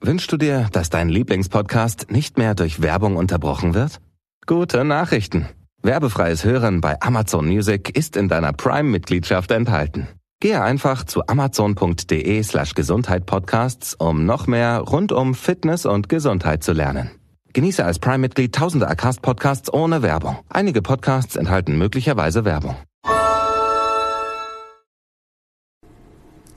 Wünschst 0.00 0.30
du 0.32 0.36
dir, 0.36 0.68
dass 0.72 0.90
dein 0.90 1.08
Lieblingspodcast 1.08 2.10
nicht 2.10 2.38
mehr 2.38 2.54
durch 2.54 2.80
Werbung 2.80 3.16
unterbrochen 3.16 3.74
wird? 3.74 4.00
Gute 4.46 4.84
Nachrichten. 4.84 5.48
Werbefreies 5.82 6.44
Hören 6.44 6.80
bei 6.80 7.00
Amazon 7.00 7.46
Music 7.46 7.96
ist 7.96 8.16
in 8.16 8.28
deiner 8.28 8.52
Prime-Mitgliedschaft 8.52 9.50
enthalten. 9.50 10.08
Gehe 10.40 10.62
einfach 10.62 11.04
zu 11.04 11.26
amazon.de 11.26 12.42
slash 12.44 12.74
Gesundheit-Podcasts, 12.74 13.94
um 13.94 14.24
noch 14.24 14.46
mehr 14.46 14.78
rund 14.78 15.10
um 15.10 15.34
Fitness 15.34 15.84
und 15.84 16.08
Gesundheit 16.08 16.62
zu 16.62 16.72
lernen. 16.72 17.10
Genieße 17.52 17.84
als 17.84 17.98
Prime-Mitglied 17.98 18.54
tausende 18.54 18.88
Acast-Podcasts 18.88 19.72
ohne 19.72 20.02
Werbung. 20.02 20.38
Einige 20.48 20.80
Podcasts 20.80 21.34
enthalten 21.34 21.76
möglicherweise 21.76 22.44
Werbung. 22.44 22.76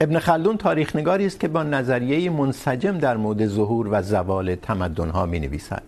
ابن 0.01 0.19
خلدون 0.19 0.57
تاریخ 0.57 0.95
نگاری 0.95 1.25
است 1.25 1.39
که 1.39 1.47
با 1.47 1.63
نظریه 1.63 2.29
منسجم 2.29 2.97
در 2.97 3.17
مورد 3.17 3.47
ظهور 3.47 3.87
و 3.91 4.01
زوال 4.01 4.55
تمدن 4.55 5.09
ها 5.09 5.25
می 5.25 5.39
نویسد. 5.39 5.83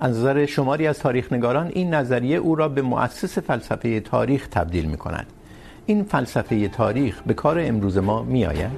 از 0.00 0.18
نظر 0.18 0.46
شماری 0.46 0.86
از 0.86 0.98
تاریخ 0.98 1.32
نگاران 1.32 1.70
این 1.74 1.94
نظریه 1.94 2.36
او 2.36 2.54
را 2.54 2.68
به 2.68 2.82
مؤسس 2.82 3.38
فلسفه 3.38 4.00
تاریخ 4.00 4.48
تبدیل 4.48 4.84
می 4.84 4.96
کند. 4.96 5.26
این 5.86 6.04
فلسفه 6.04 6.68
تاریخ 6.68 7.22
به 7.22 7.34
کار 7.34 7.60
امروز 7.60 7.98
ما 7.98 8.22
می 8.22 8.46
آید؟ 8.46 8.70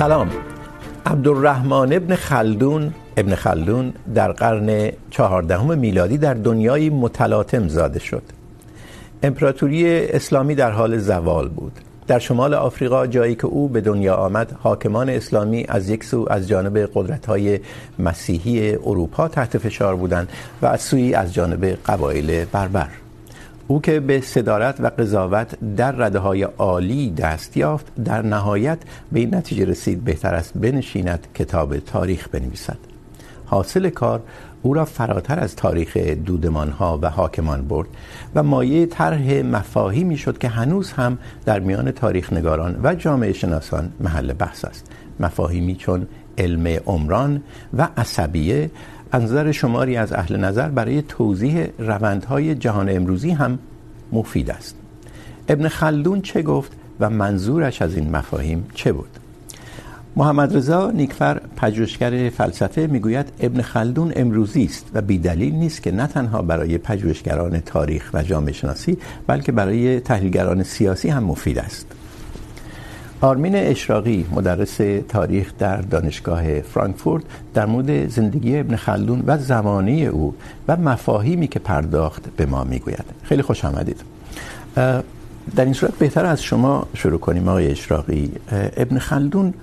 سلام. 0.00 0.30
عبدالرحمن 1.06 1.92
ابن 1.92 2.14
خلدون 2.14 2.94
ابن 3.16 3.34
خلدون 3.34 3.92
در 4.14 4.32
قرن 4.32 4.92
چهاردهم 5.10 5.78
میلادی 5.78 6.18
در 6.18 6.34
دنیای 6.34 6.90
متلاطم 6.90 7.68
زاده 7.68 7.98
شد. 7.98 8.22
امپراتوری 9.22 10.06
اسلامی 10.08 10.54
در 10.54 10.70
حال 10.70 10.98
زوال 10.98 11.48
بود. 11.48 11.72
در 12.06 12.18
شمال 12.18 12.54
آفریقا، 12.54 13.06
جایی 13.06 13.34
که 13.34 13.46
او 13.46 13.68
به 13.68 13.80
دنیا 13.80 14.14
آمد، 14.14 14.56
حاکمان 14.62 15.08
اسلامی 15.08 15.64
از 15.68 15.90
یک 15.90 16.04
سو 16.04 16.26
از 16.30 16.48
جانب 16.48 16.78
قدرت‌های 16.94 17.60
مسیحی 17.98 18.72
اروپا 18.72 19.28
تحت 19.28 19.58
فشار 19.58 19.96
بودند 19.96 20.28
و 20.62 20.66
از 20.66 20.80
سوی 20.80 21.14
از 21.14 21.34
جانب 21.34 21.64
قبایل 21.64 22.44
بربر. 22.44 22.88
او 23.70 23.80
که 23.80 24.00
به 24.00 24.20
صدارت 24.20 24.80
و 24.80 24.86
قضاوت 24.98 25.58
در 25.76 25.92
رده 25.92 26.18
های 26.18 26.42
عالی 26.42 27.10
دست 27.10 27.56
یافت، 27.56 27.94
در 28.04 28.22
نهایت 28.22 28.78
به 29.12 29.20
این 29.20 29.34
نتیجه 29.34 29.64
رسید 29.64 30.04
بهتر 30.04 30.34
است 30.34 30.52
بنشیند 30.58 31.26
کتاب 31.34 31.78
تاریخ 31.78 32.28
بنویسد. 32.28 32.78
حاصل 33.46 33.88
کار 33.88 34.22
او 34.62 34.74
را 34.74 34.84
فراتر 34.84 35.40
از 35.40 35.56
تاریخ 35.56 35.96
دودمان 35.96 36.70
ها 36.70 36.98
و 37.02 37.10
حاکمان 37.10 37.68
برد 37.68 37.88
و 38.34 38.42
مایه 38.42 38.86
طرح 38.86 39.42
مفاهیمی 39.42 40.16
شد 40.16 40.38
که 40.38 40.48
هنوز 40.48 40.92
هم 40.92 41.18
در 41.44 41.60
میان 41.60 41.90
تاریخ 41.90 42.32
نگاران 42.32 42.80
و 42.82 42.94
جامعه 42.94 43.32
شناسان 43.32 43.92
محل 44.00 44.32
بحث 44.32 44.64
است. 44.64 44.86
مفاهیمی 45.20 45.74
چون 45.74 46.06
علم 46.38 46.66
عمران 46.86 47.42
و 47.74 47.88
عصبیه 47.96 48.70
از 49.12 49.22
نظر 49.22 49.52
شماری 49.52 49.96
از 49.96 50.12
اهل 50.12 50.36
نظر 50.36 50.68
برای 50.68 51.02
توضیح 51.02 51.66
روندهای 51.78 52.54
جهان 52.54 52.88
امروزی 52.88 53.30
هم 53.30 53.58
مفید 54.12 54.50
است. 54.50 54.76
ابن 55.48 55.68
خلدون 55.68 56.20
چه 56.20 56.42
گفت 56.42 56.72
و 57.00 57.10
منظورش 57.10 57.82
از 57.82 57.96
این 57.96 58.10
مفاهیم 58.10 58.66
چه 58.74 58.92
بود؟ 58.92 59.08
محمد 60.16 60.56
رضا 60.56 60.90
نیکفر 60.90 61.40
پژوهشگر 61.56 62.30
فلسفه 62.30 62.86
میگوید، 62.86 63.26
ابن 63.40 63.62
خلدون 63.62 64.12
امروزی 64.16 64.64
است 64.64 64.90
و 64.94 65.02
بیدلیل 65.02 65.54
نیست 65.54 65.82
که 65.82 65.92
نه 65.92 66.06
تنها 66.06 66.42
برای 66.42 66.78
پژوهشگران 66.78 67.60
تاریخ 67.60 68.10
و 68.14 68.22
جامعه 68.22 68.52
شناسی 68.52 68.98
بلکه 69.26 69.52
برای 69.52 70.00
تحلیلگران 70.00 70.62
سیاسی 70.62 71.08
هم 71.08 71.24
مفید 71.24 71.58
است. 71.58 71.86
آرمین 73.20 73.56
اشراقی 73.56 74.26
مدرس 74.32 74.80
تاریخ 75.08 75.52
در 75.58 75.76
دانشگاه 75.76 76.60
فرانکفورت 76.60 77.24
در 77.54 77.66
مورد 77.66 78.08
زندگی 78.08 78.58
ابن 78.58 78.76
خلدون 78.76 79.22
و 79.26 79.38
زمانه 79.38 79.92
او 79.92 80.34
و 80.68 80.76
مفاهیمی 80.76 81.48
که 81.48 81.58
پرداخت 81.58 82.22
به 82.36 82.46
ما 82.46 82.64
میگوید. 82.64 83.04
خیلی 83.22 83.42
خوش 83.42 83.64
آمدید. 83.64 84.00
در 85.56 85.64
این 85.64 85.72
صورت 85.72 85.94
بهتر 85.94 86.26
از 86.26 86.42
شما 86.42 86.86
شروع 86.94 87.18
کنیم 87.18 87.48
آقای 87.48 87.70
اشراقی. 87.70 88.32
ابن 88.76 88.98
خلدون 88.98 89.54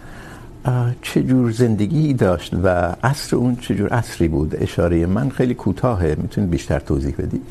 چه 1.02 1.24
جور 1.24 1.52
زندگی 1.52 2.14
داشت 2.14 2.54
و 2.64 2.96
عصر 3.04 3.36
اون 3.36 3.56
چه 3.56 3.76
جور 3.76 3.90
عصری 3.90 4.28
بود؟ 4.28 4.56
اشاره 4.62 5.06
من 5.06 5.30
خیلی 5.30 5.54
کوتاهه. 5.54 6.16
میتونید 6.22 6.50
بیشتر 6.50 6.80
توضیح 6.80 7.16
بدید؟ 7.18 7.46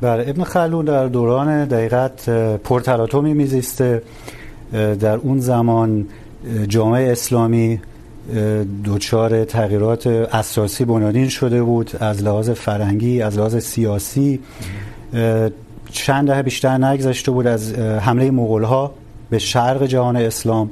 بله، 0.00 0.24
ابن 0.28 0.44
خلدون 0.44 0.84
در 0.84 1.06
دوران 1.06 1.64
دقیقت 1.64 2.30
پرتلاطمی 2.58 3.34
میزیسته. 3.34 4.02
در 4.72 5.16
اون 5.16 5.40
زمان 5.40 6.06
جامعه 6.68 7.12
اسلامی 7.12 7.80
دوچار 8.84 9.44
تغییرات 9.44 10.06
اساسی 10.06 10.84
بنیادین 10.84 11.28
شده 11.28 11.62
بود 11.62 11.90
از 12.00 12.22
لحاظ 12.22 12.50
فرهنگی، 12.50 13.22
از 13.22 13.38
لحاظ 13.38 13.56
سیاسی. 13.56 14.40
چند 15.90 16.26
دهه 16.28 16.42
بیشتر 16.42 16.78
نگذشته 16.78 17.30
بود 17.30 17.46
از 17.46 17.74
حمله 17.78 18.30
مغول‌ها 18.30 18.94
به 19.30 19.38
شرق 19.38 19.86
جهان 19.86 20.16
اسلام 20.16 20.70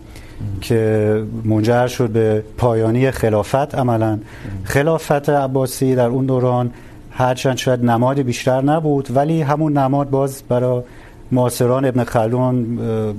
که 0.61 1.22
منجر 1.44 1.87
شد 1.87 2.11
به 2.11 2.44
پایانی 2.59 3.11
خلافت 3.11 3.75
عملا. 3.75 4.19
خلافت 4.65 5.28
عباسی 5.28 5.94
در 5.94 6.06
اون 6.06 6.27
دوران 6.27 6.71
هرچند 7.11 7.56
شاید 7.56 7.84
نماد 7.84 8.21
بیشتر 8.21 8.62
نبود، 8.62 9.17
ولی 9.17 9.43
همون 9.43 9.78
نماد 9.78 10.11
باز 10.11 10.43
برای 10.49 10.82
معاصران 11.32 11.84
ابن 11.84 12.04
خلدون 12.04 12.54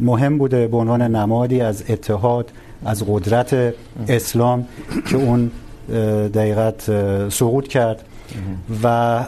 مهم 0.02 0.38
بوده 0.38 0.68
به 0.68 0.78
عنوان 0.78 1.02
نمادی 1.02 1.62
از 1.62 1.84
اتحاد 1.90 2.52
از 2.86 3.04
قدرت 3.08 3.74
اسلام 4.08 4.66
که 5.10 5.18
اون 5.18 5.52
دقیقت 6.34 6.82
سقوط 7.30 7.68
کرد. 7.68 8.04
و 8.84 9.26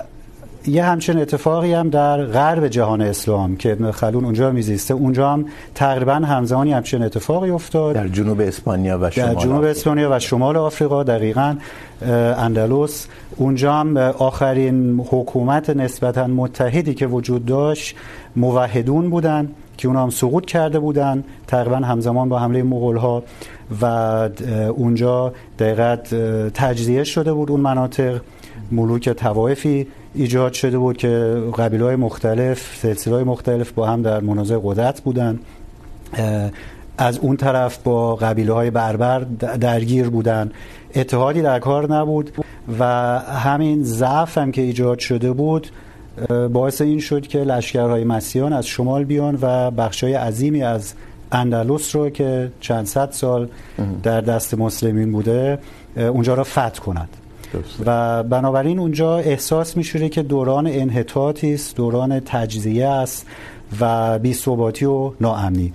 یه 0.67 0.83
همچین 0.83 1.17
اتفاقی 1.17 1.73
هم 1.73 1.89
در 1.89 2.25
غرب 2.25 2.67
جهان 2.67 3.01
اسلام 3.01 3.55
که 3.55 3.71
ابن 3.71 3.91
خلدون 3.91 4.25
اونجا 4.25 4.51
میزیسته. 4.51 4.93
اونجا 4.93 5.33
هم 5.33 5.45
تقریباً 5.75 6.13
همزمانی 6.13 6.73
همچین 6.73 7.03
اتفاقی 7.03 7.49
افتاد. 7.49 7.95
در 7.95 8.07
جنوب 8.07 8.39
اسپانیا 8.41 8.99
و 9.01 9.09
شمال 9.09 9.33
در 9.33 9.41
جنوب 9.41 9.63
اسپانیا 9.63 10.09
و 10.11 10.19
شمال 10.19 10.57
آفریقا 10.57 11.03
دقیقا 11.03 11.55
اندلس. 12.37 13.07
اونجا 13.37 13.73
هم 13.73 13.97
آخرین 13.97 14.99
حکومت 15.09 15.69
نسبتا 15.69 16.27
متحدی 16.27 16.93
که 16.93 17.07
وجود 17.07 17.45
داشت 17.45 17.95
موحدون 18.35 19.09
بودن 19.09 19.49
که 19.77 19.87
اونا 19.87 20.03
هم 20.03 20.09
سقوط 20.09 20.45
کرده 20.45 20.79
بودن، 20.79 21.23
تقریباً 21.47 21.75
همزمان 21.75 22.29
با 22.29 22.39
حمله 22.39 22.63
مغول 22.63 22.97
ها 22.97 23.23
و 23.81 23.85
اونجا 24.75 25.33
دقیقت 25.59 26.15
تجزیه 26.53 27.03
شده 27.03 27.33
بود 27.33 27.51
اون 27.51 27.59
مناطق، 27.59 28.21
ملوک 28.71 29.09
توائفی 29.09 29.87
ایجاد 30.15 30.53
شده 30.53 30.77
بود 30.77 30.97
که 30.97 31.43
قبیله‌های 31.57 31.95
مختلف، 31.95 32.77
سلسله‌های 32.81 33.23
مختلف 33.23 33.71
با 33.71 33.87
هم 33.87 34.01
در 34.01 34.19
منازع 34.19 34.59
قدرت 34.63 35.01
بودن. 35.01 35.39
از 36.97 37.17
اون 37.17 37.37
طرف 37.37 37.77
با 37.77 38.15
قبیله‌های 38.15 38.69
بربر 38.69 39.19
درگیر 39.59 40.09
بودن. 40.09 40.51
اتحادی 40.95 41.41
در 41.41 41.59
کار 41.59 41.93
نبود. 41.93 42.42
و 42.79 42.85
همین 43.19 43.83
ضعف 43.83 44.37
هم 44.37 44.51
که 44.51 44.61
ایجاد 44.61 44.99
شده 44.99 45.31
بود 45.31 45.67
باعث 46.53 46.81
این 46.81 46.99
شد 46.99 47.27
که 47.27 47.39
لشکرهای 47.39 48.03
مسیحیان 48.03 48.53
از 48.53 48.67
شمال 48.67 49.03
بیان 49.03 49.37
و 49.41 49.71
بخشای 49.71 50.13
عظیمی 50.13 50.63
از 50.63 50.93
اندلس 51.31 51.95
رو 51.95 52.09
که 52.09 52.51
چند 52.59 52.85
صد 52.85 53.11
سال 53.11 53.49
در 54.03 54.21
دست 54.21 54.53
مسلمین 54.53 55.11
بوده 55.11 55.59
اونجا 55.97 56.33
را 56.33 56.43
فتح 56.43 56.79
کنند 56.79 57.09
و 57.85 58.23
بنابراین 58.23 58.79
اونجا 58.79 59.17
احساس 59.17 59.77
میشه 59.77 60.09
که 60.09 60.23
دوران 60.23 60.67
انحطاطی 60.67 61.53
است 61.53 61.75
دوران 61.75 62.19
تجزیه 62.19 62.87
است 62.87 63.25
و 63.79 64.19
بی‌ثباتی 64.19 64.85
و 64.85 65.11
ناامنی. 65.21 65.73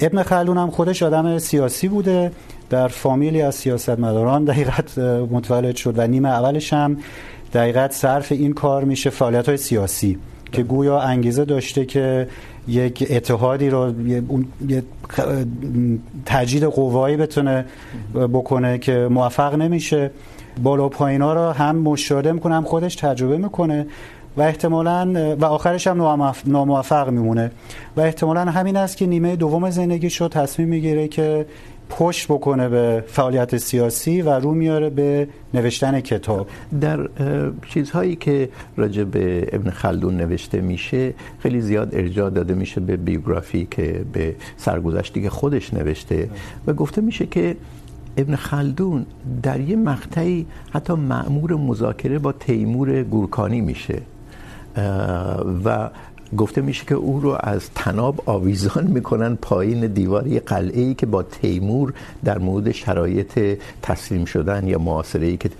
ابن 0.00 0.22
خلدون 0.22 0.58
هم 0.58 0.70
خودش 0.70 1.02
آدم 1.02 1.38
سیاسی 1.38 1.88
بوده. 1.88 2.32
در 2.72 2.88
فامیلی 2.88 3.42
از 3.42 3.54
سیاستمداران 3.54 4.44
دقیقت 4.44 4.98
متولد 5.30 5.76
شد 5.76 5.98
و 5.98 6.06
نیمه 6.06 6.28
اولش 6.28 6.72
هم 6.72 6.96
دقیقت 7.54 7.92
صرف 7.92 8.32
این 8.32 8.52
کار 8.52 8.84
میشه 8.84 9.10
فعالیت 9.10 9.48
های 9.48 9.56
سیاسی 9.56 10.18
که 10.52 10.62
گویا 10.62 11.00
انگیزه 11.00 11.44
داشته 11.44 11.84
که 11.84 12.28
یک 12.68 13.06
اتحادی 13.10 13.70
رو، 13.70 13.92
یه 14.68 14.82
تجدید 16.26 16.64
قوایی 16.64 17.16
بتونه 17.16 17.64
بکنه 18.14 18.78
که 18.78 19.08
موفق 19.10 19.54
نمیشه. 19.54 20.10
بالا 20.62 20.88
پایینا 20.88 21.32
رو 21.32 21.50
هم 21.52 21.76
مشاهده 21.76 22.32
میکنه، 22.32 22.54
هم 22.54 22.64
خودش 22.64 22.96
تجربه 22.96 23.36
میکنه 23.36 23.86
و 24.36 24.42
احتمالا 24.42 25.34
و 25.40 25.44
آخرش 25.44 25.86
هم 25.86 26.32
ناموفق 26.46 27.08
میمونه. 27.08 27.50
و 27.96 28.00
احتمالا 28.00 28.40
همین 28.44 28.76
است 28.76 28.96
که 28.96 29.06
نیمه 29.06 29.36
دوم 29.36 29.70
زندگیش 29.70 30.20
رو 30.20 30.28
تصمیم 30.28 30.68
میگیره 30.68 31.08
که 31.08 31.46
پشت 31.98 32.28
بکنه 32.28 32.68
به 32.68 33.04
فعالیت 33.06 33.56
سیاسی 33.56 34.22
و 34.22 34.30
رو 34.30 34.54
میاره 34.54 34.90
به 34.90 35.28
نوشتن 35.54 36.00
کتاب. 36.00 36.48
در 36.80 37.08
چیزهایی 37.68 38.16
که 38.16 38.48
راجع 38.76 39.04
به 39.04 39.48
ابن 39.52 39.70
خلدون 39.70 40.16
نوشته 40.16 40.60
میشه، 40.60 41.14
خیلی 41.38 41.60
زیاد 41.60 41.94
ارجاع 41.94 42.30
داده 42.30 42.54
میشه 42.54 42.80
به 42.80 42.96
بیوگرافی 42.96 43.68
که 43.70 44.04
به 44.12 44.34
سرگذشتی 44.56 45.22
که 45.22 45.30
خودش 45.30 45.74
نوشته. 45.74 46.30
و 46.66 46.72
گفته 46.72 47.00
میشه 47.00 47.26
که 47.26 47.56
ابن 48.16 48.36
خلدون 48.36 49.06
در 49.42 49.60
یه 49.60 49.76
مقطعی 49.76 50.46
حتی 50.72 50.92
مأمور 50.92 51.54
مذاکره 51.54 52.18
با 52.18 52.32
تیمور 52.32 53.02
گورکانی 53.02 53.60
میشه. 53.60 54.02
و 55.64 55.90
گفته 56.36 56.60
میشه 56.60 56.84
که 56.84 56.94
او 56.94 57.20
رو 57.20 57.36
از 57.40 57.70
تناب 57.74 58.22
آویزان 58.26 58.86
میکنن 58.86 59.38
پایین 59.42 59.86
دیوار 59.86 60.26
یه 60.26 60.40
قلعه 60.40 60.80
ای 60.80 60.94
که 60.94 61.06
با 61.06 61.22
تیمور 61.22 61.92
در 62.24 62.38
مورد 62.38 62.72
شرایط 62.72 63.58
تسلیم 63.82 64.24
شدن 64.24 64.66
یا 64.66 64.78
معاصره 64.78 65.26
ای 65.26 65.36
که 65.36 65.50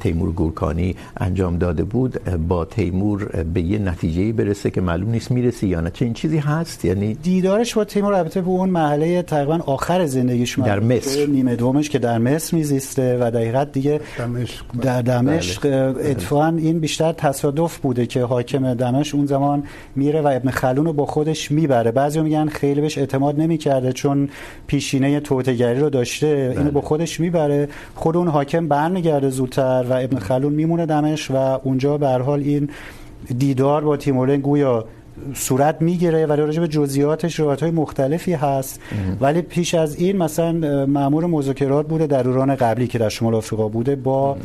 تیمور 0.00 0.32
گورکانی 0.32 0.96
انجام 1.16 1.58
داده 1.58 1.84
بود 1.84 2.24
با 2.48 2.64
تیمور 2.64 3.24
به 3.54 3.62
یه 3.62 3.78
نتیجه 3.78 4.32
برسه 4.32 4.70
که 4.70 4.80
معلوم 4.80 5.10
نیست 5.10 5.30
میرسه 5.30 5.66
یا 5.66 5.80
نه. 5.80 5.90
چه 5.90 6.04
این 6.04 6.14
چیزی 6.14 6.38
هست؟ 6.38 6.84
یعنی 6.84 7.14
دیدارش 7.14 7.74
با 7.74 7.84
تیمور 7.84 8.14
البته 8.14 8.40
به 8.40 8.48
اون 8.48 8.70
مرحله 8.70 9.22
تقریباً 9.22 9.58
آخر 9.66 10.06
زندگیش 10.06 10.58
در 10.58 10.80
مصر. 10.80 11.26
نیمه 11.26 11.56
دومش 11.56 11.88
که 11.88 11.98
در 11.98 12.18
مصر 12.18 12.56
میزیسته 12.56 13.18
و 13.20 13.30
دقیقاً 13.30 13.64
دیگه 13.64 14.00
دمشق. 14.18 14.64
در 14.82 15.02
دمشق 15.02 15.94
اتفاقا 16.04 16.46
این 16.46 16.78
بیشتر 16.78 17.12
تصادف 17.12 17.78
بوده 17.78 18.06
که 18.06 18.24
حاکم 18.24 18.74
دمشق 18.74 19.16
اون 19.16 19.26
زمان 19.26 19.62
می 19.96 20.11
میره 20.12 20.24
و 20.24 20.26
ابن 20.26 20.50
خلدون 20.50 20.86
رو 20.86 20.92
با 20.92 21.06
خودش 21.06 21.50
میبره. 21.50 21.90
بعضی 21.90 22.20
میگن 22.20 22.46
خیلی 22.46 22.80
بهش 22.80 22.98
اعتماد 22.98 23.40
نمیکرده 23.40 23.92
چون 23.92 24.28
پیشینه 24.66 25.20
توتگری 25.20 25.80
رو 25.80 25.90
داشته. 25.90 26.48
بله. 26.48 26.58
اینو 26.58 26.70
با 26.70 26.80
خودش 26.80 27.20
میبره. 27.20 27.68
خود 27.94 28.16
اون 28.16 28.28
حاکم 28.28 28.68
برمیگرده 28.68 29.30
زودتر 29.30 29.84
و 29.90 29.92
ابن 29.92 30.18
خلدون 30.18 30.52
میمونه 30.52 30.86
دمش 30.86 31.30
و 31.30 31.36
اونجا 31.36 31.98
به 31.98 32.08
حال 32.08 32.40
این 32.40 32.70
دیدار 33.38 33.84
با 33.84 33.96
تیمورلن 33.96 34.40
گویا 34.40 34.84
صورت 35.34 35.82
میگیره 35.82 36.26
ولی 36.26 36.42
راجع 36.42 36.60
به 36.60 36.68
جزئیاتش 36.68 37.40
روایت‌های 37.40 37.70
مختلفی 37.70 38.32
هست. 38.32 38.80
ولی 39.20 39.42
پیش 39.42 39.74
از 39.74 39.96
این 39.96 40.16
مثلا 40.16 40.52
مأمور 40.86 41.26
مذاکرات 41.26 41.86
بوده 41.88 42.06
در 42.06 42.22
دوران 42.22 42.54
قبلی 42.54 42.86
که 42.86 42.98
در 42.98 43.08
شمال 43.08 43.34
آفریقا 43.34 43.68
بوده 43.68 43.96
با 43.96 44.36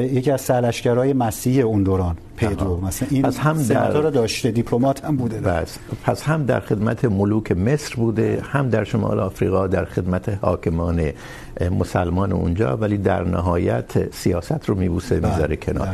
یکی 0.00 0.30
از 0.30 0.40
سرلشکرهای 0.40 1.12
مسیحی 1.12 1.60
اون 1.62 1.82
دوران. 1.82 2.16
پیدرو. 2.36 2.80
مثلا 2.80 3.08
این 3.10 3.22
پس 3.22 3.38
هم 3.38 3.62
در 3.62 3.90
رو 3.90 4.10
داشته 4.10 4.50
دیپلمات 4.50 5.04
هم 5.04 5.16
بوده. 5.16 5.40
بس. 5.40 5.78
پس 6.04 6.22
هم 6.22 6.46
در 6.46 6.60
خدمت 6.60 7.04
ملوک 7.04 7.52
مصر 7.52 7.94
بوده 7.94 8.42
هم 8.52 8.68
در 8.68 8.84
شمال 8.84 9.20
آفریقا 9.20 9.66
در 9.66 9.84
خدمت 9.84 10.38
حاکمان 10.42 11.12
مسلمان 11.78 12.32
اونجا 12.32 12.76
ولی 12.76 12.98
در 12.98 13.24
نهایت 13.24 14.14
سیاست 14.14 14.68
رو 14.68 14.74
میبوسه 14.74 15.14
میذاره 15.14 15.56
کنار. 15.56 15.88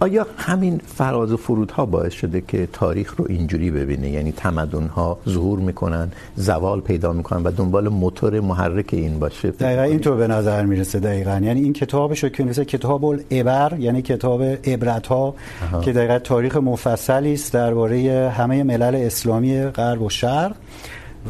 آیا 0.00 0.26
همین 0.36 0.80
فراز 0.86 1.32
و 1.32 1.36
فرودها 1.36 1.86
باعث 1.86 2.12
شده 2.12 2.40
که 2.48 2.68
تاریخ 2.72 3.14
رو 3.16 3.26
اینجوری 3.28 3.70
ببینه؟ 3.70 4.10
یعنی 4.10 4.32
تمدن 4.32 4.86
ها 4.86 5.18
ظهور 5.28 5.58
میکنن 5.58 6.12
زوال 6.36 6.80
پیدا 6.80 7.12
میکنن 7.12 7.42
و 7.42 7.50
دنبال 7.50 7.88
موتور 7.88 8.40
محرک 8.40 8.86
این 8.92 9.18
باشه. 9.18 9.50
دقیقا 9.50 9.82
اینطور 9.82 10.16
به 10.16 10.26
نظر 10.26 10.64
میرسه 10.64 11.00
دقیقا. 11.00 11.40
یعنی 11.42 11.60
این 11.60 11.72
کتابش 11.72 12.22
رو 12.22 12.28
که 12.28 12.44
نوشته 12.44 12.64
کتاب 12.64 13.04
العبر 13.04 13.78
یعنی 13.78 14.02
کتاب 14.02 14.42
عبرت 14.42 15.06
ها 15.06 15.34
که 15.82 15.92
دقیقا 15.92 16.18
تاریخ 16.18 16.56
مفصلی 16.56 17.32
است 17.32 17.52
درباره 17.52 18.28
همه 18.36 18.62
ملل 18.62 18.94
اسلامی 18.94 19.62
غرب 19.62 20.02
و 20.02 20.10
شرق. 20.10 20.56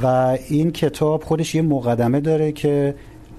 و 0.02 0.36
این 0.48 0.70
کتاب 0.72 1.24
خودش 1.24 1.54
یه 1.54 1.62
مقدمه 1.62 2.20
داره 2.20 2.52
که 2.52 2.94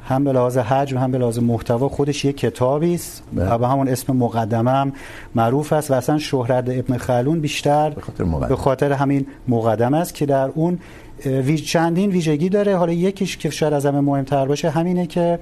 هم 0.10 0.24
به 0.24 0.32
لحاظ 0.32 0.58
حجم 0.58 0.98
هم 0.98 1.12
به 1.12 1.18
لحاظ 1.18 1.40
محتوا 1.40 1.90
خودش 1.90 2.26
یه 2.26 2.34
کتابی 2.34 2.96
است 2.96 3.24
و 3.36 3.68
همون 3.68 3.88
اسم 3.88 4.14
مقدمه 4.14 4.72
هم 4.72 4.94
معروف 5.36 5.74
است 5.74 5.92
و 5.92 5.94
اصلا 5.94 6.18
شهرت 6.18 6.70
ابن 6.70 6.98
خلدون 6.98 7.40
بیشتر 7.40 7.90
به 7.90 8.02
خاطر, 8.02 8.24
به 8.48 8.56
خاطر 8.56 8.92
همین 8.92 9.28
مقدمه 9.48 9.98
است 9.98 10.16
که 10.16 10.26
در 10.26 10.50
اون 10.56 10.80
ویج 11.26 11.66
چندین 11.66 12.10
ویژگی 12.10 12.50
داره. 12.50 12.78
حالا 12.78 12.94
یکیش 12.94 13.38
که 13.38 13.50
شاید 13.50 13.74
از 13.74 13.86
همه 13.86 14.00
مهمتر 14.00 14.46
باشه 14.46 14.70
همینه 14.70 15.08
که 15.08 15.40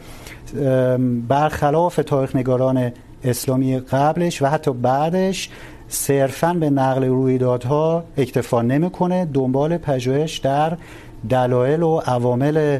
برخلاف 1.28 2.00
تاریخ 2.06 2.36
نگاران 2.36 2.92
اسلامی 3.24 3.80
قبلش 3.80 4.42
و 4.42 4.46
حتی 4.46 4.74
بعدش 4.74 5.50
صرفا 5.88 6.54
به 6.54 6.70
نقل 6.70 7.04
رویدادها 7.04 8.04
اکتفا 8.18 8.62
نمیکنه. 8.62 9.28
دنبال 9.34 9.78
پژوهش 9.78 10.38
در 10.38 10.78
دلایل 11.30 11.84
و 11.84 11.98
عوامل 11.98 12.80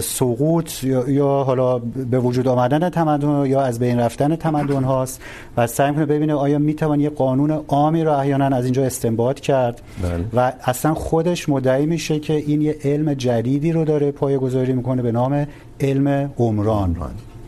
سقوط 0.00 0.84
یا, 0.84 1.10
یا 1.10 1.26
حالا 1.26 1.78
به 1.78 2.18
وجود 2.18 2.48
آمدن 2.48 2.88
تمدن 2.88 3.46
یا 3.46 3.62
از 3.62 3.78
بین 3.78 4.00
رفتن 4.00 4.36
تمدن 4.36 4.84
هاست 4.84 5.20
و 5.56 5.66
سعی 5.66 5.90
میکنه 5.90 6.06
ببینه 6.06 6.34
آیا 6.34 6.58
میتوان 6.58 7.00
یه 7.00 7.10
قانون 7.10 7.50
عامی 7.50 8.04
رو 8.04 8.12
احیانا 8.12 8.56
از 8.56 8.64
اینجا 8.64 8.84
استنباط 8.84 9.40
کرد 9.40 9.80
بله. 10.02 10.24
و 10.34 10.52
اصلا 10.64 10.94
خودش 10.94 11.48
مدعی 11.48 11.86
میشه 11.86 12.18
که 12.18 12.32
این 12.32 12.62
یه 12.62 12.76
علم 12.84 13.14
جدیدی 13.14 13.72
رو 13.72 13.84
داره 13.84 14.10
پایه‌گذاری 14.10 14.72
میکنه 14.72 15.02
به 15.02 15.12
نام 15.12 15.46
علم 15.80 16.30
عمران. 16.38 16.96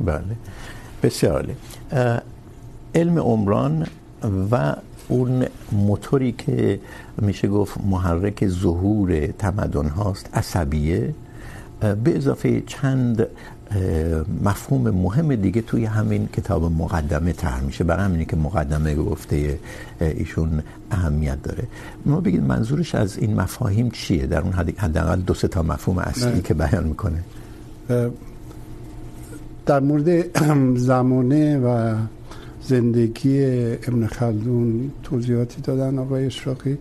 بله. 0.05 0.23
بسیار 1.03 1.33
عالی. 1.33 1.55
علم 2.95 3.19
عمران 3.19 3.87
و 4.51 4.75
اون 5.09 5.47
موتوری 5.73 6.33
که 6.33 6.81
میشه 7.19 7.49
گفت 7.49 7.79
محرک 7.87 8.47
ظهور 8.49 9.27
تمدن 9.27 9.89
هاست 9.89 10.31
عصبیه؟ 10.35 11.15
به 11.81 12.17
اضافه 12.17 12.63
چند 12.67 13.27
مفهوم 14.45 14.91
مهم 14.91 15.35
دیگه 15.35 15.61
توی 15.63 15.85
همین 15.85 16.27
کتاب 16.27 16.65
مقدمه 16.65 17.33
طرح 17.33 17.61
میشه. 17.61 17.85
برای 17.85 18.05
همینه 18.05 18.25
که 18.25 18.37
مقدمه 18.37 18.95
گفته 18.95 19.59
ایشون 20.01 20.63
اهمیت 20.91 21.43
داره. 21.43 21.65
ما 22.07 22.21
بگید 22.21 22.43
منظورش 22.43 22.95
از 22.95 23.19
این 23.19 23.35
مفاهیم 23.41 23.91
چیه؟ 23.91 24.27
در 24.27 24.41
اون 24.41 24.53
حداقل 24.53 25.21
دو 25.21 25.35
سه 25.35 25.49
تا 25.49 25.63
مفهوم 25.63 25.99
اصلی 25.99 26.43
که 26.43 26.55
بیان 26.55 26.85
میکنه. 26.85 27.25
در 29.67 29.81
مورد 29.81 30.39
زمانه 30.91 31.59
و 31.59 31.95
زندگی 32.63 33.45
ابن 33.87 34.07
خلدون 34.07 34.91
توضیحاتی 35.03 35.61
دادن 35.63 35.99
آقای 35.99 36.27
اشراقی. 36.27 36.79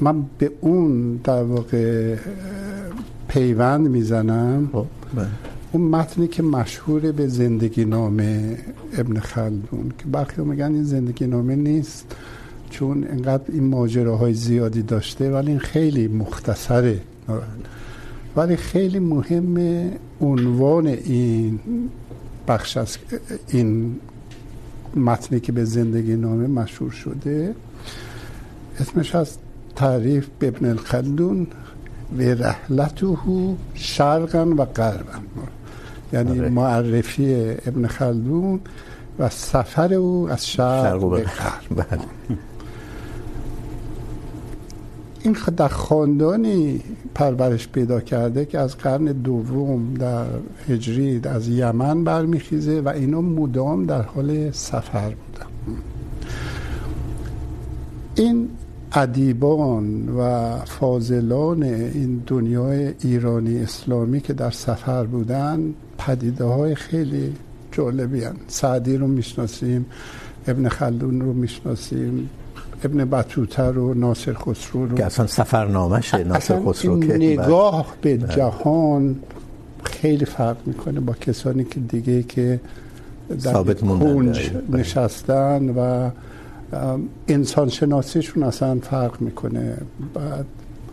من 0.00 0.24
به 0.38 0.50
اون 0.60 1.16
در 1.16 1.42
واقع 1.42 2.16
پیوند 3.28 3.88
میزنم. 3.88 4.70
اون 5.72 5.82
متنی 5.82 6.28
که 6.28 6.42
مشهور 6.42 7.12
به 7.12 7.28
زندگی 7.28 7.84
نامه 7.84 8.58
ابن 8.98 9.20
خلدون 9.20 9.92
که 9.98 10.04
برخی 10.12 10.42
میگن 10.42 10.74
این 10.74 10.82
زندگی 10.82 11.26
نامه 11.26 11.56
نیست 11.56 12.16
چون 12.70 13.04
اینقدر 13.04 13.44
این 13.48 13.64
ماجراهای 13.64 14.34
زیادی 14.34 14.82
داشته 14.82 15.30
ولی 15.30 15.50
این 15.50 15.58
خیلی 15.58 16.08
مختصره. 16.08 17.00
ولی 18.36 18.56
خیلی 18.56 18.98
مهمه 18.98 19.92
عنوان 20.20 20.86
این 20.86 21.60
بخش 22.48 22.76
از 22.76 22.98
این 23.48 23.96
متنی 24.96 25.40
که 25.40 25.52
به 25.52 25.64
زندگی 25.64 26.16
نامه 26.16 26.46
مشهور 26.46 26.90
شده 26.90 27.54
اسمش 28.80 29.14
از 29.14 29.38
تعریف 29.76 30.26
به 30.38 30.48
ابن 30.48 30.68
الخلدون 30.70 31.46
و 32.18 32.22
رحلته 32.22 33.16
شرقا 33.74 34.46
و 34.58 34.64
غربا. 34.64 35.12
یعنی 36.12 36.40
آره. 36.40 36.48
معرفی 36.48 37.34
ابن 37.66 37.86
خلدون 37.86 38.60
و 39.18 39.28
سفر 39.28 39.94
او 39.94 40.28
از 40.30 40.48
شرق 40.48 41.10
به 41.10 41.22
غرب. 41.22 41.86
این 45.22 45.36
در 45.56 45.68
خاندانی 45.68 46.80
پرورش 47.14 47.68
پیدا 47.68 48.00
کرده 48.00 48.44
که 48.44 48.58
از 48.58 48.76
قرن 48.76 49.04
دوم 49.04 49.94
در 49.94 50.24
هجری 50.68 51.20
از 51.24 51.48
یمن 51.48 52.04
برمیخیزه 52.04 52.80
و 52.80 52.88
اینا 52.88 53.20
مدام 53.20 53.86
در 53.86 54.02
حال 54.02 54.50
سفر 54.50 55.08
بودن. 55.08 55.46
این 58.14 58.48
ادیبان 58.96 60.08
و 60.08 60.50
فاضلان 60.64 61.62
این 61.62 62.22
دنیای 62.26 62.94
ایرانی 63.00 63.58
اسلامی 63.58 64.20
که 64.20 64.32
در 64.32 64.50
سفر 64.50 65.04
بودن 65.04 65.74
پدیده 65.98 66.44
های 66.44 66.74
خیلی 66.74 67.32
جالبی 67.72 68.24
هن. 68.24 68.36
سعدی 68.48 68.96
رو 68.96 69.06
میشناسیم 69.06 69.86
ابن 70.48 70.68
خلدون 70.68 71.20
رو 71.20 71.32
میشناسیم 71.32 72.30
ابن 72.84 73.04
بطوطه 73.04 73.62
رو 73.62 73.94
ناصر 73.94 74.34
خسرو 74.34 74.86
رو. 74.86 74.96
که 74.96 75.04
اصلا 75.04 75.26
سفرنامشه 75.26 76.24
ناصر 76.24 76.60
خسرو 76.66 77.00
که 77.00 77.12
نگاه 77.12 77.94
به 78.00 78.18
جهان 78.18 79.16
خیلی 79.82 80.24
فرق 80.24 80.56
میکنه 80.66 81.00
با 81.00 81.12
کسانی 81.12 81.64
که 81.64 81.80
دیگه 81.80 82.22
که 82.22 82.60
ثابت 83.38 83.80
کنج 83.80 84.50
نشستن 84.70 85.70
و 85.70 86.10
انسان 87.28 87.68
شناسیشون 87.68 88.42
اصلا 88.42 88.78
فرق 88.78 89.20
میکنه. 89.20 89.78
بعد 90.14 90.46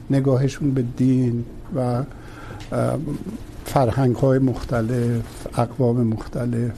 نگاهشون 0.09 0.71
به 0.71 0.83
دین 0.97 1.45
و 1.75 2.03
فرهنگ 3.65 4.15
های 4.15 4.39
مختلف، 4.39 5.47
اقوام 5.59 6.03
مختلف. 6.07 6.71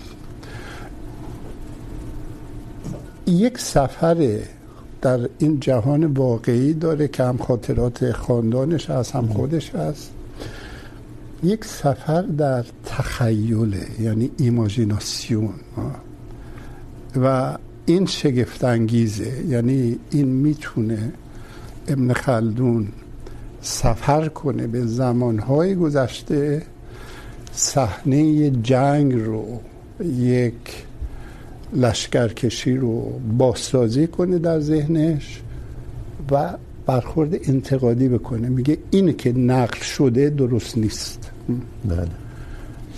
یک 3.28 3.58
سفر 3.58 4.40
در 5.02 5.20
این 5.38 5.60
جهان 5.60 6.06
واقعی 6.06 6.74
داره 6.74 7.08
که 7.08 7.24
هم 7.24 7.38
خاطرات 7.38 8.12
خاندانش 8.12 8.90
هست، 8.90 9.16
هم 9.16 9.28
خودش 9.28 9.75
هست. 9.75 10.12
یک 11.44 11.66
سفر 11.66 12.22
در 12.22 12.66
تخیله 12.86 13.88
یعنی 14.00 14.32
ایماجیناسیون. 14.38 15.54
و 17.22 17.58
این 17.86 18.06
شگفت 18.06 18.63
انگیزه 18.63 19.44
یعنی 19.50 20.00
این 20.12 20.27
میتونه 20.27 21.12
ابن 21.88 22.13
خلدون 22.13 22.88
سفر 23.62 24.27
کنه 24.27 24.68
به 24.68 24.86
زمانهای 24.86 25.75
گذشته، 25.75 26.62
صحنه 27.51 28.50
جنگ 28.50 29.13
رو، 29.13 29.60
یک 30.04 30.54
لشکرکشی 31.74 32.77
رو 32.77 33.20
بازسازی 33.38 34.08
کنه 34.08 34.39
در 34.39 34.60
ذهنش 34.60 35.42
و 36.32 36.54
برخورد 36.86 37.50
انتقادی 37.50 38.10
بکنه. 38.10 38.50
میگه 38.50 38.77
این 38.92 39.18
که 39.18 39.34
نقل 39.34 39.80
شده 39.80 40.30
درست 40.30 40.77
نیست. 40.77 41.32
بله. 41.86 42.25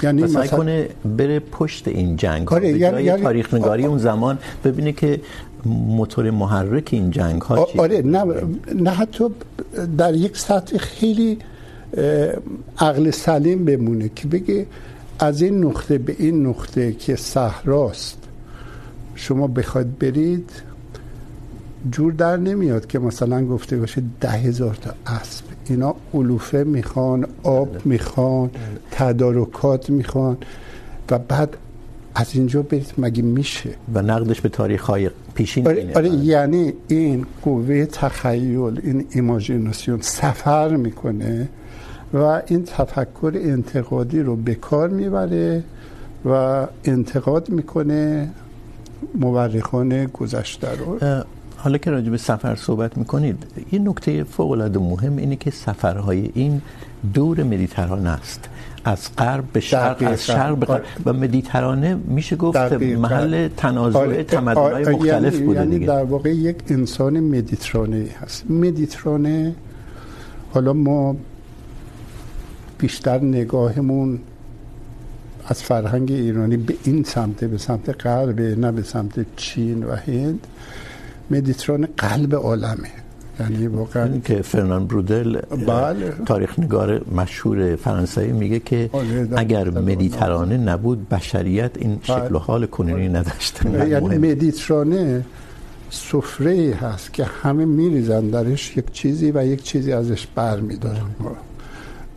یعنی 0.04 0.24
مثلا 0.24 0.48
کنه 0.48 0.90
بره 1.18 1.40
پشت 1.40 1.88
این 1.88 2.16
جنگ 2.16 2.54
آره 2.54 2.72
به 2.72 2.80
جای 2.80 3.04
یعنی 3.04 3.24
تاریخ 3.24 3.54
نگاری 3.54 3.86
اون 3.86 3.98
زمان 3.98 4.40
ببینه 4.64 4.92
که 4.92 5.22
موتور 5.66 6.32
محرک 6.32 6.90
این 6.92 7.12
جنگ 7.12 7.42
ها 7.42 7.66
چیه 7.66 7.82
آره 7.82 8.02
نه 8.02 8.24
نه 8.76 8.90
حتی 8.90 9.24
در 9.98 10.16
یک 10.16 10.38
سطح 10.38 10.78
خیلی 10.78 11.38
عقل 12.80 13.12
سلیم 13.12 13.66
بمونه 13.66 14.10
که 14.16 14.28
بگه 14.28 14.66
از 15.20 15.42
این 15.42 15.64
نقطه 15.64 15.98
به 15.98 16.16
این 16.20 16.46
نقطه 16.46 16.94
که 16.94 17.16
صحراست 17.16 18.18
شما 19.16 19.48
بخواید 19.48 20.00
برید 20.00 20.50
جور 21.92 22.14
در 22.14 22.38
نمیاد 22.38 22.88
که 22.88 23.00
مثلا 23.00 23.46
گفته 23.46 23.78
باشه 23.78 24.04
ده 24.22 24.30
هزار 24.30 24.76
تا 24.76 24.94
اسب. 25.06 25.57
اینا 25.70 25.96
علوفه 26.14 26.64
میخوان 26.64 27.28
آب 27.44 27.86
میخوان 27.86 28.50
تدارکات 28.92 29.90
میخوان 29.90 30.38
و 31.12 31.20
بعد 31.20 31.58
از 32.16 32.36
اینجا 32.36 32.62
برید 32.62 32.94
مگه 32.98 33.24
میشه؟ 33.24 33.70
و 33.94 34.02
نقدش 34.02 34.42
به 34.42 34.50
تاریخ 34.50 34.84
های 34.84 35.10
پیشین 35.36 35.68
آره, 35.68 35.92
آره 35.96 36.10
یعنی 36.10 36.74
این 36.88 37.26
قوه 37.42 37.86
تخیل 37.86 38.80
این 38.84 39.06
ایماجیناسیون 39.12 40.02
سفر 40.02 40.76
میکنه 40.76 41.50
و 42.14 42.42
این 42.48 42.64
تفکر 42.64 43.32
انتقادی 43.36 44.20
رو 44.20 44.36
به 44.36 44.56
کار 44.56 44.90
میبره 44.90 45.64
و 46.26 46.68
انتقاد 46.86 47.50
میکنه 47.50 48.30
مورخان 49.16 50.06
گذشته 50.06 50.68
رو. 50.72 51.00
حالا 51.58 51.78
که 51.78 51.92
راجع 51.92 52.10
به 52.10 52.18
سفر 52.18 52.56
صحبت 52.56 52.98
میکنید 52.98 53.44
یه 53.72 53.80
نکته 53.80 54.24
فوق 54.24 54.52
العاده 54.52 54.80
مهم 54.80 55.18
اینه 55.18 55.36
که 55.36 55.52
سفرهای 55.52 56.30
این 56.34 56.62
دور 57.14 57.44
مدیترانه 57.44 58.10
است. 58.10 58.50
از 58.86 59.10
غرب 59.18 59.44
به 59.54 59.60
شرق 59.60 60.04
از 60.12 60.26
شرق 60.26 60.58
به 60.58 60.66
غرب. 60.66 60.84
و 61.06 61.14
مدیترانه 61.14 61.96
میشه 61.96 62.36
گفت 62.36 62.74
محل 62.74 63.48
تنازع 63.48 64.24
تمدن‌های 64.24 64.96
مختلف 64.96 65.40
بوده 65.40 65.60
یعنی 65.60 65.80
دیگه. 65.80 65.88
در 65.88 66.04
واقع 66.04 66.36
یک 66.36 66.56
انسان 66.70 67.20
مدیترانه 67.20 68.06
هست. 68.22 68.52
مدیترانه 68.52 69.56
حالا 70.54 70.74
ما 70.74 71.16
بیشتر 72.78 73.20
نگاهمون 73.20 74.20
از 75.48 75.64
فرهنگ 75.64 76.12
ایرانی 76.12 76.58
به 76.58 76.74
این 76.84 77.04
سمت 77.04 77.44
به 77.44 77.58
سمت 77.58 78.06
غرب 78.06 78.42
نه 78.42 78.72
به 78.72 78.84
سمت 78.84 79.26
چین 79.36 79.84
و 79.84 79.96
هند. 79.96 80.48
مدیترانه 81.32 81.88
قلب 81.98 82.36
عالمه. 82.36 82.92
یعنی 83.40 83.68
واقعا 83.68 84.04
این 84.04 84.22
که 84.22 84.42
فرنان 84.42 84.88
برودل 84.88 85.42
بله. 85.68 86.14
تاریخ 86.26 86.60
نگار 86.60 87.02
مشهور 87.16 87.76
فرانسوی 87.76 88.32
میگه 88.32 88.60
که 88.60 88.90
اگر 89.36 89.70
مدیترانه 89.70 90.58
نبود 90.58 91.10
بشریت 91.10 91.72
این 91.78 92.00
شکل 92.04 92.36
و 92.36 92.38
حال 92.38 92.66
کنونی 92.66 93.10
نداشت 93.10 93.60
یعنی 93.66 94.18
مدیترانه 94.18 95.26
سفره 95.90 96.74
هست 96.82 97.14
که 97.14 97.24
همه 97.24 97.66
میریزن 97.66 98.28
درش 98.28 98.78
یک 98.78 98.92
چیزی 98.92 99.32
و 99.32 99.46
یک 99.46 99.64
چیزی 99.64 99.94
ازش 99.94 100.28
بر 100.36 100.60
میدارن 100.60 101.06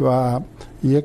و 0.00 0.40
یک 0.84 1.04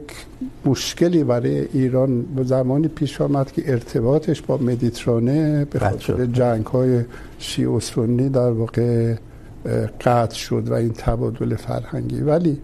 مشکلی 0.66 1.24
برای 1.24 1.68
ایران 1.74 2.26
زمانی 2.46 2.88
پیش 2.88 3.22
آمد 3.22 3.52
که 3.52 3.72
ارتباطش 3.72 4.42
با 4.42 4.58
مدیترانه 4.58 5.66
به 5.66 5.80
خاطر 5.80 6.26
جنگ 6.26 6.66
های 6.66 7.02
شیعه 7.40 7.70
و 7.70 7.80
سنی 7.80 8.30
در 8.30 8.52
واقع 8.52 9.16
قطع 10.02 10.36
شد 10.36 10.68
و 10.70 10.74
این 10.74 10.94
تبادل 10.94 11.56
فرهنگی. 11.56 12.22
ولی 12.22 12.62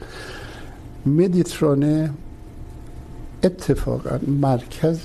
مدیترانه 1.06 2.10
اتفاقا 3.44 4.20
مرکز 4.27 5.00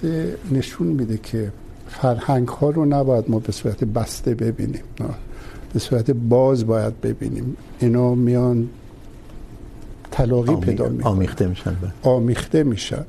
نشون 0.53 0.87
میده 0.87 1.19
که 1.19 1.53
فرهنگ 1.89 2.49
ها 2.49 2.71
رو 2.71 2.85
نباید 2.85 3.25
ما 3.29 3.39
به 3.39 3.53
صورت 3.53 3.85
بسته 3.85 4.35
ببینیم 4.35 4.83
به 5.73 5.79
صورت 5.79 6.11
باز 6.11 6.67
باید 6.67 7.01
ببینیم. 7.01 7.57
اینا 7.79 8.15
میان 8.15 8.69
تلاقی 10.16 10.52
آمی... 10.52 10.66
پیدا 10.66 10.88
میکنن 10.88 11.12
آمیخته 11.12 11.46
میشن 11.46 11.76
آمیخته 12.02 12.62
میشن. 12.62 13.04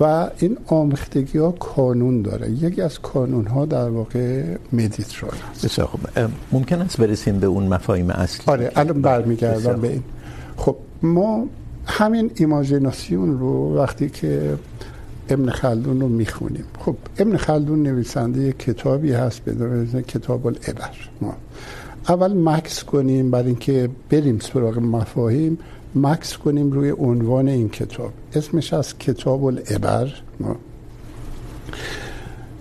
و 0.00 0.30
این 0.38 0.58
آمیختگی 0.66 1.38
ها 1.38 1.50
کانون 1.50 2.22
داره. 2.22 2.50
یکی 2.50 2.82
از 2.82 2.98
کانون 2.98 3.46
ها 3.46 3.66
در 3.66 3.88
واقع 3.88 4.44
مدیتران 4.72 5.32
است. 5.50 5.64
بسیار 5.64 5.86
خوب. 5.86 6.00
ممکن 6.52 6.80
است 6.80 6.96
برسیم 7.00 7.38
به 7.38 7.46
اون 7.46 7.66
مفاهیم 7.66 8.10
اصلی؟ 8.10 8.44
آره 8.46 8.72
الان 8.76 9.02
برمیگردم 9.02 9.80
به 9.80 9.88
این. 9.88 10.02
خب 10.56 10.76
ما 11.02 11.46
همین 11.86 12.30
ایماجیناسیون 12.34 13.38
رو 13.38 13.76
وقتی 13.78 14.10
که 14.10 14.58
ابن 15.28 15.50
خلدون 15.50 16.00
رو 16.00 16.08
میخونیم. 16.08 16.64
خب 16.78 16.96
ابن 17.18 17.36
خلدون 17.36 17.82
نویسنده 17.82 18.52
کتابی 18.52 19.12
هست 19.12 19.40
به 19.44 19.52
نام 19.52 20.02
کتاب 20.02 20.46
العبر 20.46 20.90
ما 21.20 21.34
اول 22.08 22.32
مکس 22.32 22.84
کنیم 22.84 23.30
برای 23.30 23.46
اینکه 23.46 23.88
بریم 24.10 24.38
سراغ 24.38 24.78
مفاهیم. 24.78 25.58
مکس 25.94 26.36
کنیم 26.36 26.72
روی 26.72 26.90
عنوان 26.90 27.48
این 27.48 27.68
کتاب. 27.68 28.10
اسمش 28.34 28.72
از 28.72 28.98
کتاب 28.98 29.44
العبر. 29.44 30.12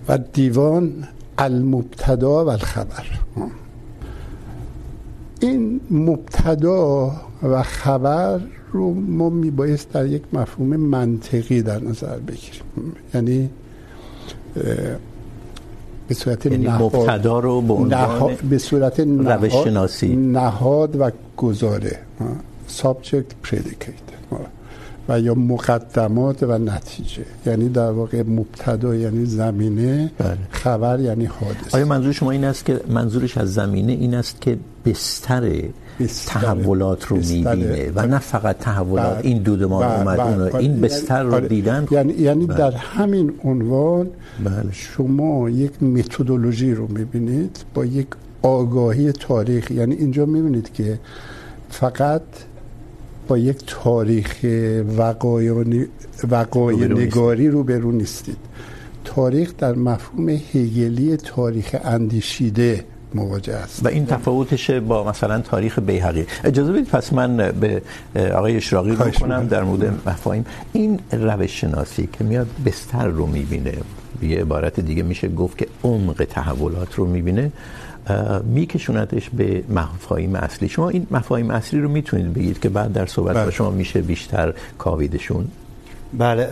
و 0.07 0.17
دیوان 0.17 1.07
المبتدا 1.37 2.45
و 2.45 2.49
الخبر. 2.49 3.05
این 5.39 5.81
مبتدا 5.91 7.11
و 7.43 7.63
خبر 7.63 8.39
رو 8.71 8.93
ما 8.93 9.29
میبایست 9.29 9.91
در 9.91 10.05
یک 10.05 10.21
مفهوم 10.33 10.75
منطقی 10.75 11.61
در 11.61 11.83
نظر 11.83 12.17
بگیریم. 12.17 12.61
یعنی 13.13 13.49
به 16.07 16.13
صورت 16.13 16.45
یعنی 16.45 16.65
نهاد 16.65 16.95
مبتدا 16.95 17.39
رو 17.39 17.61
به 17.61 17.73
عنوان 17.73 18.35
به 18.49 18.57
صورت 18.57 19.03
شناسی 19.49 20.15
نهاد 20.15 20.95
و 20.99 21.11
گزاره. 21.37 21.99
Subject 22.79 23.47
predicate 23.47 24.11
و 25.09 25.19
یا 25.19 25.33
مقدمات 25.33 26.43
و 26.43 26.57
نتیجه 26.57 27.25
یعنی 27.45 27.69
در 27.69 27.91
واقع 27.91 28.23
مبتدا 28.23 28.95
یعنی 28.95 29.25
زمینه 29.25 30.11
بله. 30.17 30.37
خبر 30.51 30.99
یعنی 30.99 31.25
حادثه 31.25 31.77
آیا 31.77 31.85
منظور 31.85 32.11
شما 32.11 32.31
این 32.31 32.43
است 32.43 32.65
که 32.65 32.81
منظورش 32.89 33.37
از 33.37 33.53
زمینه 33.53 33.91
این 33.91 34.15
است 34.15 34.41
که 34.41 34.57
بستر 34.85 35.51
تحولات 36.27 37.05
رو 37.05 37.17
میبینه 37.17 37.91
و 37.95 38.07
نه 38.07 38.19
فقط 38.19 38.57
تحولات 38.57 39.17
بله. 39.17 39.25
این 39.25 39.37
دودمان 39.37 39.87
بله. 39.87 39.99
اومد 39.99 40.17
بله. 40.17 40.49
بله. 40.49 40.55
این 40.55 40.81
بستر 40.81 41.23
رو 41.23 41.39
دیدن 41.39 41.87
یعنی, 41.91 42.13
یعنی 42.13 42.45
بله. 42.45 42.57
در 42.57 42.71
همین 42.71 43.33
عنوان 43.43 44.09
بله. 44.43 44.71
شما 44.71 45.49
یک 45.49 45.83
متدولوژی 45.83 46.73
رو 46.73 46.87
میبینید 46.87 47.57
با 47.73 47.85
یک 47.85 48.07
آگاهی 48.41 49.11
تاریخ 49.11 49.71
یعنی 49.71 49.95
اینجا 49.95 50.25
میبینید 50.25 50.73
که 50.73 50.99
فقط 51.69 52.21
با 53.31 53.37
یک 53.37 53.63
تاریخ 53.67 54.45
وقایع 56.31 56.87
نگاری 56.87 57.47
رو 57.47 57.63
برو 57.63 57.91
نیستید. 57.91 58.37
تاریخ 59.05 59.53
در 59.57 59.75
مفهوم 59.75 60.29
هگلی 60.29 61.17
تاریخ 61.17 61.75
اندیشیده 61.83 62.85
مواجه 63.15 63.53
است. 63.53 63.85
و 63.85 63.87
این 63.87 64.05
تفاوتش 64.05 64.71
با 64.71 65.03
مثلا 65.03 65.39
تاریخ 65.39 65.79
بیهقی. 65.79 66.25
اجازه 66.43 66.71
بدید 66.71 66.87
پس 66.87 67.13
من 67.13 67.37
به 67.37 67.81
آقای 68.33 68.57
اشراقی 68.57 68.91
رو 68.91 69.11
کنم 69.11 69.47
در 69.47 69.63
مورد 69.63 70.09
مفاهیم. 70.09 70.45
این 70.73 70.99
روش 71.11 71.61
شناسی 71.61 72.09
که 72.13 72.23
میاد 72.23 72.47
بستر 72.65 73.07
رو 73.07 73.25
میبینه 73.25 73.73
به 74.21 74.27
عبارت 74.27 74.79
دیگه 74.79 75.03
میشه 75.03 75.27
گفت 75.29 75.57
که 75.57 75.67
عمق 75.83 76.27
تحولات 76.29 76.95
رو 76.95 77.05
میبینه 77.05 77.51
میکشوندش 78.43 79.29
به 79.29 79.63
مفاهیم 79.69 80.35
اصلی. 80.35 80.69
شما 80.69 80.89
این 80.89 81.07
مفاهیم 81.11 81.51
اصلی 81.51 81.79
رو 81.79 81.89
میتونید 81.89 82.33
بگید 82.33 82.59
که 82.59 82.69
بعد 82.69 82.93
در 82.93 83.05
صحبت 83.05 83.45
با 83.45 83.51
شما 83.51 83.69
میشه 83.69 84.01
بیشتر 84.01 84.53
کاویدشون؟ 84.77 85.47
بله 86.13 86.47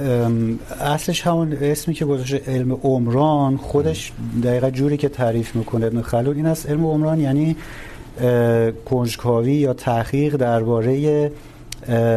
اصلش 0.82 1.28
همون 1.28 1.58
اسمی 1.62 1.94
که 1.94 2.06
گذاشته 2.06 2.42
علم 2.48 2.78
عمران 2.84 3.58
خودش 3.58 4.12
دقیقا 4.44 4.70
جوری 4.70 4.98
که 4.98 5.10
تعریف 5.10 5.56
میکنه 5.56 5.86
ابن 5.86 6.01
خلدون 6.01 6.36
این 6.36 6.46
است 6.46 6.70
علم 6.70 6.86
عمران 6.86 7.20
یعنی 7.20 7.56
کنجکاوی 8.86 9.54
یا 9.54 9.74
تحقیق 9.74 10.36
درباره 10.36 11.32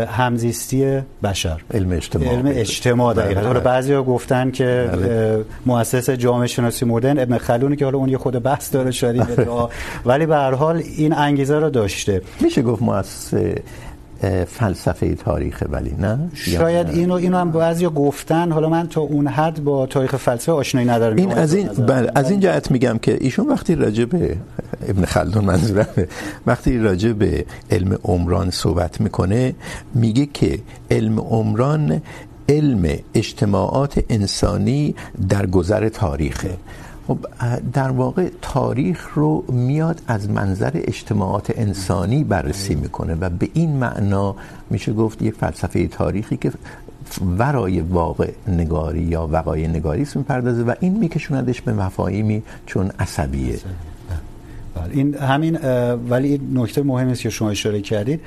همزیستی 0.09 1.01
بشر. 1.23 1.61
علم 1.75 1.93
اجتماع. 1.93 2.29
علم 2.29 2.47
اجتماع 2.47 3.15
دقیقا. 3.15 3.41
حالا 3.41 3.61
بعضیا 3.61 4.03
گفتن 4.03 4.51
که 4.51 4.91
مؤسس 5.67 6.11
جامعه 6.11 6.47
شناسی 6.47 6.85
مدرن 6.85 7.19
ابن 7.19 7.39
خلدون 7.39 7.77
که 7.77 7.85
حالا 7.85 7.99
اون 7.99 8.09
یه 8.09 8.19
خود 8.19 8.43
بحث 8.43 8.73
داره 8.73 8.91
شاید 8.91 9.23
ولی 10.07 10.27
به 10.27 10.37
هر 10.37 10.55
حال 10.55 10.83
این 10.97 11.13
انگیزه 11.13 11.59
رو 11.59 11.71
داشته. 11.71 12.23
میشه 12.41 12.63
گفت 12.63 12.83
مؤسس 12.83 13.35
فلسفه 14.49 15.14
تاریخ 15.14 15.62
ولی 15.71 15.95
نه؟ 15.99 16.19
شاید 16.35 16.88
اینو 16.88 17.14
اینو 17.14 17.37
هم 17.37 17.50
بعضیا 17.50 17.91
گفتن 17.91 18.52
حالا 18.52 18.69
من 18.69 18.88
تا 18.88 19.00
اون 19.00 19.26
حد 19.26 19.64
با 19.64 19.87
تاریخ 19.87 20.17
فلسفه 20.17 20.52
آشنایی 20.52 20.88
ندارم. 20.88 21.17
این 21.17 21.33
از 21.33 21.55
این 21.55 21.69
بله 21.69 22.12
از 22.14 22.31
این 22.31 22.41
جهت 22.41 22.71
میگم 22.71 22.99
که 22.99 23.19
ایشون 23.21 23.49
وقتی 23.49 23.75
راجع 23.75 24.05
به 24.05 24.37
ابن 24.88 25.05
خلدون 25.05 25.45
منظورم 25.45 25.87
وقتی 26.47 26.79
راجع 26.79 27.12
به 27.12 27.47
علم 27.71 27.99
عمران 28.05 28.50
صحبت 28.50 29.00
میکنه 29.00 29.55
میگه 29.95 30.26
که 30.26 30.59
علم 30.91 31.21
عمران 31.21 32.02
علم 32.49 32.99
اجتماعات 33.14 34.05
انسانی 34.09 34.95
در 35.29 35.47
گذر 35.47 35.88
تاریخه. 35.88 36.57
خب، 37.09 37.19
در 37.73 37.91
واقع 37.91 38.29
تاریخ 38.43 39.09
رو 39.15 39.45
میاد 39.49 40.03
از 40.07 40.31
منظر 40.31 40.71
اجتماعات 40.75 41.53
انسانی 41.57 42.25
بررسی 42.25 42.75
میکنه 42.75 43.15
و 43.15 43.31
به 43.31 43.49
این 43.55 43.77
معنا 43.77 44.37
میشه 44.71 44.93
گفت 44.93 45.23
یک 45.23 45.35
فلسفه 45.35 45.89
تاریخی 45.89 46.37
که 46.37 46.53
ورای 47.39 47.81
واقع 47.81 48.31
نگاری 48.49 49.03
یا 49.03 49.29
وقایع 49.33 49.69
نگاری 49.69 50.03
است 50.03 50.17
میپردازه 50.17 50.63
و 50.63 50.75
این 50.81 50.99
میکشوندش 50.99 51.61
به 51.61 51.73
مفاهیمی 51.73 52.43
چون 52.67 52.91
عصبیه. 52.99 53.59
این 54.91 55.15
همین 55.15 55.59
ولی 56.09 56.41
نکته 56.55 56.83
مهمی 56.83 57.13
است 57.13 57.23
که 57.23 57.31
شما 57.31 57.51
اشاره 57.51 57.81
کردید. 57.81 58.21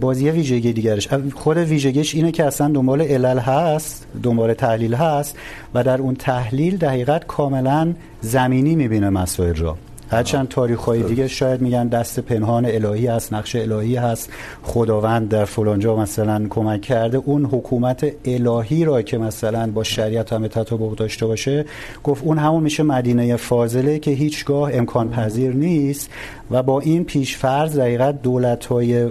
باز 0.00 0.20
یه 0.20 0.32
ویژگی 0.32 0.72
دیگرش. 0.72 1.08
خود 1.34 1.56
ویژگیش 1.56 2.14
اینه 2.14 2.32
که 2.32 2.44
اصلا 2.44 2.68
دنبال 2.68 3.02
علل 3.02 3.38
هست، 3.38 4.06
دنبال 4.22 4.54
تحلیل 4.54 4.94
هست 4.94 5.36
و 5.74 5.84
در 5.84 5.98
اون 5.98 6.14
تحلیل 6.14 6.76
دقیقت 6.76 7.26
کاملا 7.26 7.94
زمینی 8.20 8.76
میبینه 8.76 9.10
مسائل 9.10 9.54
را. 9.54 9.76
هرچند 10.10 10.48
تاریخ‌های 10.48 11.02
دیگه 11.02 11.28
شاید 11.28 11.60
میگن 11.60 11.88
دست 11.88 12.20
پنهان 12.20 12.66
الهی 12.66 13.06
هست، 13.06 13.32
نقش 13.32 13.56
الهی 13.56 13.96
هست، 13.96 14.30
خداوند 14.62 15.28
در 15.28 15.44
فلانجا 15.44 15.96
مثلا 15.96 16.46
کمک 16.50 16.80
کرده. 16.80 17.18
اون 17.18 17.44
حکومت 17.44 18.06
الهی 18.24 18.84
را 18.84 19.02
که 19.02 19.18
مثلا 19.18 19.70
با 19.70 19.84
شریعت 19.84 20.32
هم 20.32 20.46
تطابق 20.46 20.94
داشته 20.94 21.26
باشه، 21.26 21.64
گفت 22.04 22.24
اون 22.24 22.38
همون 22.38 22.62
میشه 22.62 22.82
مدینه 22.82 23.36
فاضله 23.36 23.98
که 23.98 24.10
هیچگاه 24.10 24.74
امکان 24.74 25.10
پذیر 25.10 25.54
نیست 25.54 26.10
و 26.50 26.62
با 26.62 26.80
این 26.80 27.04
پیش 27.04 27.36
فرض 27.36 27.78
دقیقا 27.78 28.12
دولت‌های 28.12 29.08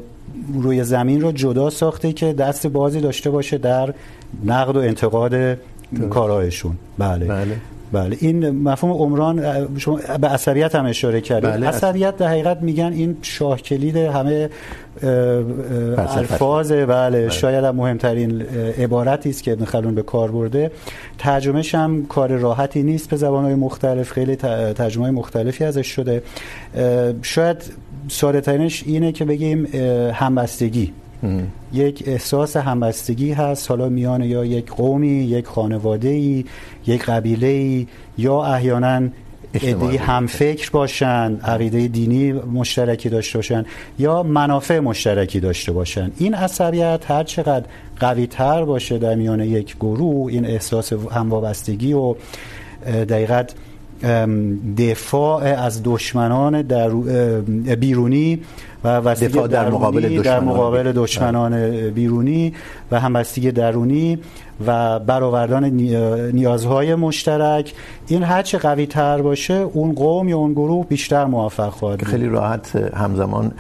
روی 0.54 0.84
زمین 0.84 1.22
رو 1.22 1.32
جدا 1.32 1.70
ساخته 1.70 2.14
که 2.14 2.34
دست 2.34 2.68
بازی 2.68 3.02
داشته 3.02 3.30
باشه 3.30 3.58
در 3.58 3.94
نقد 4.46 4.76
و 4.76 4.80
انتقاد 4.80 5.58
کارهایشون. 6.10 6.76
بله. 6.98 7.26
بله. 7.26 7.56
بله. 7.92 8.18
این 8.20 8.50
مفهوم 8.50 8.94
عمران 8.94 9.68
شما 9.78 10.00
به 10.22 10.28
عصبیت 10.28 10.76
هم 10.76 10.86
اشاره 10.86 11.22
کردید. 11.22 11.50
بله 11.50 11.68
عصبیت 11.68 12.18
در 12.18 12.28
حقیقت 12.28 12.62
میگن 12.62 12.94
این 12.94 13.18
شاه 13.22 13.62
کلید 13.62 13.98
همه 13.98 14.50
الفاظ 15.98 16.72
بله, 16.72 16.86
بله. 16.86 17.30
شاید 17.30 17.64
هم 17.64 17.76
مهمترین 17.76 18.42
عبارتی 18.78 19.30
است 19.30 19.44
که 19.44 19.52
ابن 19.52 19.66
خلدون 19.66 19.96
به 19.96 20.02
کار 20.02 20.32
برده. 20.32 20.72
ترجمهش 21.18 21.76
هم 21.76 22.06
کار 22.06 22.30
راحتی 22.30 22.84
نیست 22.84 23.10
به 23.10 23.16
زبانهای 23.16 23.56
مختلف. 23.56 24.12
خیلی 24.12 24.36
ترجمه 24.36 25.12
مختلفی 25.12 25.64
ازش 25.64 25.88
شده. 25.88 26.24
شاید 27.22 27.58
ساده 28.08 28.42
ترینش 28.42 28.84
اینه 28.86 29.12
که 29.12 29.26
بگیم 29.26 29.66
همبستگی. 30.14 30.94
یک 31.74 32.04
احساس 32.08 32.58
همبستگی 32.58 33.32
هست 33.32 33.70
حالا 33.70 33.90
میان 33.90 34.24
یا 34.24 34.46
یک 34.46 34.72
قومی 34.72 35.08
یک 35.08 35.46
خانواده‌ای 35.46 36.46
یک 36.88 37.06
قبیله‌ای 37.06 37.88
یا 38.18 38.44
احیانا 38.44 39.10
ادعی 39.54 39.98
هم 39.98 40.28
فکر 40.28 40.72
باشن 40.72 41.36
عقیده 41.44 41.88
دینی 41.88 42.32
مشترکی 42.32 43.10
داشته 43.10 43.38
باشن 43.38 43.66
یا 44.00 44.24
منافع 44.24 44.80
مشترکی 44.80 45.40
داشته 45.40 45.72
باشن. 45.72 46.12
این 46.18 46.34
عصبیت 46.34 47.02
هر 47.08 47.24
چقدر 47.24 47.66
قوی 48.00 48.28
تر 48.28 48.66
باشه 48.66 48.98
در 48.98 49.16
میان 49.16 49.40
یک 49.40 49.76
گروه 49.76 50.32
این 50.32 50.46
احساس 50.46 50.94
هموابستگی 50.94 51.94
و 51.94 52.16
دقیقت 52.86 53.54
دفاع 54.78 55.44
از 55.44 55.82
دشمنان 55.84 56.62
در 56.62 56.90
بیرونی 57.76 58.40
و 58.84 59.16
دفاع 59.16 59.48
در 59.48 59.70
مقابل 59.70 60.02
دشمنان. 60.02 60.24
در 60.24 60.40
مقابل 60.40 60.92
دشمنان 60.92 61.90
بیرونی 61.90 62.54
و 62.92 63.00
همبستگی 63.00 63.52
درونی 63.52 64.20
و 64.68 65.00
برآوردن 65.00 65.70
نیازهای 66.32 66.96
مشترک. 66.96 67.74
این 68.08 68.24
هر 68.24 68.42
چه 68.42 68.58
قوی 68.58 68.86
تر 68.86 69.22
باشه 69.22 69.54
اون 69.54 69.94
قوم 69.94 70.30
یا 70.30 70.38
اون 70.38 70.54
گروه 70.54 70.86
بیشتر 70.86 71.26
موفق 71.26 71.70
خواهد 71.70 72.04
خیلی 72.04 72.28
راحت 72.28 72.76
همزمان 72.76 73.52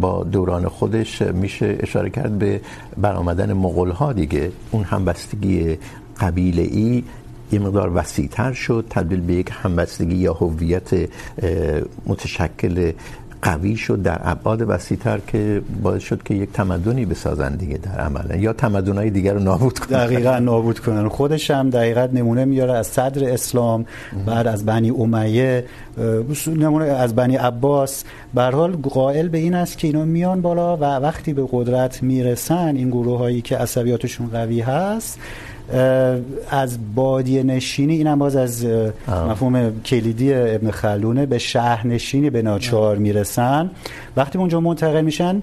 با 0.00 0.24
دوران 0.24 0.68
خودش 0.68 1.22
میشه 1.22 1.76
اشاره 1.80 2.10
کرد 2.10 2.38
به 2.38 2.60
برآمدن 2.96 3.52
مغول 3.52 3.90
ها 3.90 4.12
دیگه. 4.12 4.50
اون 4.70 4.84
همبستگی 4.84 5.78
قبیله 6.20 6.62
ای 6.62 7.04
یه 7.52 7.58
مقدار 7.58 7.92
وسیعتر 7.94 8.52
شد. 8.52 8.84
تبدیل 8.90 9.20
به 9.20 9.32
یک 9.32 9.48
همبستگی 9.52 10.16
یا 10.16 10.32
هویت 10.32 10.90
متشکل 12.06 12.92
قوی 13.42 13.76
شد 13.76 14.02
در 14.02 14.20
ابعاد 14.24 14.62
وسیعتر 14.68 15.20
که 15.26 15.62
باعث 15.82 16.02
شد 16.02 16.22
که 16.22 16.34
یک 16.34 16.52
تمدنی 16.52 17.04
بسازن 17.04 17.56
دیگه 17.56 17.78
در 17.78 18.00
عمل. 18.00 18.40
یا 18.40 18.52
تمدن‌های 18.52 19.10
دیگر 19.10 19.34
رو 19.34 19.40
نابود 19.40 19.78
کنن. 19.78 19.98
دقیقاً 19.98 20.38
نابود 20.38 20.78
کنن. 20.78 21.08
خودش 21.08 21.50
هم 21.50 21.70
دقیقاً 21.70 22.08
نمونه 22.12 22.44
میاره 22.44 22.72
از 22.72 22.86
صدر 22.86 23.32
اسلام، 23.32 23.86
بعد 24.26 24.46
از 24.46 24.64
بنی 24.64 24.90
امیه 24.90 25.64
نمونه 26.46 26.84
از 26.84 27.14
بنی 27.14 27.36
عباس. 27.36 28.04
به 28.34 28.42
هر 28.42 28.50
حال 28.50 28.72
قائل 28.72 29.28
به 29.28 29.38
این 29.38 29.54
است 29.54 29.78
که 29.78 29.86
اینا 29.86 30.04
میان 30.04 30.40
بالا 30.40 30.76
و 30.76 30.84
وقتی 30.84 31.32
به 31.32 31.48
قدرت 31.52 32.02
میرسن، 32.02 32.76
این 32.76 32.90
گروه‌هایی 32.90 33.40
که 33.40 33.56
عصبیاتشون 33.56 34.26
قوی 34.28 34.60
هست 34.60 35.18
از 36.50 36.78
بادیه 36.94 37.42
نشینی 37.42 37.96
اینم 37.96 38.18
باز 38.18 38.36
از 38.36 38.66
مفهوم 39.08 39.80
کلیدی 39.80 40.34
ابن 40.34 40.70
خلدونه 40.70 41.26
به 41.26 41.38
شهر 41.38 41.86
نشینی 41.86 42.30
به 42.30 42.42
ناچار 42.42 42.96
میرسن. 42.96 43.70
وقتی 44.16 44.38
اونجا 44.38 44.60
منتقل 44.60 45.00
میشن 45.00 45.42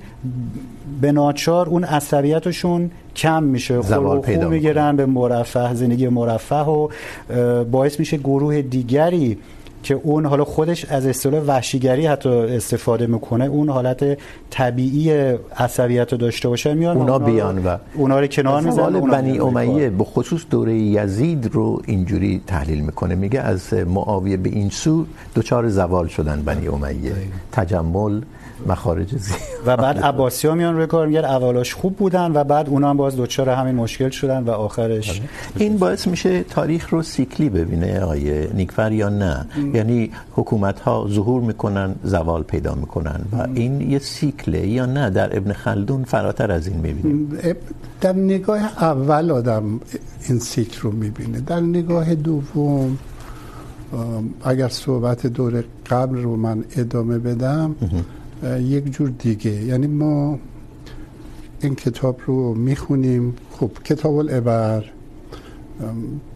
به 1.01 1.11
ناچار 1.11 1.69
اون 1.69 1.83
عصبیتشون 1.83 2.91
کم 3.15 3.43
میشه. 3.43 3.81
زوال 3.81 4.19
پیدا 4.19 4.49
میگیرن 4.49 4.95
به 4.95 5.05
مرفه 5.05 5.73
زندگی 5.73 6.07
مرفه 6.07 6.55
و 6.55 6.87
باعث 7.71 7.99
میشه 7.99 8.17
گروه 8.17 8.61
دیگری 8.61 9.37
که 9.83 9.99
اون 10.03 10.25
حالا 10.25 10.45
خودش 10.45 10.85
از 10.85 11.05
اصطلاح 11.05 11.43
وحشیگری 11.43 12.05
حتی 12.05 12.29
استفاده 12.29 13.07
میکنه 13.07 13.45
اون 13.45 13.69
حالت 13.69 14.17
طبیعی 14.49 15.11
عصبیت 15.57 16.11
رو 16.11 16.17
داشته 16.17 16.49
باشه 16.49 16.73
میان 16.73 16.97
اونا, 16.97 17.13
اونا 17.13 17.25
بیان 17.25 17.65
و 17.65 17.77
اونا 17.93 18.19
رو 18.19 18.27
کنار 18.27 18.61
میذارن 18.61 18.99
بنی 18.99 19.39
امیه 19.39 19.89
به 19.89 20.03
خصوص 20.03 20.41
دوره 20.49 20.75
یزید 20.75 21.49
رو 21.53 21.81
اینجوری 21.85 22.41
تحلیل 22.47 22.79
میکنه. 22.79 23.15
میگه 23.15 23.39
از 23.39 23.73
معاویه 23.73 24.37
به 24.37 24.49
این 24.49 24.69
سو 24.69 25.05
دوچار 25.35 25.69
زوال 25.69 26.07
شدن 26.07 26.41
بنی 26.41 26.67
امیه. 26.67 27.13
تجمل 27.51 28.21
مخارج 28.67 29.15
زیاد 29.15 29.39
و 29.65 29.77
بعد 29.77 29.99
عباسی‌ها 29.99 30.55
میان 30.55 30.75
روی 30.75 30.87
کار 30.87 31.07
میگن 31.07 31.25
اولاش 31.25 31.73
خوب 31.73 31.95
بودن 31.95 32.31
و 32.31 32.43
بعد 32.43 32.69
اونا 32.69 32.89
هم 32.89 32.97
باز 32.97 33.15
دوچار 33.15 33.49
همین 33.49 33.75
مشکل 33.75 34.09
شدن 34.09 34.43
و 34.43 34.49
آخرش 34.51 35.21
این 35.57 35.77
باعث 35.77 36.07
میشه 36.07 36.43
تاریخ 36.43 36.89
رو 36.89 37.01
سیکلی 37.03 37.49
ببینه 37.49 37.99
آیه 37.99 38.49
نیکفر 38.53 38.91
یا 38.91 39.09
نه؟ 39.09 39.45
ام. 39.57 39.75
یعنی 39.75 40.11
حکومت 40.35 40.79
ها 40.79 41.07
ظهور 41.09 41.41
میکنن 41.41 41.95
زوال 42.03 42.43
پیدا 42.43 42.75
میکنن 42.75 43.21
و 43.31 43.35
ام. 43.35 43.55
این 43.55 43.81
یه 43.81 43.99
سیکله 43.99 44.67
یا 44.67 44.85
نه؟ 44.85 45.09
در 45.09 45.37
ابن 45.37 45.53
خلدون 45.53 46.03
فراتر 46.03 46.51
از 46.51 46.67
این 46.67 46.77
میبینه 46.77 47.55
در 48.01 48.13
نگاه 48.13 48.59
اول 48.59 49.31
آدم 49.31 49.79
این 50.29 50.39
سیکل 50.39 50.81
رو 50.81 50.91
میبینه. 50.91 51.39
در 51.39 51.59
نگاه 51.59 52.15
دوم 52.15 52.97
اگر 54.45 54.67
صحبت 54.67 55.27
دور 55.27 55.63
قبل 55.89 56.17
رو 56.17 56.35
من 56.35 56.63
ادامه 56.77 57.17
بدم 57.17 57.75
یک 58.43 58.91
جور 58.91 59.09
دیگه. 59.09 59.51
یعنی 59.51 59.87
ما 59.87 60.39
این 61.61 61.75
کتاب 61.75 62.19
رو 62.25 62.53
میخونیم. 62.53 63.35
خب 63.51 63.71
کتاب 63.83 64.15
العبر 64.15 64.83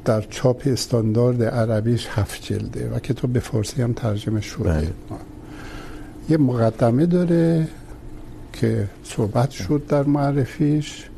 در 0.06 0.22
چاپ 0.22 0.62
استاندارد 0.66 1.44
عربیش 1.44 2.08
هفت 2.10 2.44
جلده 2.44 2.90
و 2.90 3.00
کتاب 3.00 3.34
به 3.34 3.40
فارسی 3.40 3.82
هم 3.82 3.94
ترجمه 3.94 4.42
شده. 4.42 4.64
بله. 4.64 4.88
یه 6.30 6.38
مقدمه 6.38 7.06
داره 7.06 7.68
که 8.54 8.90
صحبت 9.04 9.50
شد 9.52 9.84
در 9.88 10.04
معرفیش 10.04 11.10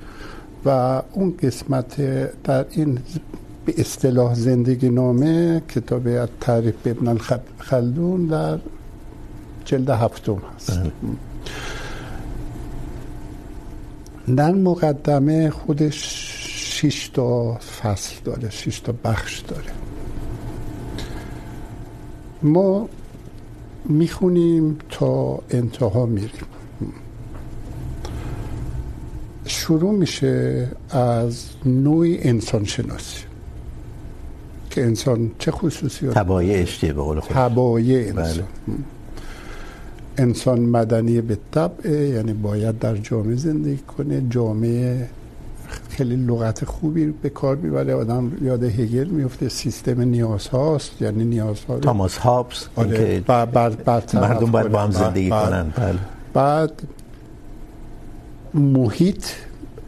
و 0.65 1.01
اون 1.13 1.33
قسمت 1.43 1.95
در 2.43 2.65
این 2.71 2.99
به 3.65 3.73
اصطلاح 3.77 4.33
زندگی 4.33 4.89
نامه 4.89 5.61
کتاب 5.69 6.25
تعریف 6.25 6.75
ابن 6.85 7.17
خلدون 7.57 8.25
در 8.25 8.59
جلد 9.65 9.89
هفتم 9.89 10.41
هست 10.55 10.79
در 14.35 14.51
مقدمه 14.51 15.49
خودش 15.49 16.25
شش 16.81 17.09
تا 17.13 17.53
فصل 17.53 18.15
داره 18.23 18.49
شش 18.49 18.79
تا 18.79 18.93
بخش 19.03 19.39
داره. 19.39 19.71
ما 22.41 22.89
میخونیم 23.85 24.77
تا 24.89 25.39
انتها 25.49 26.05
میریم. 26.05 26.45
شروع 29.45 29.91
میشه 29.91 30.67
از 30.89 31.45
نوع 31.65 32.07
انسان 32.19 32.65
شناسی 32.65 33.23
که 34.69 34.83
انسان 34.83 35.31
چه 35.39 35.51
خصوصیات 35.51 36.13
تبایعش 36.13 36.79
چیه 36.79 36.93
به 36.93 37.01
قول 37.01 37.19
خودش. 37.19 37.35
تبایع 37.35 38.07
انسان. 38.07 38.33
بله. 38.67 38.75
انسان 40.17 40.59
مدنی 40.59 41.21
به 41.21 41.37
طبع 41.51 41.89
یعنی 41.89 42.33
باید 42.33 42.79
در 42.79 42.95
جامعه 42.97 43.35
زندگی 43.35 43.77
کنه. 43.97 44.23
جامعه 44.29 45.09
خیلی 45.89 46.15
لغت 46.15 46.65
خوبی 46.65 47.05
به 47.05 47.29
کار 47.29 47.55
میبره. 47.55 47.93
آدم 47.93 48.31
یاد 48.41 48.63
هگل 48.63 49.07
میفته 49.07 49.49
سیستم 49.49 50.01
نیاز 50.01 50.47
هاست 50.47 51.01
یعنی 51.01 51.25
نیاز 51.25 51.63
ها 51.63 51.79
تاماس 51.79 52.17
هابس 52.17 52.67
آره 52.75 53.19
بر 53.19 53.45
بر 53.45 53.69
بر 53.69 54.03
مردم 54.13 54.51
باید 54.51 54.71
با 54.71 54.81
هم 54.81 54.91
زندگی 54.91 55.29
کنن. 55.29 55.73
بله. 55.75 55.99
بعد 56.33 56.81
محیط 58.53 59.25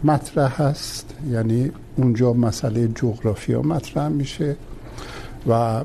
مطرح 0.03 0.61
هست. 0.61 1.13
یعنی 1.31 1.71
اونجا 1.95 2.33
مسئله 2.33 2.87
جغرافیا 2.87 3.61
مطرح 3.61 4.07
میشه 4.07 4.55
و 5.49 5.83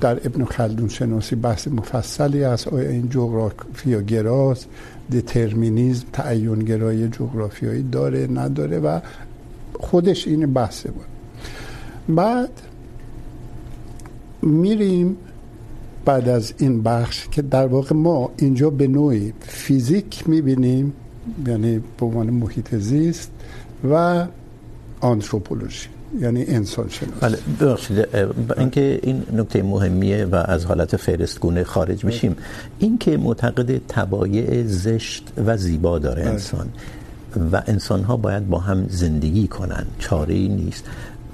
در 0.00 0.26
ابن 0.26 0.44
خلدون 0.44 0.88
شناسی 0.88 1.36
بحث 1.36 1.68
مفصلی 1.68 2.44
است. 2.44 2.68
آیا 2.68 2.90
این 2.90 3.08
جغرافیا 3.08 4.00
گراست 4.00 4.68
دترمینیزم 5.12 6.06
تعین 6.12 6.58
گرایی 6.58 7.08
جغرافیایی 7.08 7.82
داره، 7.82 8.26
نداره 8.26 8.78
و 8.78 9.00
خودش 9.80 10.28
این 10.28 10.52
بحثه 10.52 10.90
بود. 10.90 11.06
بعد 12.16 12.50
میریم 14.42 15.16
بعد 16.04 16.28
از 16.28 16.54
این 16.58 16.82
بخش 16.82 17.28
که 17.28 17.42
در 17.42 17.66
واقع 17.66 17.96
ما 17.96 18.30
اینجا 18.36 18.70
به 18.70 18.86
نوعی 18.86 19.32
فیزیک 19.40 20.28
میبینیم 20.28 20.92
یعنی 21.46 21.78
به 21.78 22.06
عنوان 22.06 22.30
محیط 22.30 22.74
زیست 22.74 23.30
و 23.90 24.26
آنتروپولوژی. 25.00 25.88
یعنی 26.20 26.44
انسان 26.48 26.88
شناسی 26.88 27.20
بله 27.20 27.38
ببخشید 27.60 28.08
اینکه 28.58 29.00
این 29.02 29.22
نکته 29.32 29.62
مهمیه 29.62 30.24
و 30.24 30.34
از 30.34 30.64
حالت 30.64 30.96
فهرستگونه 30.96 31.64
خارج 31.64 32.04
میشیم. 32.04 32.36
اینکه 32.78 33.16
معتقد 33.16 33.80
تبایع 33.88 34.64
زشت 34.66 35.28
و 35.46 35.56
زیبا 35.56 35.98
داره 35.98 36.22
انسان 36.26 36.68
و 37.52 37.62
انسان 37.66 38.02
ها 38.02 38.16
باید 38.16 38.48
با 38.48 38.58
هم 38.58 38.86
زندگی 38.88 39.48
کنن 39.48 39.86
چاره 39.98 40.34
ای 40.34 40.48
نیست 40.48 40.84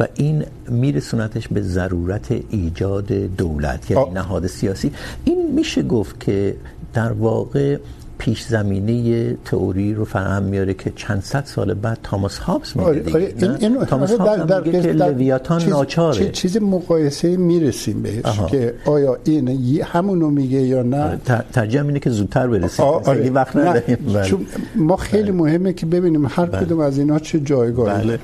و 0.00 0.06
این 0.14 0.44
میرسونتش 0.68 1.48
به 1.48 1.62
ضرورت 1.62 2.32
ایجاد 2.50 3.12
دولت 3.12 3.90
یعنی 3.90 4.10
نهاد 4.10 4.46
سیاسی. 4.46 4.92
این 5.24 5.52
میشه 5.54 5.82
گفت 5.82 6.20
که 6.20 6.56
در 6.94 7.12
واقع 7.12 7.78
پیش 8.22 8.44
زمینه 8.44 9.36
تئوری 9.44 9.94
رو 9.94 10.04
فراهم 10.04 10.42
میاره 10.42 10.74
که 10.74 10.92
چند 10.96 11.22
صد 11.22 11.44
سال 11.44 11.74
بعد 11.74 11.98
تاماس 12.02 12.38
هابس 12.38 12.76
میگه 12.76 12.92
دیگه 12.92 13.18
این 13.18 13.56
این 13.60 13.84
تاماس 13.84 14.12
هابس 14.12 14.46
در 14.46 14.60
میگه 14.60 14.82
که 14.82 14.92
لویاتان 14.92 15.58
چیز 15.58 15.68
ناچاره. 15.68 16.30
چیز 16.30 16.56
مقایسه 16.56 17.36
میرسیم 17.36 18.02
بهش 18.02 18.24
آها. 18.24 18.46
که 18.46 18.74
آیا 18.84 19.18
این 19.24 19.48
همونو 19.82 20.30
میگه 20.30 20.58
یا 20.58 20.82
نه؟ 20.82 21.20
ترجیح 21.52 21.82
اینه 21.82 21.98
که 21.98 22.10
زودتر 22.10 22.46
برسیم. 22.46 23.02
خیلی 23.02 23.30
وقت 23.30 23.56
نداریم. 23.56 24.22
چون 24.22 24.46
ما 24.74 24.96
خیلی 24.96 25.30
مهمه 25.30 25.72
که 25.72 25.86
ببینیم 25.86 26.26
هر 26.26 26.46
کدوم 26.46 26.80
از 26.80 26.98
اینا 26.98 27.18
چه 27.18 27.40
جایگاهی. 27.40 28.02
بله. 28.04 28.18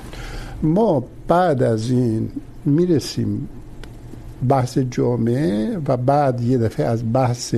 ما 0.63 1.03
بعد 1.27 1.63
از 1.63 1.91
این 1.91 2.29
میرسیم 2.65 3.49
بحث 4.49 4.77
جامعه 4.77 5.77
و 5.87 5.97
بعد 5.97 6.41
یه 6.41 6.57
دفعه 6.57 6.85
از 6.85 7.13
بحث 7.13 7.55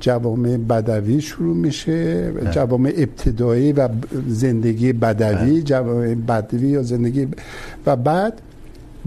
جوامع 0.00 0.56
بدوی 0.56 1.20
شروع 1.20 1.56
میشه 1.56 2.32
جوامع 2.50 2.92
ابتدایی 2.96 3.72
و 3.72 3.88
زندگی 4.28 4.92
بدوی 4.92 5.62
جوامع 5.62 6.14
بدوی 6.14 6.68
یا 6.68 6.82
زندگی 6.82 7.28
و 7.86 7.96
بعد 7.96 8.40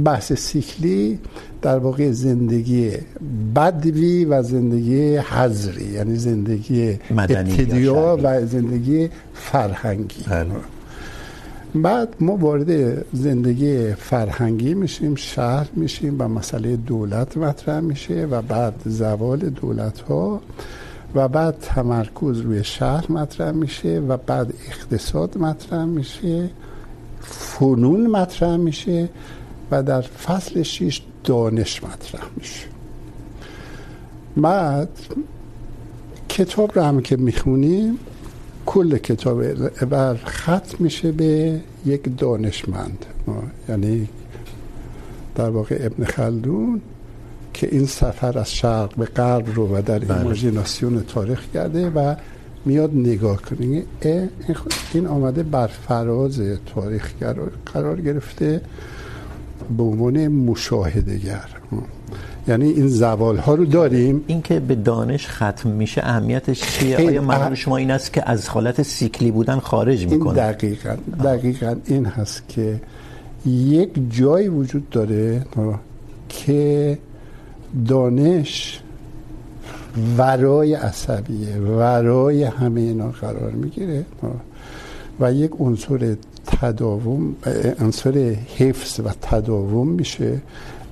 بحث 0.05 0.33
سیکلی 0.33 1.19
در 1.61 1.77
واقع 1.77 2.11
زندگی 2.11 2.91
بدوی 3.55 4.25
و 4.25 4.43
زندگی 4.43 5.17
حضری 5.17 5.85
یعنی 5.85 6.15
زندگی 6.15 6.99
ابتدیا 7.17 8.17
و 8.23 8.45
زندگی 8.45 9.09
فرهنگی. 9.33 10.25
بعد 11.75 12.15
ما 12.19 12.35
وارد 12.35 13.05
زندگی 13.15 13.93
فرهنگی 13.93 14.73
میشیم، 14.73 15.15
شهر 15.15 15.67
میشیم 15.73 16.15
و 16.19 16.27
مسئله 16.27 16.75
دولت 16.75 17.37
مطرح 17.37 17.79
میشه 17.79 18.25
و 18.31 18.41
بعد 18.41 18.73
زوال 18.85 19.39
دولت 19.39 19.99
ها 19.99 20.41
و 21.15 21.27
بعد 21.27 21.59
تمرکز 21.61 22.39
روی 22.39 22.63
شهر 22.63 23.11
مطرح 23.11 23.51
میشه 23.51 23.99
و 23.99 24.17
بعد 24.17 24.53
اقتصاد 24.67 25.37
مطرح 25.37 25.85
میشه، 25.85 26.49
فنون 27.21 28.07
مطرح 28.07 28.55
میشه 28.55 29.09
و 29.71 29.83
در 29.83 30.01
فصل 30.01 30.63
شیش 30.63 31.01
دانش 31.23 31.83
مطرح 31.83 32.23
میشه. 32.37 32.65
بعد 34.37 34.89
کتاب 36.29 36.71
رو 36.75 36.81
هم 36.81 37.01
که 37.01 37.15
میخونیم 37.17 37.99
کل 38.65 38.97
کتاب 38.97 39.53
بر 39.85 40.15
ختم 40.15 40.77
میشه 40.79 41.11
به 41.11 41.59
یک 41.85 42.17
دانشمند. 42.17 43.05
یعنی 43.69 44.07
در 45.35 45.49
واقع 45.49 45.77
ابن 45.79 46.05
خلدون 46.05 46.81
که 47.53 47.69
این 47.71 47.85
سفر 47.85 48.39
از 48.39 48.53
شرق 48.53 48.95
به 48.95 49.05
غرب 49.05 49.55
رو 49.55 49.77
و 49.77 49.81
در 49.81 50.13
ایماجیناسیون 50.13 51.03
تاریخ 51.03 51.43
کرده 51.53 51.89
و 51.89 52.15
میاد 52.65 52.95
نگاه 52.95 53.41
کنه. 53.41 53.83
این 54.93 55.07
آمده 55.07 55.43
بر 55.43 55.67
فراز 55.67 56.41
تاریخ 56.75 57.13
قرار 57.73 58.01
گرفته 58.01 58.61
به 59.77 59.83
عنوان 59.83 60.27
مشاهده 60.27 61.17
گر 61.17 61.49
یعنی 62.47 62.69
این 62.69 62.87
زوال 62.87 63.37
ها 63.37 63.55
رو 63.55 63.65
داریم. 63.65 64.23
این 64.27 64.41
که 64.41 64.59
به 64.59 64.75
دانش 64.75 65.27
ختم 65.27 65.69
میشه 65.69 66.01
اهمیتش 66.03 66.61
چیه؟ 66.61 66.97
آیا 66.97 67.21
منظور 67.21 67.55
شما 67.55 67.77
این 67.77 67.91
است 67.91 68.13
که 68.13 68.29
از 68.29 68.49
حالت 68.49 68.81
سیکلی 68.81 69.31
بودن 69.31 69.59
خارج 69.59 70.07
میکنه؟ 70.07 70.41
این 70.41 70.51
دقیقا 70.51 70.95
دقیقا 71.23 71.75
این 71.85 72.05
هست 72.05 72.43
که 72.47 72.81
یک 73.45 73.89
جایی 74.09 74.47
وجود 74.47 74.89
داره 74.89 75.45
که 76.29 76.97
دانش 77.87 78.81
ورای 80.17 80.73
عصبیه 80.73 81.55
ورای 81.57 82.43
همه 82.43 82.81
اینا 82.81 83.07
قرار 83.07 83.51
میگیره. 83.51 84.05
و 85.19 85.33
یک 85.33 85.51
عنصر 85.59 86.15
تداوم 86.45 87.35
عنصر 87.79 88.35
حفظ 88.57 88.99
و 88.99 89.09
تداوم 89.21 89.87
میشه 89.87 90.41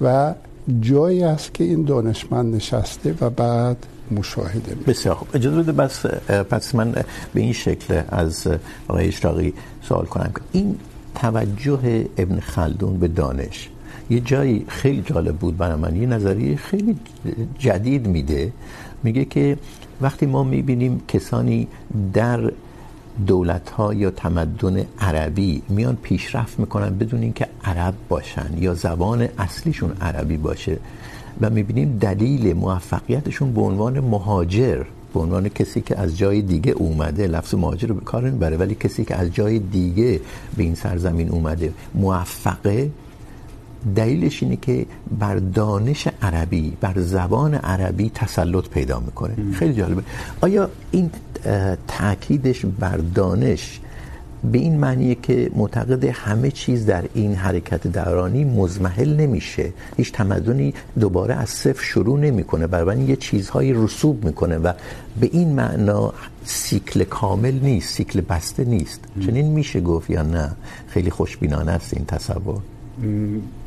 و 0.01 0.33
جایی 0.82 1.23
است 1.23 1.53
که 1.53 1.63
این 1.63 1.84
دانشمند 1.84 2.55
نشسته 2.55 3.15
و 3.21 3.29
بعد 3.29 3.77
مشاهده 4.12 4.75
میشه 4.75 4.91
بسیار 4.91 5.15
خوب. 5.15 5.27
اجازه 5.34 5.58
بده 5.58 5.71
بس، 5.71 6.05
پس 6.49 6.75
من 6.75 6.91
به 7.34 7.41
این 7.41 7.53
شکل 7.53 8.01
از 8.10 8.47
آقای 8.88 9.08
اشراقی 9.08 9.53
سوال 9.82 10.05
کنم 10.05 10.32
که 10.36 10.41
این 10.51 10.75
توجه 11.15 12.05
ابن 12.17 12.39
خلدون 12.39 12.97
به 12.97 13.08
دانش 13.08 13.69
یه 14.10 14.19
جایی 14.19 14.65
خیلی 14.67 15.01
جالب 15.01 15.36
بود 15.36 15.58
برای 15.58 15.75
من. 15.75 15.95
یه 15.95 16.08
نظریه 16.08 16.55
خیلی 16.55 16.99
جدید 17.60 18.08
میده. 18.08 18.53
میگه 19.03 19.25
که 19.25 19.58
وقتی 20.01 20.25
ما 20.25 20.43
میبینیم 20.43 21.01
کسانی 21.08 21.67
در 22.13 22.51
دولت 23.28 23.69
ها 23.69 23.93
یا 23.93 24.12
تمدن 24.12 24.86
عربی 25.00 25.62
میان 25.69 25.95
پیشرفت 25.95 26.60
میکنن 26.60 26.98
بدون 26.98 27.22
اینکه 27.22 27.48
عرب 27.63 27.93
باشن 28.10 28.50
یا 28.58 28.74
زبان 28.74 29.28
اصلیشون 29.38 29.91
عربی 30.02 30.38
باشه. 30.38 30.78
و 31.41 31.50
میبینیم 31.50 31.98
دلیل 31.98 32.54
موفقیتشون 32.54 33.54
به 33.54 33.62
عنوان 33.62 34.00
مهاجر 34.00 34.84
به 35.13 35.19
عنوان 35.19 35.50
کسی 35.50 35.82
که 35.82 36.00
از 36.00 36.17
جای 36.17 36.41
دیگه 36.41 36.72
اومده 36.72 37.28
لفظ 37.28 37.56
مهاجر 37.56 37.88
رو 37.88 37.95
به 37.95 38.02
کار 38.02 38.30
نمیبره 38.30 38.58
ولی 38.58 38.76
کسی 38.76 39.06
که 39.06 39.15
از 39.15 39.34
جای 39.34 39.60
دیگه 39.60 40.19
به 40.58 40.63
این 40.63 40.76
سرزمین 40.76 41.30
اومده 41.30 41.74
موفقه 41.95 42.91
دلیلش 43.95 44.43
اینه 44.43 44.56
که 44.56 44.86
بر 45.19 45.36
دانش 45.36 46.08
عربی 46.22 46.78
بر 46.82 46.93
زبان 46.98 47.54
عربی 47.54 48.12
تسلط 48.15 48.67
پیدا 48.69 49.00
میکنه. 49.00 49.36
خیلی 49.54 49.74
جالبه. 49.74 50.04
آیا 50.41 50.69
این 50.91 51.12
تاکیدش 51.88 52.65
بر 52.65 52.97
دانش 52.97 53.80
به 54.52 54.58
این 54.58 54.78
معنیه 54.78 55.15
که 55.15 55.52
معتقد 55.56 56.04
همه 56.04 56.52
چیز 56.52 56.86
در 56.86 57.04
این 57.13 57.36
حرکت 57.36 57.88
دورانی 57.88 58.43
مزمحل 58.43 59.15
نمیشه. 59.15 59.73
هیچ 59.97 60.12
تمدنی 60.12 60.73
دوباره 60.99 61.36
از 61.36 61.49
صفر 61.49 61.84
شروع 61.84 62.19
نمیکنه. 62.19 62.67
بنابراین 62.67 63.10
یه 63.10 63.15
چیزهایی 63.15 63.73
رسوب 63.73 64.25
میکنه 64.25 64.58
و 64.58 64.73
به 65.19 65.30
این 65.32 65.56
معنا 65.56 66.13
سیکل 66.45 67.04
کامل 67.04 67.60
نیست 67.62 67.93
سیکل 67.93 68.21
بسته 68.21 68.65
نیست. 68.65 68.99
چنین 69.25 69.45
میشه 69.47 69.82
گفت 69.82 70.10
یا 70.10 70.21
نه؟ 70.21 70.52
خیلی 70.88 71.10
خوشبینانه 71.10 71.71
است 71.71 71.93
این 71.93 72.06
تصور. 72.06 72.62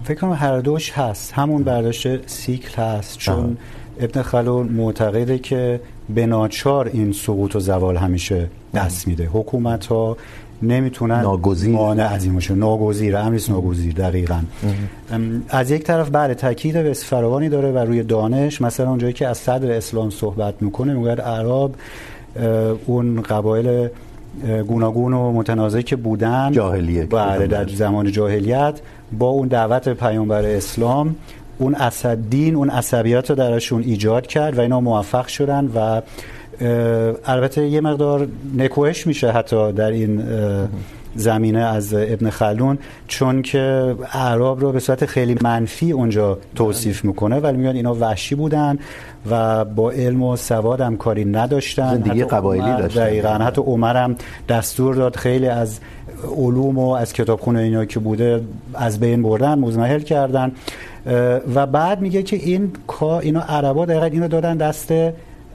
فکر 0.04 0.20
کنم 0.20 0.32
هر 0.32 0.60
دوش 0.60 0.92
هست. 0.92 1.32
همون 1.32 1.62
برداشت 1.62 2.28
سیکل 2.28 2.82
هست. 2.82 3.18
چون 3.18 3.56
ابن 4.00 4.22
خلدون 4.22 4.66
معتقده 4.66 5.38
که 5.38 5.80
به 6.14 6.26
ناچار 6.26 6.90
این 6.92 7.12
سقوط 7.12 7.56
و 7.56 7.60
زوال 7.60 7.96
همیشه 7.96 8.48
دست 8.74 9.08
میده. 9.08 9.28
حکومت 9.32 9.86
ها 9.86 10.16
نمیتونن 10.62 11.20
ناگزیر. 11.20 11.70
مانع 11.70 12.12
از 12.12 12.24
این 12.24 12.34
باشه. 12.34 12.54
ناگزیر 12.54 13.16
امریس 13.16 13.50
ناگزیر 13.50 13.94
دقیقاً. 13.94 14.40
از 15.48 15.70
یک 15.70 15.82
طرف 15.82 16.10
بله 16.12 16.34
تاکید 16.34 16.82
به 16.82 16.92
فراوانی 16.92 17.48
داره 17.48 17.72
و 17.72 17.78
روی 17.78 18.02
دانش 18.02 18.60
مثلا 18.60 18.88
اونجایی 18.88 19.12
که 19.12 19.28
از 19.28 19.38
صدر 19.38 19.70
اسلام 19.70 20.10
صحبت 20.10 20.54
میکنه 20.60 20.94
میگه 20.94 21.14
عرب 21.14 21.70
اون 22.86 23.22
قبایل 23.22 23.88
گوناگون 24.68 25.12
و 25.12 25.32
متنازعی 25.32 25.82
که 25.82 25.96
بودن 25.96 26.52
جاهلیه 26.52 27.06
بله 27.06 27.46
در 27.46 27.68
زمان 27.68 28.12
جاهلیت 28.12 28.80
با 29.18 29.28
اون 29.28 29.48
دعوت 29.48 29.88
پیامبر 29.88 30.44
اسلام 30.44 31.16
اون 31.62 31.74
عصب 31.74 32.18
دین 32.30 32.54
اون 32.54 32.70
عصبیت 32.70 33.30
رو 33.30 33.36
درشون 33.36 33.82
ایجاد 33.82 34.26
کرد 34.26 34.58
و 34.58 34.60
اینا 34.60 34.80
موفق 34.80 35.26
شدن 35.26 35.70
و 35.74 36.02
البته 37.26 37.66
یه 37.66 37.80
مقدار 37.80 38.28
نکوهش 38.56 39.06
میشه 39.06 39.30
حتی 39.30 39.72
در 39.72 39.90
این 39.90 40.22
زمینه 41.14 41.58
از 41.58 41.94
ابن 41.94 42.30
خلدون 42.30 42.78
چون 43.08 43.42
که 43.42 43.94
اعراب 44.12 44.60
رو 44.60 44.72
به 44.72 44.80
صورت 44.80 45.06
خیلی 45.06 45.36
منفی 45.42 45.92
اونجا 45.92 46.38
توصیف 46.54 47.04
میکنه 47.04 47.40
ولی 47.40 47.56
میگن 47.56 47.76
اینا 47.76 47.94
وحشی 47.94 48.34
بودن 48.34 48.78
و 49.30 49.64
با 49.64 49.90
علم 49.90 50.22
و 50.22 50.36
سواد 50.36 50.80
هم 50.80 50.96
کاری 50.96 51.24
نداشتن. 51.24 51.94
زندگی 51.94 52.24
قبایلی 52.24 52.76
داشتن. 52.76 53.00
دقیقاً. 53.00 53.28
حتی 53.28 53.62
عمر 53.62 53.96
هم 53.96 54.16
دستور 54.48 54.94
داد 54.94 55.16
خیلی 55.16 55.46
از 55.46 55.80
علوم 56.36 56.78
و 56.78 56.90
از 56.90 57.12
کتابخونه 57.12 57.60
اینا 57.60 57.84
که 57.84 58.00
بوده 58.00 58.40
از 58.74 59.00
بین 59.00 59.22
بردن 59.22 59.58
مزمحل 59.58 60.00
کردن. 60.00 60.52
و 61.54 61.66
بعد 61.66 62.00
میگه 62.00 62.22
که 62.22 62.36
این 62.36 62.72
اینا 63.22 63.40
عربا 63.40 63.86
دقیقاً 63.86 64.06
اینو 64.06 64.28
دادن 64.28 64.56
دست 64.56 64.92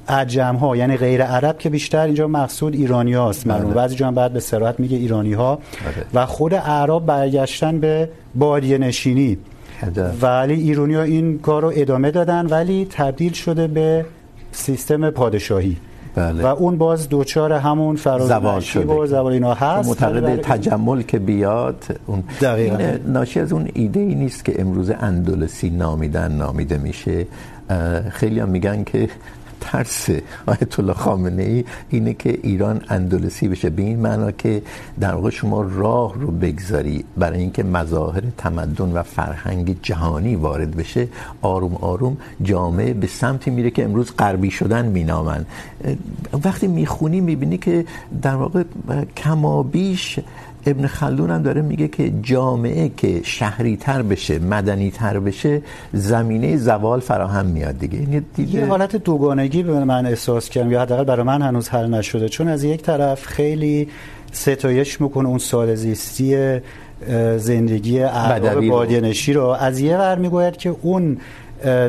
عجم 0.10 0.56
ها 0.56 0.76
یعنی 0.76 0.98
غیر 0.98 1.24
عرب 1.24 1.58
که 1.58 1.70
بیشتر 1.70 2.06
اینجا 2.06 2.28
مقصود 2.28 2.76
ایرانی 2.76 3.14
هاست 3.14 3.48
معلوم 3.48 3.74
بعضی 3.74 3.96
جا 3.96 4.12
بعد 4.12 4.34
به 4.34 4.40
صراحت 4.40 4.80
میگه 4.80 4.98
ایرانی 4.98 5.34
ها 5.34 5.60
و 6.14 6.26
خود 6.26 6.56
عرب 6.56 7.06
برگشتن 7.06 7.80
به 7.80 8.10
بادیه 8.36 8.78
نشینی. 8.78 9.38
ولی 10.22 10.54
ایرانی 10.54 10.94
ها 10.96 11.02
این 11.02 11.40
کار 11.40 11.62
رو 11.62 11.72
ادامه 11.76 12.12
دادن 12.12 12.46
ولی 12.46 12.88
تبدیل 12.90 13.34
شده 13.34 13.68
به 13.68 14.06
سیستم 14.52 15.10
پادشاهی. 15.10 15.78
بله. 16.18 16.44
و 16.44 16.46
اون 16.46 16.78
باز 16.78 17.10
دوچار 17.10 17.54
همون 17.54 17.96
فراز 17.96 18.28
زوال 18.28 18.60
شده 18.60 18.94
و 18.94 19.06
زوال 19.06 19.34
اینا 19.34 19.54
هست 19.54 19.90
معتقد 19.90 20.42
تجمل 20.42 21.02
که 21.02 21.20
بیاد 21.20 21.86
اون 22.06 22.24
دقیقا. 22.42 22.78
ناشی 23.06 23.40
از 23.40 23.54
اون 23.54 23.70
ایده 23.74 24.00
ای 24.00 24.16
نیست 24.16 24.46
که 24.46 24.62
امروز 24.62 24.90
اندلسی 24.90 25.70
نامیدن 25.70 26.32
نامیده 26.32 26.78
میشه 26.78 27.26
خیلی 28.12 28.40
هم 28.40 28.50
میگن 28.50 28.84
که 28.84 29.10
ترس 29.62 30.10
آیت 30.46 30.80
الله 30.80 30.94
خامنه 30.94 31.44
ای 31.44 31.66
اینه 31.90 32.14
که 32.14 32.40
ایران 32.44 32.82
اندلسی 32.90 33.48
بشه. 33.48 33.70
به 33.70 33.82
این 33.82 34.00
معنا 34.00 34.32
که 34.32 34.62
در 35.00 35.14
واقع 35.14 35.30
شما 35.30 35.62
راه 35.62 36.14
رو 36.20 36.32
بگذاری. 36.32 37.04
برای 37.18 37.40
اینکه 37.40 37.64
مظاهر 37.64 38.24
تمدن 38.38 38.92
و 38.92 39.04
فرهنگ 39.04 39.78
جهانی 39.82 40.36
وارد 40.36 40.76
بشه، 40.76 41.08
آروم 41.42 41.76
آروم 41.76 42.18
جامعه 42.42 42.94
به 42.94 43.08
سمتی 43.08 43.52
میره 43.52 43.70
که 43.70 43.84
امروز 43.84 44.12
غربی 44.18 44.52
شدن 44.52 44.86
مینامن. 44.86 45.46
وقتی 46.44 46.68
میخونی 46.68 47.22
میبینی 47.22 47.58
که 47.58 47.86
در 48.22 48.36
واقع 48.36 48.64
کمابیش 49.18 50.20
ابن 50.68 50.88
خلدون 50.88 51.32
هم 51.32 51.42
داره 51.42 51.62
میگه 51.62 51.88
که 51.88 52.14
جامعه 52.22 52.92
که 52.98 53.22
شهری 53.24 53.78
تر 53.78 54.02
بشه 54.02 54.40
مدنی 54.40 54.92
تر 54.92 55.20
بشه 55.20 55.62
زمینه 55.94 56.58
زوال 56.58 57.00
فراهم 57.00 57.46
میاد 57.46 57.80
دیگه. 57.80 58.00
یعنی 58.00 58.22
دیگه 58.36 58.60
یه 58.60 58.66
حالت 58.66 58.96
دوگانگی 58.96 59.64
به 59.64 59.84
من 59.84 60.06
احساس 60.06 60.50
کردم. 60.50 60.72
یا 60.72 60.82
حداقل 60.82 61.04
برای 61.04 61.26
من 61.26 61.42
هنوز 61.42 61.70
حل 61.70 61.94
نشده. 61.94 62.30
چون 62.30 62.48
از 62.48 62.64
یک 62.64 62.82
طرف 62.82 63.26
خیلی 63.26 63.88
ستایش 64.32 65.02
میکنه 65.02 65.28
اون 65.28 65.38
سال 65.38 65.76
زیستی 65.76 66.60
زندگی 67.38 68.00
اعراب 68.00 68.68
بادیه 68.68 69.02
نشی 69.02 69.34
رو. 69.34 69.44
از 69.44 69.80
یه 69.80 69.98
ور 69.98 70.18
میگوید 70.18 70.58
که 70.58 70.76
اون 70.82 71.18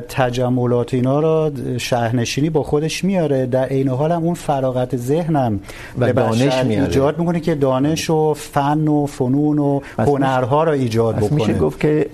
تجملات 0.09 0.95
اینا 0.95 1.21
رو 1.21 1.51
شهرنشینی 1.79 2.51
با 2.51 2.63
خودش 2.63 3.05
میاره. 3.05 3.47
در 3.47 3.65
عین 3.65 3.89
حال 3.89 4.13
هم 4.13 4.23
اون 4.23 4.35
فراغت 4.35 4.97
ذهنم 4.97 5.61
و 5.99 6.13
دانش 6.13 6.65
میاره. 6.65 6.85
ایجاد 6.85 7.19
میکنه 7.19 7.41
که 7.41 7.55
دانش 7.55 8.11
و 8.11 8.35
فن 8.35 8.89
و 8.89 9.07
فنون 9.07 9.59
و 9.59 9.81
هنرها 9.99 10.65
رو 10.65 10.73
ایجاد 10.73 11.17
بکنه 11.17 11.35
میشه 11.35 11.59
گفت 11.59 11.81
که 11.81 12.07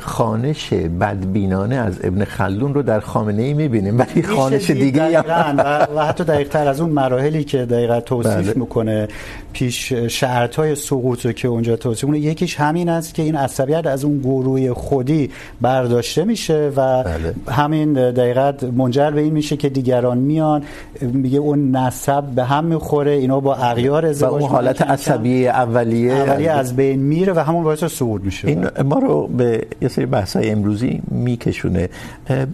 خانش 0.00 0.72
بدبینانه 0.72 1.74
از 1.74 1.98
ابن 2.02 2.24
خلدون 2.24 2.74
رو 2.74 2.82
در 2.82 3.00
خامنه 3.00 3.42
ای 3.42 3.54
میبینیم 3.54 3.98
ولی 3.98 4.22
خانش 4.22 4.70
دیگه 4.70 5.22
هم 5.22 5.56
و, 5.96 6.06
حتی 6.06 6.24
دقیق 6.24 6.48
تر 6.48 6.68
از 6.68 6.80
اون 6.80 6.90
مراحلی 6.90 7.44
که 7.44 7.64
دقیقا 7.64 8.00
توصیف 8.00 8.34
بله. 8.34 8.52
میکنه 8.56 9.08
پیش 9.52 9.92
شرط 9.92 10.56
های 10.56 10.74
سقوط 10.74 11.26
رو 11.26 11.32
که 11.32 11.48
اونجا 11.48 11.76
توصیف 11.76 12.04
میکنه 12.04 12.20
یکیش 12.20 12.60
همین 12.60 12.88
است 12.88 13.14
که 13.14 13.22
این 13.22 13.36
عصبیت 13.36 13.86
از 13.86 14.04
اون 14.04 14.18
گروه 14.18 14.74
خودی 14.74 15.30
برداشته 15.60 16.24
میشه 16.24 16.72
و 16.76 17.02
بله. 17.02 17.34
همین 17.48 17.92
دقیقت 17.92 18.64
منجر 18.64 19.10
به 19.10 19.20
این 19.20 19.32
میشه 19.32 19.56
که 19.56 19.68
دیگران 19.68 20.18
میان 20.18 20.62
میگه 21.02 21.38
اون 21.38 21.76
نسب 21.76 22.24
به 22.24 22.44
هم 22.44 22.64
میخوره 22.64 23.10
اینا 23.10 23.40
با 23.40 23.54
اغیار 23.54 24.06
ازدواج 24.06 24.32
و 24.32 24.44
اون 24.44 24.50
حالت 24.50 24.82
عصبیه 24.82 25.50
اولیه 25.50 26.12
اولیه 26.12 26.50
از 26.50 26.76
بین 26.76 27.00
میره 27.00 27.32
و 27.32 27.38
همون 27.38 27.64
باعث 27.64 27.84
سقوط 27.84 28.22
میشه 28.22 28.48
این 28.48 28.66
ما 28.84 28.98
رو 28.98 29.26
به 29.26 29.67
یه 29.80 29.88
سری 29.88 30.06
بحث‌های 30.06 30.50
امروزی 30.50 31.02
میکشونه. 31.10 31.88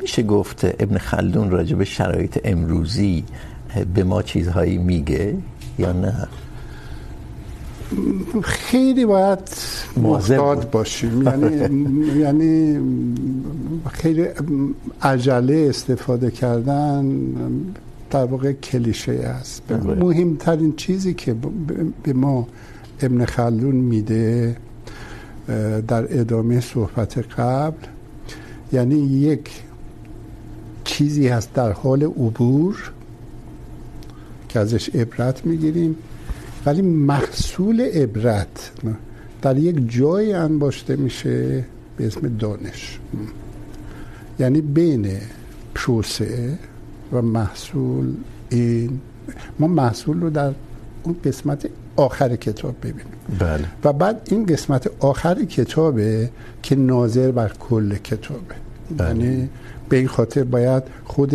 میشه 0.00 0.22
گفت 0.22 0.64
ابن 0.64 0.98
خلدون 0.98 1.50
راجع 1.50 1.76
به 1.76 1.84
شرایط 1.84 2.40
امروزی 2.44 3.24
به 3.94 4.04
ما 4.04 4.22
چیزهایی 4.22 4.78
میگه 4.78 5.36
یا 5.78 5.92
نه؟ 5.92 6.28
خیلی 8.42 9.06
باید 9.06 9.38
محتاط 9.96 10.66
باشیم. 10.66 11.22
یعنی 11.22 12.18
یعنی 12.24 12.80
خیلی 13.92 14.26
عجله 15.02 15.66
استفاده 15.68 16.30
کردن 16.30 17.06
در 18.10 18.24
واقع 18.24 18.52
کلیشه 18.52 19.12
است. 19.12 19.72
مهمترین 19.72 20.76
چیزی 20.76 21.14
که 21.14 21.36
به 22.02 22.12
ما 22.12 22.46
ابن 23.00 23.24
خلدون 23.24 23.74
میده 23.74 24.56
در 25.88 26.20
ادامه 26.20 26.60
صحبت 26.60 27.18
قبل 27.18 27.86
یعنی 28.72 28.94
یک 28.98 29.62
چیزی 30.84 31.28
هست 31.28 31.52
در 31.54 31.72
حال 31.72 32.02
عبور 32.02 32.92
که 34.48 34.60
ازش 34.60 34.88
عبرت 34.88 35.46
میگیریم، 35.46 35.96
ولی 36.66 36.82
محصول 36.82 37.80
عبرت 37.80 38.70
در 39.42 39.56
یک 39.56 39.92
جای 39.92 40.32
انباشته 40.32 40.96
میشه 40.96 41.64
به 41.96 42.06
اسم 42.06 42.36
دانش. 42.36 42.98
یعنی 44.38 44.60
بین 44.60 45.10
پروسه 45.74 46.58
و 47.12 47.22
محصول 47.22 48.14
این، 48.50 49.00
ما 49.58 49.66
محصول 49.66 50.20
رو 50.20 50.30
در 50.30 50.52
اون 51.02 51.16
قسمت 51.24 51.68
آخر 51.96 52.36
کتاب 52.36 52.74
ببینیم 52.80 53.12
بله. 53.38 53.64
و 53.84 53.92
بعد 53.92 54.28
این 54.30 54.46
قسمت 54.46 54.90
آخر 55.00 55.44
کتابه 55.44 56.30
که 56.62 56.76
ناظر 56.76 57.30
بر 57.30 57.52
کل 57.60 57.94
کتابه 57.94 58.54
بله. 58.98 59.08
یعنی 59.08 59.48
به 59.88 59.96
این 59.96 60.08
خاطر 60.08 60.44
باید 60.44 60.82
خود 61.04 61.34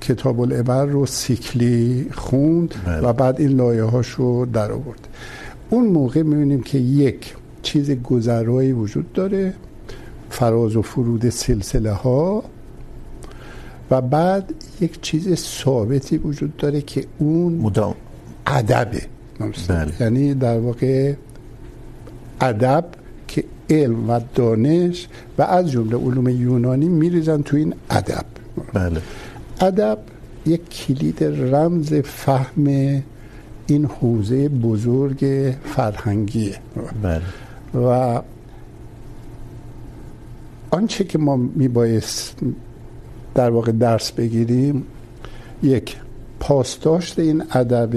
کتاب 0.00 0.40
العبر 0.40 0.84
رو 0.84 1.06
سیکلی 1.06 2.06
خوند 2.12 2.74
بله. 2.86 3.00
و 3.00 3.12
بعد 3.12 3.40
این 3.40 3.50
لایه 3.50 3.84
هاش 3.84 4.08
رو 4.08 4.46
در 4.46 4.72
آورد 4.72 5.08
اون 5.70 5.86
موقع 5.86 6.22
میبینیم 6.22 6.62
که 6.62 6.78
یک 6.78 7.34
چیز 7.62 7.90
گذرایی 7.90 8.72
وجود 8.72 9.12
داره 9.12 9.54
فراز 10.30 10.76
و 10.76 10.82
فرود 10.82 11.28
سلسله 11.30 11.92
ها 11.92 12.44
و 13.90 14.00
بعد 14.00 14.54
یک 14.80 15.00
چیز 15.00 15.34
ثابتی 15.34 16.18
وجود 16.18 16.56
داره 16.56 16.80
که 16.80 17.04
اون 17.18 17.52
مدام 17.52 17.94
ادبه 18.46 19.02
بله. 19.68 19.92
یعنی 20.00 20.34
در 20.34 20.58
واقع 20.58 21.14
ادب 22.40 22.84
که 23.28 23.44
علم 23.70 24.10
و 24.10 24.20
دانش 24.34 25.08
و 25.38 25.42
از 25.42 25.70
جمله 25.70 25.96
علوم 25.96 26.28
یونانی 26.28 26.88
میریزن 26.88 27.42
تو 27.42 27.56
این 27.56 27.74
ادب. 27.90 28.24
بله. 28.72 29.00
ادب 29.60 29.98
یک 30.46 30.70
کلید 30.70 31.24
رمز 31.24 31.94
فهم 31.94 32.66
این 33.66 33.84
حوزه 33.84 34.48
بزرگ 34.48 35.54
فرهنگیه. 35.64 36.56
بله. 37.02 37.22
و 37.74 38.20
آنچه 40.70 41.04
که 41.04 41.18
ما 41.18 41.36
میبایست 41.36 42.36
در 43.34 43.50
واقع 43.50 43.72
درس 43.72 44.12
بگیریم 44.12 44.84
یک 45.62 45.96
پاسداشت 46.40 47.18
این 47.18 47.44
ادب 47.50 47.90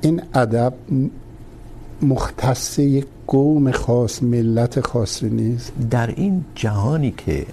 این 0.00 0.22
ادب 0.34 0.74
مختص 2.02 2.78
یک 2.78 3.06
قوم 3.26 3.70
خاص 3.70 4.22
ملت 4.22 4.80
خاصی 4.80 5.30
نیست. 5.30 5.72
در 5.90 6.06
این 6.06 6.44
جهانی 6.54 7.14
که 7.16 7.46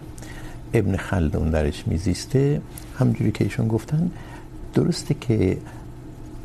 ابن 0.74 0.96
خلدون 0.96 1.50
درش 1.50 1.88
میزیسته 1.88 2.62
همجوری 3.00 3.32
که 3.32 3.44
ایشون 3.44 3.68
گفتن 3.68 4.12
درسته 4.74 5.16
که 5.22 5.58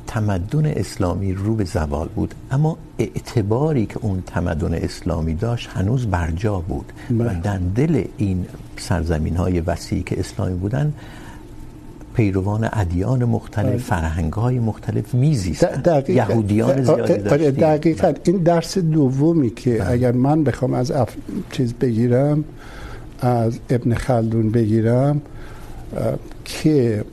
تمدن 0.06 0.66
اسلامی 0.66 1.32
رو 1.32 1.54
به 1.54 1.64
زوال 1.64 2.08
بود 2.08 2.34
اما 2.50 2.78
اعتباری 2.98 3.86
که 3.86 3.98
اون 4.02 4.22
تمدن 4.26 4.74
اسلامی 4.74 5.34
داشت 5.34 5.70
هنوز 5.74 6.06
برجا 6.06 6.60
بود. 6.60 6.92
بله. 7.10 7.38
و 7.38 7.42
در 7.42 7.58
دل 7.58 8.04
این 8.16 8.46
سرزمین 8.76 9.36
های 9.36 9.60
وسیعی 9.60 10.02
که 10.02 10.20
اسلامی 10.20 10.54
بودن 10.54 10.92
پیروان 12.14 12.68
ادیان 12.72 13.24
مختلف 13.24 13.66
بله. 13.66 13.76
فرهنگ 13.76 14.32
های 14.32 14.58
مختلف 14.58 15.14
میزیستن 15.14 15.80
دقیقاً. 15.82 16.12
یهودیان 16.12 16.82
زیادی 16.82 17.18
داشتیم 17.18 17.50
دقیقا 17.50 18.12
این 18.24 18.36
درس 18.36 18.78
دومی 18.78 19.50
که 19.50 19.70
بله. 19.70 19.90
اگر 19.90 20.12
من 20.12 20.44
بخوام 20.44 20.74
از 20.74 20.90
اف... 20.90 21.16
چیز 21.50 21.74
بگیرم 21.74 22.44
از 23.20 23.58
ابن 23.70 23.94
خلدون 23.94 24.50
بگیرم 24.50 25.20
که 26.44 27.04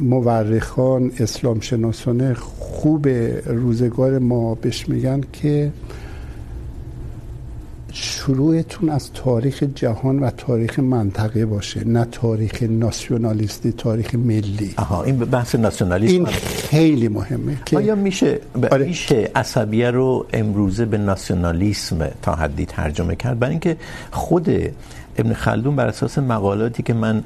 مورخان 0.00 1.12
اسلام 1.18 1.60
شناسان 1.60 2.34
خوب 2.34 3.08
روزگار 3.46 4.18
ما 4.18 4.54
بهش 4.54 4.88
میگن 4.88 5.20
که 5.32 5.72
شروعتون 7.96 8.88
از 8.88 9.12
تاریخ 9.12 9.62
جهان 9.74 10.18
و 10.18 10.30
تاریخ 10.30 10.78
منطقه 10.78 11.46
باشه 11.46 11.84
نه 11.84 12.04
تاریخ 12.04 12.62
ناسیونالیستی 12.62 13.72
تاریخ 13.72 14.14
ملی. 14.14 14.74
آها 14.76 15.04
این 15.04 15.18
بحث 15.18 15.54
ناسیونالیسم. 15.54 16.14
این 16.14 16.26
خیلی 16.70 17.08
مهمه 17.08 17.56
که 17.64 17.76
آیا 17.76 17.94
میشه 17.94 18.40
ب... 18.62 18.64
آره. 18.64 18.86
میشه 18.86 19.30
عصبیه 19.34 19.90
رو 19.90 20.26
امروزه 20.32 20.84
به 20.84 20.98
ناسیونالیسم 20.98 22.08
تا 22.22 22.34
حدی 22.34 22.66
ترجمه 22.66 23.16
کرد؟ 23.16 23.38
برای 23.38 23.50
اینکه 23.50 23.76
خود 24.10 24.48
ابن 25.16 25.32
خلدون 25.32 25.76
بر 25.76 25.86
اساس 25.86 26.18
مقالاتی 26.18 26.82
که 26.82 26.94
من 26.94 27.24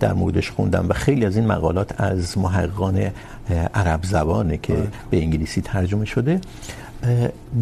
در 0.00 0.12
موردش 0.12 0.50
خوندم 0.50 0.86
و 0.88 0.92
خیلی 0.92 1.26
از 1.26 1.36
این 1.36 1.46
مقالات 1.46 2.00
از 2.00 2.38
محققان 2.38 3.10
عرب 3.74 4.00
زبانه 4.04 4.56
که 4.56 4.76
به 5.10 5.22
انگلیسی 5.22 5.60
ترجمه 5.60 6.04
شده 6.04 6.40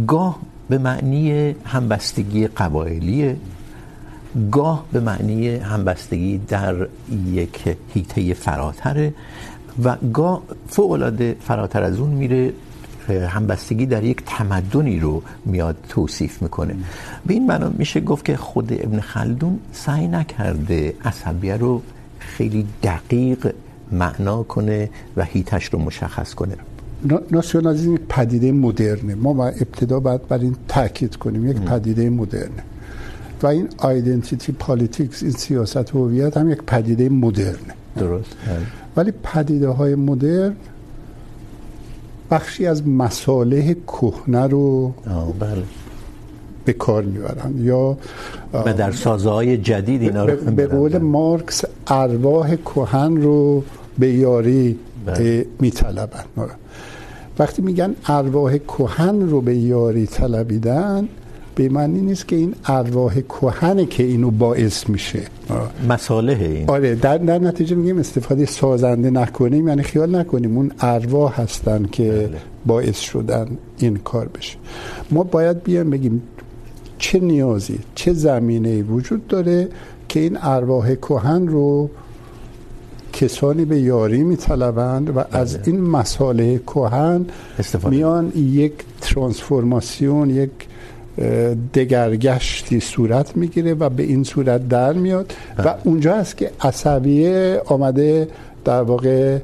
گاه 0.06 0.38
به 0.70 0.78
معنی 0.78 1.54
همبستگی 1.64 2.46
قبایلیه 2.46 3.36
گاه 4.50 4.84
به 4.92 5.00
معنی 5.00 5.48
همبستگی 5.48 6.38
در 6.38 6.86
یک 7.26 7.76
حیطه 7.94 8.34
فراتره 8.34 9.14
و 9.84 9.96
گاه 10.12 10.42
فوق‌العاده 10.68 11.36
فراتر 11.40 11.82
از 11.82 11.98
اون 11.98 12.10
میره، 12.10 12.52
همبستگی 13.08 13.86
در 13.86 14.04
یک 14.04 14.22
تمدنی 14.26 14.98
رو 14.98 15.22
میاد 15.44 15.76
توصیف 15.88 16.42
میکنه. 16.42 16.74
به 17.26 17.34
این 17.34 17.46
معنا 17.46 17.72
میشه 17.78 18.00
گفت 18.00 18.24
که 18.24 18.36
خود 18.36 18.72
ابن 18.72 19.00
خلدون 19.00 19.58
سعی 19.72 20.08
نکرده 20.08 20.94
عصبیه 21.04 21.56
رو 21.56 21.82
خیلی 22.18 22.66
دقیق 22.82 23.54
معنا 23.92 24.42
کنه 24.42 24.90
و 25.16 25.24
هیتش 25.24 25.64
رو 25.64 25.78
مشخص 25.78 26.34
کنه. 26.34 26.54
ناسیونالیسم 27.30 27.94
یک 27.94 28.00
پدیده 28.08 28.52
مدرنه. 28.52 29.14
ما 29.14 29.32
با 29.32 29.46
ابتدا 29.46 30.00
باید 30.00 30.28
بر 30.28 30.38
این 30.38 30.56
تاکید 30.68 31.16
کنیم. 31.16 31.50
یک 31.50 31.56
پدیده 31.56 32.10
مدرنه. 32.10 32.62
و 33.42 33.46
این 33.46 33.68
آیدنتیتی 33.78 34.52
پالیتیکس 34.52 35.22
این 35.22 35.32
سیاست 35.32 35.90
هویت 35.90 36.36
هم 36.36 36.50
یک 36.50 36.62
پدیده 36.62 37.08
مدرنه. 37.08 37.74
درست. 37.96 38.36
ولی 38.96 39.12
پدیده 39.22 39.68
های 39.68 39.94
مدرن 39.94 40.56
بخشی 42.30 42.66
از 42.66 42.88
مصالح 42.88 43.74
کهنه 43.86 44.46
رو 44.46 44.94
بله. 45.40 45.62
به 46.64 46.72
کار 46.72 47.02
میبرن 47.02 47.54
یا 47.58 47.96
و 48.52 48.72
در 48.72 48.92
سازهای 48.92 49.56
جدید 49.56 50.02
اینا 50.02 50.24
رو 50.24 50.36
به 50.36 50.66
قول 50.66 50.98
مارکس 50.98 51.64
ارواح 51.86 52.56
کهن 52.56 53.16
رو 53.16 53.64
به 53.98 54.12
یاری 54.12 54.78
میطلبن 55.60 56.24
وقتی 57.40 57.62
میگن 57.62 57.94
ارواح 58.06 58.58
کهن 58.58 59.20
رو 59.20 59.40
به 59.40 59.56
یاری 59.56 60.06
طلبیدن 60.06 61.08
به 61.54 61.68
معنی 61.68 62.00
نیست 62.00 62.28
که 62.28 62.36
این 62.36 62.54
ارواح 62.66 63.20
کهنه 63.20 63.86
که 63.86 64.02
اینو 64.02 64.30
باعث 64.30 64.88
میشه. 64.88 65.22
مصالح 65.88 66.40
این. 66.40 66.70
آره 66.70 66.94
در, 66.94 67.18
در 67.18 67.38
نتیجه 67.38 67.76
میگیم 67.76 67.98
استفاده 67.98 68.46
سازنده 68.46 69.10
نکنیم 69.10 69.68
یعنی 69.68 69.82
خیال 69.82 70.16
نکنیم. 70.16 70.56
اون 70.56 70.72
ارواح 70.80 71.40
هستن 71.40 71.84
که 71.92 72.10
بله. 72.10 72.38
باعث 72.66 72.98
شدن 72.98 73.46
این 73.78 73.96
کار 73.96 74.28
بشه. 74.28 74.56
ما 75.10 75.22
باید 75.22 75.62
بیایم 75.62 75.90
بگیم 75.90 76.22
چه 76.98 77.18
نیازی 77.18 77.78
چه 77.94 78.12
زمینه‌ای 78.12 78.82
وجود 78.82 79.26
داره 79.26 79.68
که 80.08 80.20
این 80.20 80.38
ارواح 80.42 80.94
کهن 80.94 81.46
رو 81.46 81.90
کسانی 83.12 83.64
به 83.64 83.80
یاری 83.80 84.24
میطلبند 84.24 85.16
و 85.16 85.24
از 85.32 85.58
این 85.66 85.80
مصالح 85.80 86.58
کهن 86.58 87.26
میان 87.90 88.32
یک 88.36 88.72
ترانسفورماسیون 89.00 90.30
یک 90.30 90.50
دگرگشتی 91.74 92.80
صورت 92.80 93.36
میگیره 93.36 93.74
و 93.74 93.88
به 93.88 94.02
این 94.02 94.24
صورت 94.24 94.68
در 94.68 94.92
میاد 94.92 95.32
و 95.64 95.74
اونجا 95.84 96.14
است 96.14 96.36
که 96.36 96.50
عصبیه 96.60 97.62
آمده 97.66 98.28
در 98.64 98.82
واقع 98.82 99.38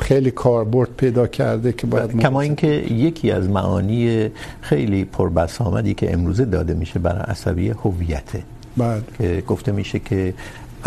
خیلی 0.00 0.30
کاربرد 0.30 0.88
پیدا 0.96 1.26
کرده 1.26 1.72
که 1.72 1.86
باید 1.86 2.20
کما 2.20 2.40
اینکه 2.40 2.66
یکی 2.90 3.30
از 3.30 3.48
معانی 3.48 4.30
خیلی 4.60 5.04
پربسامدی 5.04 5.94
که 5.94 6.12
امروزه 6.12 6.44
داده 6.44 6.74
میشه 6.74 6.98
برای 6.98 7.20
عصبیه 7.20 7.74
هویته 7.74 8.42
بعد 8.76 9.02
که 9.18 9.42
گفته 9.46 9.72
میشه 9.72 9.98
که 9.98 10.34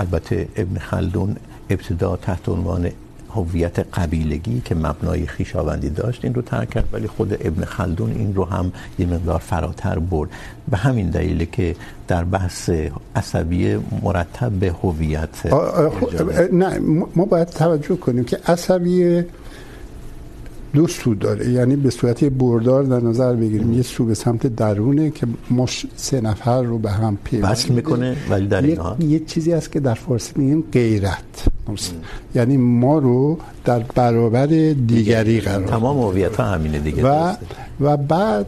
البته 0.02 0.48
ابن 0.56 0.78
خلدون 0.80 1.36
ابتدا 1.70 2.16
تحت 2.16 2.50
عنوان 2.50 2.92
هویت 3.36 3.80
قبیلگی 3.80 4.62
که 4.66 4.76
مبنای 4.76 5.28
خویشاوندی 5.28 5.90
داشت 5.90 6.26
این 6.26 6.34
رو 6.34 6.42
ترک 6.42 6.70
کرد 6.70 6.88
ولی 6.94 7.08
خود 7.08 7.34
ابن 7.34 7.66
خلدون 7.66 8.12
این 8.12 8.36
رو 8.36 8.46
هم 8.46 8.72
یه 9.00 9.06
مقدار 9.06 9.40
فراتر 9.40 10.00
برد. 10.00 10.30
به 10.72 10.78
همین 10.78 11.10
دلیل 11.10 11.46
که 11.46 11.76
در 12.08 12.24
بحث 12.24 12.70
عصبیه 13.16 13.80
مرتب 14.02 14.52
به 14.52 14.72
هویت 14.84 15.46
نه 16.52 16.80
ما 17.16 17.26
باید 17.26 17.48
توجه 17.48 17.96
کنیم 17.96 18.24
که 18.24 18.40
عصبیه 18.48 19.26
دو 20.74 20.88
سو 20.88 21.16
داره. 21.16 21.50
یعنی 21.50 21.76
به 21.76 21.90
صورت 21.90 22.24
بردار 22.24 22.84
در 22.84 23.00
نظر 23.00 23.34
بگیریم. 23.34 23.74
یه 23.74 23.82
سو 23.82 24.06
به 24.06 24.14
سمت 24.14 24.48
درونه 24.48 25.10
که 25.10 25.28
ما 25.50 25.66
سه 25.96 26.22
نفر 26.22 26.64
رو 26.64 26.78
به 26.78 26.92
هم 26.92 27.18
پیوند 27.24 27.52
وصل 27.52 27.74
میکنه 27.74 28.16
ولی 28.30 28.48
در 28.48 28.62
این 28.62 28.78
حال. 28.78 29.04
یه 29.04 29.20
چیزی 29.20 29.52
هست 29.52 29.72
که 29.72 29.80
در 29.80 29.94
فارسی 29.94 30.34
میگیم 30.36 30.64
غیرت. 30.72 31.48
یعنی 32.36 32.58
ما 32.58 32.98
رو 32.98 33.38
در 33.66 33.80
برابر 33.80 34.46
دیگری 34.46 35.42
قرار 35.42 35.68
تمام 35.68 36.00
هویت 36.00 36.36
ها 36.36 36.44
همینه 36.44 36.80
دیگه 36.80 37.04
و 37.04 37.34
و 37.82 37.98
بعد 37.98 38.46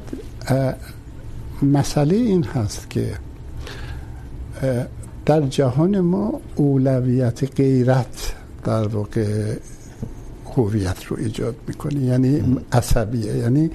مسئله 1.62 2.16
این 2.16 2.44
هست 2.44 2.90
که 2.90 3.08
در 5.26 5.42
جهان 5.42 6.00
ما 6.00 6.42
اولویت 6.56 7.56
غیرت 7.56 8.34
در 8.64 8.88
واقع 8.88 9.54
هویت 10.56 11.06
رو 11.06 11.18
ایجاد 11.20 11.56
میکنه 11.68 12.02
یعنی 12.02 12.58
عصبیه. 12.72 13.38
یعنی 13.38 13.72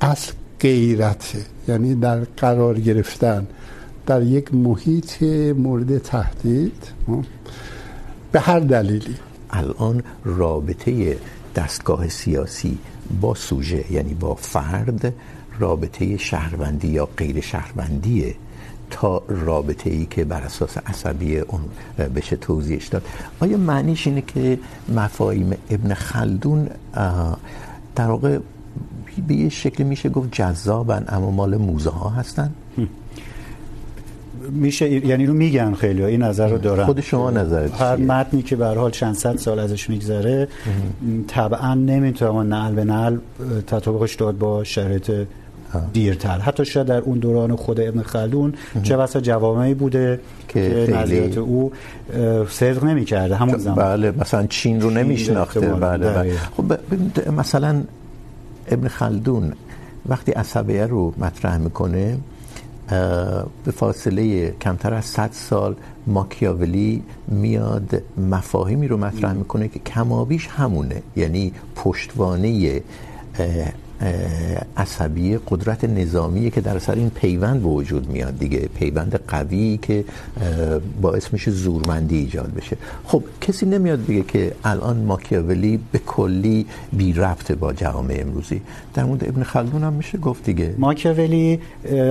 اصل 0.00 0.32
غیرته 0.60 1.38
یعنی 1.68 1.94
در 1.94 2.18
قرار 2.20 2.80
گرفتن. 2.80 3.46
در 4.06 4.22
یک 4.22 4.54
محیط 4.54 5.22
مورد 5.56 5.98
تهدید، 5.98 6.84
به 8.32 8.40
هر 8.40 8.60
دلیلی. 8.60 9.14
الان 9.50 10.02
رابطه 10.24 11.16
دستگاه 11.54 12.08
سیاسی 12.08 12.78
با 13.20 13.34
سوژه 13.34 13.92
یعنی 13.92 14.14
با 14.14 14.34
فرد، 14.34 15.14
رابطه 15.58 16.16
شهروندی 16.16 16.88
یا 16.88 17.08
غیر 17.16 17.40
شهروندیه 17.40 18.34
تا 18.90 19.22
رابطه 19.28 19.90
ای 19.90 20.06
که 20.06 20.24
بر 20.24 20.40
اساس 20.40 20.78
عصبی 20.78 21.38
اون 21.38 21.60
بشه 22.14 22.36
توضیحش 22.36 22.86
داد. 22.86 23.02
آیا 23.40 23.56
معنیش 23.56 24.06
اینه 24.06 24.22
که 24.22 24.58
مفاهیم 24.88 25.52
ابن 25.70 25.94
خلدون 25.94 26.68
در 27.96 28.06
واقع 28.06 28.38
به 29.28 29.34
یه 29.34 29.48
شکل 29.48 29.84
میشه 29.84 30.08
گفت 30.08 30.28
جذابن 30.32 31.04
اما 31.08 31.30
مال 31.30 31.56
موزه 31.56 31.90
ها 31.90 32.08
هستن 32.08 32.50
میشه 34.50 35.06
یعنی 35.06 35.26
رو 35.26 35.34
میگن 35.34 35.74
خیلی 35.74 36.02
این 36.04 36.22
نظر 36.22 36.48
رو 36.48 36.58
دارن. 36.58 36.84
خود 36.84 37.00
شما 37.00 37.30
نظرت 37.30 37.80
هر 37.80 37.96
متنی 37.96 38.42
که 38.42 38.56
به 38.56 38.66
هر 38.66 38.74
حال 38.74 38.90
چند 38.90 39.14
صد 39.14 39.36
سال 39.36 39.58
ازش 39.58 39.90
میگذره 39.90 40.48
طبعا 41.26 41.74
نمیتونه 41.74 42.42
نعل 42.42 42.74
به 42.74 42.84
نعل 42.84 43.18
تطابقش 43.66 44.14
داد 44.14 44.38
با 44.38 44.64
شرایط 44.64 45.10
دیرتر. 45.92 46.38
حتی 46.38 46.64
شاید 46.64 46.86
در 46.86 46.98
اون 46.98 47.18
دوران 47.18 47.56
خود 47.56 47.80
ابن 47.80 48.02
خلدون 48.02 48.54
چه 48.82 48.96
بسا 48.96 49.20
جوامعی 49.20 49.74
بوده 49.74 50.20
که 50.48 50.88
نظریات 50.92 51.38
او 51.38 51.72
صدق 52.48 52.84
نمیکرده. 52.84 53.36
همون 53.36 53.58
زمان. 53.58 53.76
بله 53.76 54.10
مثلا 54.10 54.46
چین 54.46 54.80
رو 54.80 54.90
نمیشناخته. 54.90 55.60
بله 55.60 56.12
بله. 56.12 56.36
خب 56.56 56.72
مثلا 57.30 57.82
ابن 58.68 58.88
خلدون 58.88 59.52
وقتی 60.08 60.32
عصبیه 60.32 60.86
رو 60.86 61.14
مطرح 61.18 61.56
میکنه 61.56 62.18
به 63.64 63.70
فاصله 63.76 64.50
کمتر 64.50 64.94
از 64.94 65.04
100 65.04 65.30
سال 65.32 65.74
ماکیاولی 66.06 67.02
میاد 67.28 68.02
مفاهیمی 68.30 68.88
رو 68.88 68.96
مطرح 68.96 69.32
میکنه 69.32 69.68
که 69.68 69.78
کمابیش 69.78 70.46
همونه. 70.46 71.02
یعنی 71.16 71.52
پشتوانه 71.76 72.82
عصبی 74.76 75.38
قدرت 75.50 75.84
نظامی 75.84 76.50
که 76.50 76.60
در 76.60 76.76
اثر 76.76 76.94
این 76.94 77.10
پیوند 77.10 77.62
به 77.62 77.68
وجود 77.68 78.08
میاد 78.10 78.38
دیگه. 78.38 78.58
پیوند 78.58 79.20
قوی 79.28 79.78
که 79.82 80.04
باعث 81.02 81.32
میشه 81.32 81.50
زورمندی 81.50 82.16
ایجاد 82.16 82.52
بشه. 82.56 82.76
خب 83.04 83.22
کسی 83.40 83.66
نمیاد 83.66 84.06
بگه 84.06 84.22
که 84.22 84.52
الان 84.64 84.96
ماکیاولی 84.96 85.80
به 85.92 85.98
کلی 85.98 86.66
بی 86.92 87.12
ربطه 87.12 87.54
با 87.54 87.72
جامعه 87.72 88.20
امروزی. 88.20 88.60
در 88.94 89.04
مورد 89.04 89.28
ابن 89.28 89.42
خلدون 89.42 89.82
هم 89.82 89.92
میشه 89.92 90.18
گفت 90.18 90.44
دیگه. 90.44 90.74
ماکیاولی 90.78 91.60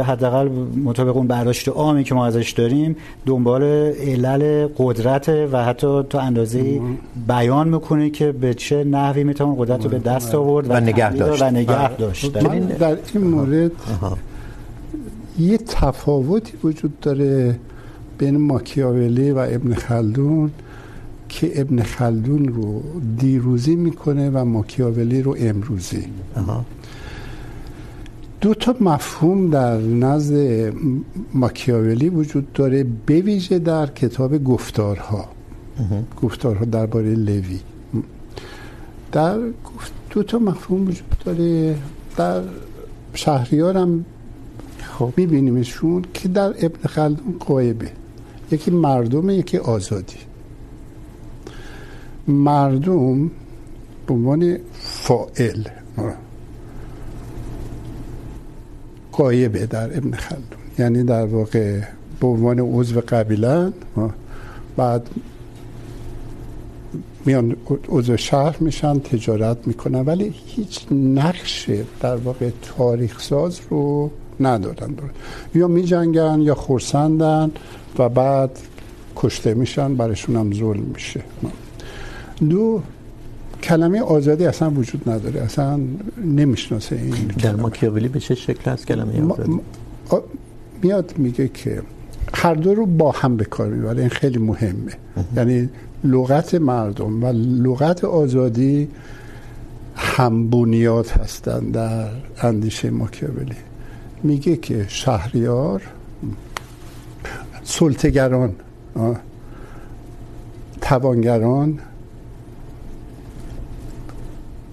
حداقل 0.05 0.49
مطابق 0.83 1.17
اون 1.17 1.27
برداشت 1.27 1.69
عامی 1.69 2.03
که 2.03 2.15
ما 2.15 2.25
ازش 2.25 2.51
داریم 2.51 2.95
دنبال 3.25 3.63
علل 3.63 4.67
قدرت 4.77 5.29
و 5.29 5.65
حتی 5.65 6.03
تو 6.09 6.17
اندازه 6.17 6.81
بیان 7.27 7.69
میکنه 7.69 8.09
که 8.09 8.31
به 8.31 8.53
چه 8.53 8.83
نحوی 8.83 9.23
میتونه 9.23 9.55
قدرت 9.57 9.83
رو 9.83 9.89
به 9.89 9.99
دست 9.99 10.35
آورد 10.35 10.69
و 10.69 10.79
نگه 10.79 11.13
داشت 11.13 11.41
و 11.41 11.49
نگه 11.49 11.74
نگه 11.75 11.95
داشت 11.95 12.37
من 12.37 12.59
در 12.59 12.97
این 13.13 13.23
مورد 13.23 13.71
یه 15.39 15.57
تفاوتی 15.57 16.53
وجود 16.63 16.99
داره 16.99 17.59
بین 18.17 18.37
ماکیاولی 18.37 19.31
و 19.31 19.37
ابن 19.37 19.73
خلدون 19.73 20.51
که 21.29 21.61
ابن 21.61 21.83
خلدون 21.83 22.45
رو 22.47 22.83
دیروزی 23.17 23.75
میکنه 23.75 24.29
و 24.29 24.45
ماکیاولی 24.45 25.21
رو 25.21 25.35
امروزی. 25.39 26.03
دو 28.41 28.53
تا 28.53 28.75
مفهوم 28.81 29.49
در 29.49 29.77
نزد 29.77 30.73
ماکیاولی 31.33 32.09
وجود 32.09 32.53
داره 32.53 32.83
بویژه 32.83 33.59
در 33.59 33.87
کتاب 33.87 34.43
گفتارها. 34.43 35.25
گفتارها 36.21 36.65
درباره 36.65 37.15
لوی. 37.15 37.59
در 39.11 39.39
دو 40.15 40.23
تا 40.23 40.39
مفهوم 40.39 40.87
وجود 40.87 41.17
داره. 41.25 41.75
در 42.17 42.41
شهریار 43.13 43.77
هم 43.77 44.05
خب. 44.97 45.13
میبینیمشون 45.17 46.05
که 46.13 46.27
در 46.27 46.47
ابن 46.47 46.87
خلدون 46.87 47.35
قایبه 47.39 47.91
یکی 48.51 48.71
مردم 48.71 49.29
یکی 49.29 49.57
آزادی. 49.57 50.17
مردم 52.27 53.31
به 54.07 54.13
عنوان 54.13 54.57
فائل 54.81 55.63
قایبه 59.11 59.65
در 59.65 59.97
ابن 59.97 60.11
خلدون. 60.11 60.59
یعنی 60.79 61.03
در 61.03 61.25
واقع 61.25 61.81
به 62.19 62.27
عنوان 62.27 62.59
عضو 62.59 63.01
قبیلن. 63.01 63.73
بعد 64.77 65.09
میان 67.25 67.55
عضو 67.89 68.17
شهر 68.17 68.55
میشن 68.59 68.99
تجارت 68.99 69.57
میکنن 69.67 69.99
ولی 69.99 70.33
هیچ 70.45 70.85
نقش 70.91 71.69
در 72.01 72.15
واقع 72.15 72.49
تاریخ 72.77 73.21
ساز 73.21 73.59
رو 73.69 74.11
ندارن. 74.39 74.93
یا 75.55 75.67
میجنگن 75.67 76.41
یا 76.41 76.55
خورسندن 76.55 77.51
و 77.99 78.09
بعد 78.09 78.59
کشته 79.15 79.53
میشن 79.53 79.95
برشون 79.95 80.35
هم 80.35 80.53
ظلم 80.53 80.83
میشه. 80.93 81.23
دو 82.49 82.81
کلمه 83.63 84.01
آزادی 84.01 84.45
اصلا 84.45 84.69
وجود 84.69 85.09
نداره. 85.09 85.41
اصلا 85.41 85.79
نمیشناسه 86.25 86.95
این 86.95 87.13
در 87.43 87.55
ماکیاولی 87.55 88.07
به 88.07 88.19
چه 88.19 88.35
شکل 88.35 88.71
هست 88.71 88.87
کلمه 88.87 89.33
آزادی؟ 89.33 89.59
میاد 90.81 91.13
میگه 91.17 91.47
که 91.47 91.81
هر 92.33 92.53
دو 92.53 92.73
رو 92.73 92.85
با 92.85 93.11
هم 93.11 93.37
به 93.37 93.45
کار 93.45 93.67
میبره. 93.67 93.99
این 93.99 94.09
خیلی 94.09 94.37
مهمه. 94.37 94.91
یعنی 95.35 95.69
لغت 96.03 96.55
مردم 96.55 97.23
و 97.23 97.27
لغت 97.67 98.03
آزادی 98.03 98.87
هم 99.95 100.49
بنیاد 100.49 101.07
هستند 101.07 101.71
در 101.71 102.09
اندیشه 102.41 102.89
ماکیاولی 102.89 103.55
میگه 104.23 104.57
که 104.57 104.85
شهریار 104.87 105.81
سلطگران 107.63 108.55
توانگران 110.81 111.79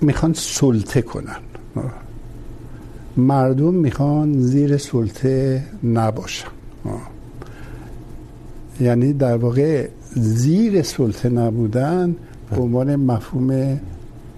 میخوان 0.01 0.33
سلطه 0.33 1.03
کنن. 1.03 1.37
مردم 3.17 3.75
میخوان 3.75 4.41
زیر 4.41 4.77
سلطه 4.77 5.65
نباشن. 5.85 6.49
یعنی 8.81 9.13
در 9.13 9.37
واقع 9.37 9.89
زیر 10.17 10.83
سلطه 10.83 11.29
نبودن 11.29 12.17
به 12.51 12.57
عنوان 12.57 12.97
مفهوم 12.97 13.81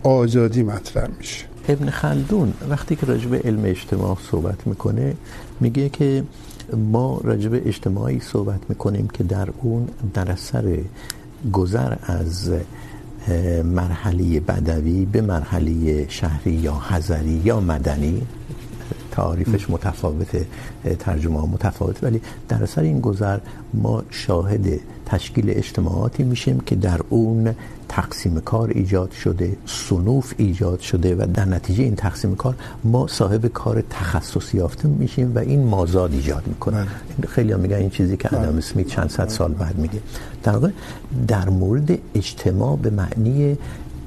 آزادی 0.02 0.62
مطرح 0.62 1.08
میشه. 1.18 1.44
ابن 1.68 1.90
خلدون 1.90 2.52
وقتی 2.70 2.96
که 2.96 3.06
راجع 3.06 3.28
به 3.28 3.38
علم 3.44 3.64
اجتماع 3.64 4.16
صحبت 4.30 4.66
میکنه 4.66 5.14
میگه 5.60 5.88
که 5.88 6.24
ما 6.90 7.20
راجع 7.24 7.48
به 7.48 7.62
اجتماعی 7.68 8.20
صحبت 8.20 8.60
میکنیم 8.68 9.08
که 9.08 9.24
در 9.24 9.48
اون 9.62 9.88
در 10.14 10.30
اثر 10.30 10.78
گذر 11.52 11.94
از 12.02 12.50
مرحله 13.64 14.40
بدوی 14.40 15.04
به 15.04 15.20
مرحله 15.20 16.06
شهری 16.08 16.52
یا 16.52 16.72
حضری 16.88 17.40
یا 17.44 17.60
مدنی 17.60 18.22
تعریفش 19.14 19.70
متفاوته 19.70 20.46
ترجمه 20.98 21.40
ها 21.40 21.46
متفاوته 21.46 22.06
ولی 22.06 22.20
در 22.48 22.62
اثر 22.62 22.82
این 22.82 23.00
گذر 23.00 23.38
ما 23.74 24.02
شاهد 24.10 24.80
تشکیل 25.06 25.50
اجتماعاتی 25.50 26.22
میشیم 26.22 26.60
که 26.60 26.76
در 26.76 27.00
اون 27.08 27.54
تقسیم 27.88 28.40
کار 28.40 28.68
ایجاد 28.68 29.10
شده 29.10 29.56
صنوف 29.66 30.34
ایجاد 30.36 30.80
شده 30.80 31.14
و 31.14 31.26
در 31.34 31.44
نتیجه 31.44 31.84
این 31.84 31.94
تقسیم 31.94 32.36
کار 32.36 32.54
ما 32.84 33.06
صاحب 33.06 33.46
کار 33.46 33.84
تخصص 33.90 34.54
یافته 34.54 34.88
میشیم 34.88 35.32
و 35.34 35.38
این 35.38 35.66
مازاد 35.66 36.12
ایجاد 36.12 36.46
میکنه. 36.46 36.86
خیلی 37.28 37.52
هم 37.52 37.60
میگن 37.60 37.76
این 37.76 37.90
چیزی 37.90 38.16
که 38.16 38.28
آدم 38.28 38.56
اسمیت 38.58 38.86
چند 38.86 39.10
صد 39.10 39.28
سال 39.28 39.52
بعد 39.52 39.78
میگه. 39.78 40.00
در 40.42 40.52
واقع 40.52 40.70
در 41.28 41.48
مورد 41.48 41.98
اجتماع 42.14 42.76
به 42.76 42.90
معنی 42.90 43.58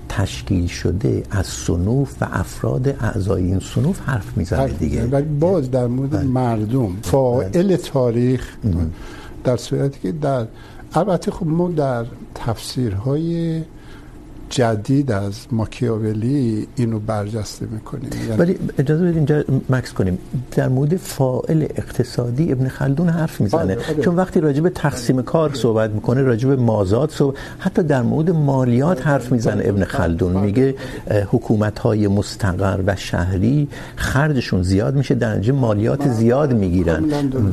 تشکیل 0.10 0.68
شده 0.68 1.24
از 1.32 1.46
صنوف 1.46 2.22
و 2.22 2.28
افراد 2.32 2.88
اعضای 2.88 3.44
این 3.44 3.60
صنوف 3.60 4.00
حرف 4.00 4.38
میزنه 4.38 4.68
دیگه. 4.68 5.06
ولی 5.06 5.26
باز 5.26 5.72
در 5.72 5.88
مورد 5.88 6.16
مردم 6.16 6.98
فاعل 7.02 7.76
تاریخ 7.76 8.58
در 9.44 9.58
صورتی 9.58 10.00
که 10.00 10.12
در 10.12 10.48
البته 10.94 11.32
خب 11.32 11.48
ما 11.48 11.70
در 11.70 12.06
تفسیرهای 12.36 13.62
جدید 14.50 15.12
از 15.12 15.34
ماکیاولی 15.52 16.68
اینو 16.76 17.00
برجسته 17.00 17.66
میکنیم. 17.72 18.10
یعنی 18.24 18.38
ولی 18.38 18.58
اجازه 18.80 19.04
بدید 19.04 19.16
اینجا 19.16 19.44
مکس 19.70 19.94
کنیم. 19.94 20.18
در 20.52 20.68
مورد 20.68 20.98
فاعل 20.98 21.64
اقتصادی 21.64 22.52
ابن 22.52 22.68
خلدون 22.68 23.10
حرف 23.10 23.42
میزنه. 23.42 23.62
آره، 23.62 23.78
آره. 23.90 24.04
چون 24.04 24.16
وقتی 24.16 24.40
راجع 24.40 24.62
به 24.62 24.70
تقسیم 24.70 25.22
کار. 25.22 25.54
صحبت 25.54 25.90
میکنه 25.90 26.22
راجع 26.22 26.50
به 26.50 26.56
مازاد 26.56 27.10
صحبت 27.10 27.36
حتی 27.60 27.84
در 27.84 28.02
مورد 28.02 28.32
مالیات 28.32 29.08
حرف 29.08 29.32
میزنه 29.32 29.64
ابن 29.66 29.84
خلدون. 29.84 30.38
میگه 30.38 30.76
حکومت 31.32 31.80
های 31.80 32.08
مستقر 32.08 32.80
و 32.88 32.96
شهری 32.96 33.68
خرجشون 33.96 34.64
زیاد 34.64 34.96
میشه 34.96 35.16
در 35.16 35.36
نتیجه 35.36 35.54
مالیات 35.54 36.08
زیاد 36.10 36.54
میگیرن. 36.54 37.04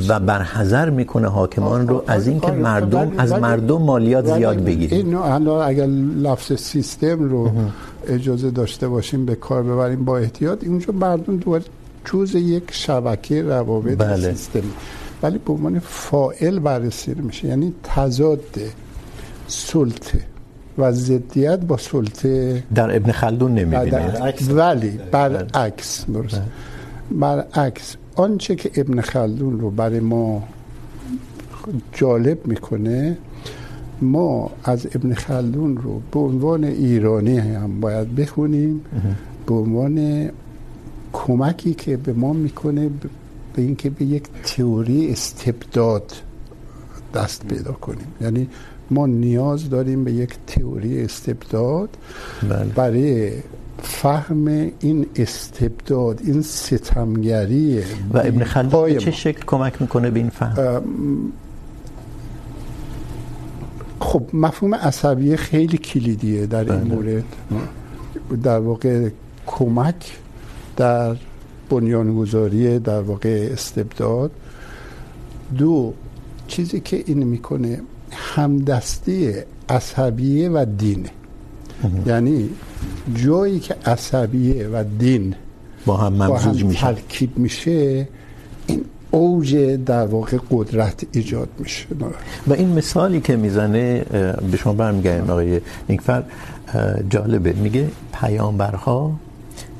و 0.09 0.21
برحذر 0.21 0.91
میکنه 0.91 1.29
حاکمان 1.29 1.89
رو 1.89 2.05
از 2.07 2.27
اینکه 2.27 2.51
مردم 2.51 3.13
از 3.19 3.33
مردم 3.33 3.83
مالیات 3.83 4.35
زیاد 4.35 4.65
بگیرن. 4.65 4.95
اینو 4.95 5.51
اگر 5.51 5.87
لفظ 5.87 6.53
سیستم 6.85 7.31
رو 7.31 7.51
اجازه 8.07 8.51
داشته 8.51 8.89
باشیم 8.89 9.27
به 9.27 9.35
کار 9.35 9.63
ببریم 9.63 10.05
با 10.05 10.19
احتیاط. 10.19 10.65
اینجا 10.65 10.93
مردم 10.93 11.37
دوباره 11.37 11.65
جز 12.05 12.35
یک 12.35 12.65
شبکه 12.71 13.43
روابط 13.43 13.99
بله. 13.99 14.35
سیستم 14.35 14.63
ولی 15.23 15.39
به 15.39 15.53
عنوان 15.53 15.79
فائل 15.79 16.59
بررسی 16.59 17.15
میشه. 17.15 17.49
یعنی 17.49 17.75
تضاد 17.83 18.61
سلطه 19.49 20.21
و 20.79 20.93
ضدیت 20.93 21.61
با 21.61 21.77
سلطه 21.77 22.63
در 22.75 22.97
ابن 22.97 23.13
خلدون 23.13 23.55
نمیبینید 23.55 24.51
ولی 24.51 24.99
برعکس 25.13 26.05
برعکس. 27.11 27.97
آنچه 28.15 28.55
که 28.55 28.71
ابن 28.81 29.01
خلدون 29.01 29.61
رو 29.61 29.71
برای 29.71 30.01
ما 30.01 30.43
جالب 31.93 32.47
میکنه 32.47 33.17
ما 34.05 34.51
از 34.65 34.87
ابن 34.95 35.15
خلدون 35.15 35.77
رو 35.77 36.01
به 36.13 36.21
عنوان 36.21 36.65
ایرانی 36.65 37.39
هم 37.39 37.81
باید 37.81 38.15
بخونیم. 38.15 38.81
به 39.47 39.55
عنوان 39.55 40.29
کمکی 41.13 41.75
که 41.75 41.97
به 41.97 42.13
ما 42.13 42.33
میکنه 42.33 42.91
به 43.55 43.63
اینکه 43.63 43.91
به 43.91 44.05
یک 44.05 44.23
تئوری 44.45 45.11
استبداد 45.11 46.13
دست 47.15 47.47
پیدا 47.47 47.73
کنیم. 47.73 48.07
یعنی 48.21 48.49
ما 48.91 49.07
نیاز 49.07 49.71
داریم 49.71 50.05
به 50.05 50.13
یک 50.13 50.31
تئوری 50.47 51.05
استبداد. 51.05 51.89
بله. 52.49 52.65
برای 52.65 53.33
فهم 53.83 54.47
این 54.81 55.07
استبداد 55.17 56.21
این 56.25 56.43
ستمگری 56.43 57.79
و 58.13 58.19
ابن 58.19 58.45
خلدون 58.45 58.99
چه 58.99 59.11
شکل 59.11 59.43
کمک 59.47 59.83
میکنه 59.83 60.11
به 60.11 60.21
این 60.21 60.29
فهم؟ 60.29 60.83
خب 64.01 64.23
مفهوم 64.33 64.75
عصبیه 64.75 65.37
خیلی 65.37 65.79
کلیدیه 65.79 66.47
در 66.47 66.73
این 66.73 66.95
مورد. 66.95 67.25
در 68.43 68.59
واقع 68.59 69.09
کمک 69.47 70.19
در 70.77 71.17
بنیانگذاری 71.71 72.79
در 72.79 73.01
واقع 73.01 73.49
استبداد. 73.53 74.31
دو 75.59 75.95
چیزی 76.49 76.81
که 76.81 77.05
این 77.07 77.25
میکنه 77.25 77.81
همدستی 78.11 79.33
عصبیه 79.69 80.49
و 80.49 80.67
دینه 80.79 81.11
یعنی 82.07 82.51
جایی 83.15 83.61
که 83.61 83.77
عصبیه 83.87 84.69
و 84.69 84.85
دین 84.99 85.35
با 85.87 85.97
هم 85.97 86.13
ممزوج 86.13 86.65
میشه. 86.65 86.81
ترکیب 86.81 87.39
میشه 87.39 88.09
این 88.67 88.85
اوج 89.15 89.57
در 89.87 90.07
واقع 90.07 90.39
قدرت 90.51 91.05
ایجاد 91.13 91.49
میشه. 91.59 91.87
و 92.47 92.53
این 92.53 92.69
مثالی 92.69 93.21
که 93.21 93.37
میزنه 93.37 94.05
به 94.51 94.57
شما 94.57 94.73
برمیگردیم 94.73 95.31
آقای 95.31 95.61
نیکفر 95.89 96.23
جالبه. 97.11 97.53
میگه 97.53 97.89
پیامبرها 98.21 99.13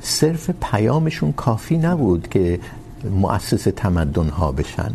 صرف 0.01 0.49
پیامشون 0.61 1.31
کافی 1.31 1.77
نبود 1.77 2.27
که 2.31 2.59
مؤسس 3.21 3.67
تمدن 3.75 4.29
ها 4.29 4.51
بشن. 4.51 4.91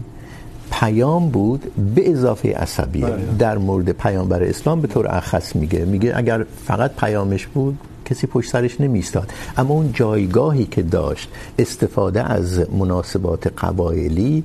پیام 0.72 1.28
بود 1.28 1.72
به 1.95 2.11
اضافه 2.11 2.53
عصبیه 2.53 3.07
در 3.38 3.59
مورد 3.59 3.93
پیامبر 3.93 4.43
اسلام 4.43 4.80
به 4.80 4.88
طور 4.88 5.07
اخص 5.09 5.57
میگه. 5.57 5.84
میگه 5.84 6.12
اگر 6.16 6.47
فقط 6.64 6.97
پیامش 6.97 7.47
بود 7.47 7.78
کسی 8.11 8.27
پشت 8.27 8.51
سرش 8.51 8.81
نمیستاد 8.81 9.33
اما 9.57 9.75
اون 9.75 9.93
جایگاهی 9.93 10.65
که 10.65 10.83
داشت 10.83 11.29
استفاده 11.59 12.23
از 12.23 12.71
مناسبات 12.71 13.47
قبایلی 13.65 14.45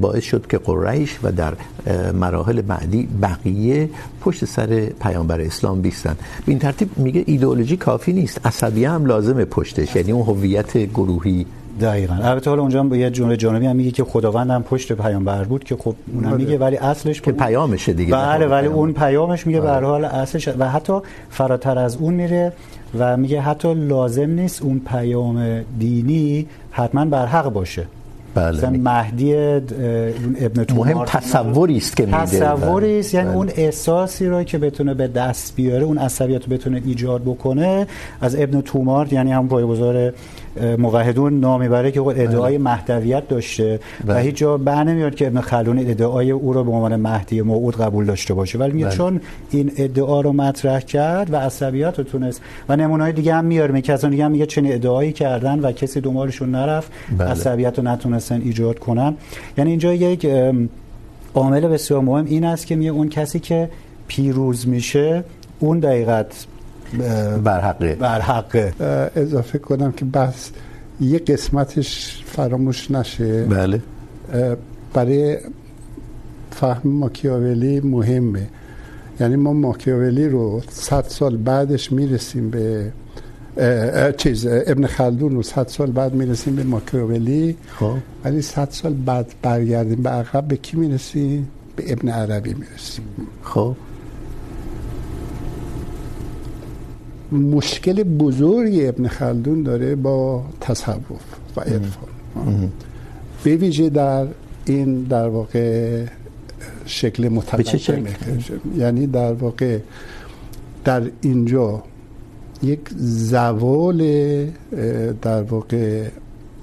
باعث 0.00 0.24
شد 0.24 0.46
که 0.46 0.58
قریش 0.58 1.18
و 1.22 1.32
در 1.32 1.54
مراحل 2.12 2.62
بعدی 2.62 3.08
بقیه 3.22 3.90
پشت 4.20 4.44
سر 4.44 4.86
پیامبر 4.86 5.40
اسلام 5.40 5.80
بیستن. 5.80 6.16
به 6.46 6.52
این 6.52 6.58
ترتیب 6.58 6.98
میگه 6.98 7.24
ایدئولوژی 7.26 7.76
کافی 7.76 8.12
نیست. 8.12 8.46
عصبیه 8.46 8.90
هم 8.90 9.06
لازمه 9.06 9.44
پشتش. 9.44 9.96
یعنی 9.96 10.12
اون 10.12 10.22
هویت 10.22 10.76
گروهی 10.76 11.46
دقیقاً. 11.80 12.14
البته 12.22 12.50
حالا 12.50 12.62
اونجا 12.62 12.82
با 12.82 12.96
یه 12.96 13.10
جمله 13.10 13.36
جانبی 13.36 13.66
هم 13.66 13.76
میگه 13.76 13.90
که 13.90 14.04
خداوند 14.04 14.50
هم 14.50 14.62
پشت 14.62 14.92
پیامبر 14.92 15.44
بود 15.44 15.64
که 15.64 15.76
خب 15.76 15.94
اونم 16.14 16.36
میگه 16.36 16.58
ولی 16.58 16.76
اصلش 16.76 17.20
که 17.20 17.32
پیامشه 17.32 17.92
دیگه 17.92 18.12
بله 18.12 18.46
ولی 18.46 18.66
اون 18.66 18.92
پیامش 18.92 19.46
میگه 19.46 19.60
به 19.60 19.68
هر 19.68 19.80
حال 19.80 20.04
اصلش 20.04 20.48
و 20.58 20.68
حتی 20.68 20.92
فراتر 21.30 21.78
از 21.78 21.96
اون 21.96 22.14
میره 22.14 22.52
و 22.98 23.16
میگه 23.16 23.40
حتی 23.40 23.74
لازم 23.74 24.30
نیست 24.30 24.62
اون 24.62 24.80
پیام 24.86 25.60
دینی 25.78 26.46
حتما 26.70 27.04
بر 27.04 27.26
حق 27.26 27.48
باشه. 27.52 27.86
بله. 28.34 28.56
مثلا 28.56 28.70
مهدی 28.70 29.34
ابن 29.34 30.64
تومار 30.64 30.94
مهم 30.94 31.04
تصوری 31.04 31.76
است 31.76 31.96
که 31.96 32.06
میده 32.06 32.18
تصوری 32.18 33.00
است. 33.00 33.14
یعنی 33.14 33.34
اون 33.34 33.50
احساسی 33.56 34.26
رو 34.26 34.42
که 34.42 34.58
بتونه 34.58 34.94
به 34.94 35.08
دست 35.08 35.56
بیاره 35.56 35.84
اون 35.84 35.98
عصبیت 35.98 36.44
رو 36.44 36.56
بتونه 36.56 36.82
ایجاد 36.86 37.22
بکنه 37.22 37.86
از 38.20 38.36
ابن 38.36 38.60
تومار 38.60 39.12
یعنی 39.12 39.32
هم 39.32 39.48
پایه‌گذار 39.48 40.12
موحدون 40.78 41.40
نامی 41.40 41.68
بره 41.68 41.90
که 41.90 42.00
خود 42.00 42.18
ادعای 42.18 42.58
مهدویت 42.58 43.28
داشته 43.28 43.80
و 44.06 44.18
هیچ 44.18 44.36
جا 44.36 44.56
بر 44.56 44.84
نمیاد 44.84 45.14
که 45.14 45.26
ابن 45.26 45.40
خلدون 45.40 45.78
ادعای 45.78 46.30
او 46.30 46.52
رو 46.52 46.64
به 46.64 46.70
عنوان 46.70 46.96
مهدی 46.96 47.42
موعود 47.42 47.76
قبول 47.76 48.04
داشته 48.04 48.34
باشه. 48.34 48.58
ولی 48.58 48.72
میگه 48.72 48.90
چون 48.90 49.20
این 49.50 49.72
ادعا 49.76 50.20
رو 50.20 50.32
مطرح 50.32 50.80
کرد 50.80 51.32
و 51.32 51.36
عصبیت 51.36 51.98
رو 51.98 52.04
تونست 52.04 52.40
و 52.68 52.76
نمونه‌های 52.76 53.12
دیگه 53.12 53.34
هم 53.34 53.44
میاره. 53.44 53.72
میگه 53.72 53.92
کسان 53.92 54.10
دیگه 54.10 54.24
هم 54.24 54.30
میگه 54.30 54.46
چنین 54.46 54.72
ادعایی 54.72 55.12
کردن 55.12 55.58
و 55.58 55.72
کسی 55.72 56.00
دنبالشون 56.00 56.50
نرفت. 56.50 56.92
عصبیت 57.20 57.78
رو 57.78 57.84
نتونستن 57.84 58.40
ایجاد 58.40 58.78
کنن. 58.78 59.14
یعنی 59.58 59.70
اینجا 59.70 59.94
یک 59.94 60.26
عامل 61.34 61.68
بسیار 61.68 62.00
مهم 62.00 62.24
این 62.24 62.44
است 62.44 62.66
که 62.66 62.76
میگه 62.76 62.90
اون 62.90 63.08
کسی 63.08 63.40
که 63.40 63.70
پیروز 64.08 64.68
میشه 64.68 65.24
اون 65.58 65.78
دقیقت 65.78 66.46
بر 67.44 67.60
حقه 67.60 67.94
بر 67.94 68.20
حقه 68.20 68.74
اضافه 69.16 69.58
کنم 69.58 69.92
که 69.92 70.04
بس 70.04 70.50
یه 71.00 71.18
قسمتش 71.18 72.22
فراموش 72.26 72.90
نشه. 72.90 73.44
بله. 73.44 73.80
برای 74.92 75.38
فهم 76.50 76.90
ماکیاولی 76.90 77.80
مهمه. 77.80 78.46
یعنی 79.20 79.36
ما 79.36 79.52
ماکیاولی 79.52 80.28
رو 80.28 80.62
صد 80.70 81.04
سال 81.08 81.36
بعدش 81.36 81.92
میرسیم 81.92 82.50
به 82.50 82.92
چیز 84.16 84.46
ابن 84.50 84.86
خلدون 84.86 85.34
رو 85.34 85.42
صد 85.42 85.68
سال 85.68 85.90
بعد 85.90 86.14
میرسیم 86.14 86.56
به 86.56 86.64
ماکیاولی. 86.64 87.56
خب. 87.66 87.96
ولی 88.24 88.42
صد 88.42 88.68
سال 88.70 88.94
بعد 88.94 89.34
برگردیم 89.42 90.02
به 90.02 90.10
عقب 90.10 90.48
به 90.48 90.56
کی 90.56 90.76
میرسیم؟ 90.76 91.48
به 91.76 91.92
ابن 91.92 92.08
عربی 92.08 92.54
میرسیم. 92.54 93.04
خب. 93.42 93.76
مشکل 97.34 98.02
بزرگی 98.02 98.86
ابن 98.86 99.08
خلدون 99.08 99.62
داره 99.62 99.94
با 99.94 100.42
تصوف 100.60 101.22
و 101.56 101.60
عرفان. 101.60 102.08
به 103.44 103.56
ویژه 103.56 103.90
در 103.90 104.26
این 104.64 105.02
در 105.02 105.28
واقع 105.28 106.04
شکل 106.86 107.28
متقدم 107.28 108.04
یعنی 108.76 109.06
در 109.06 109.32
واقع 109.32 109.78
در 110.84 111.02
اینجا 111.20 111.82
یک 112.62 112.80
زوال 112.96 113.98
در 115.22 115.42
واقع 115.42 116.08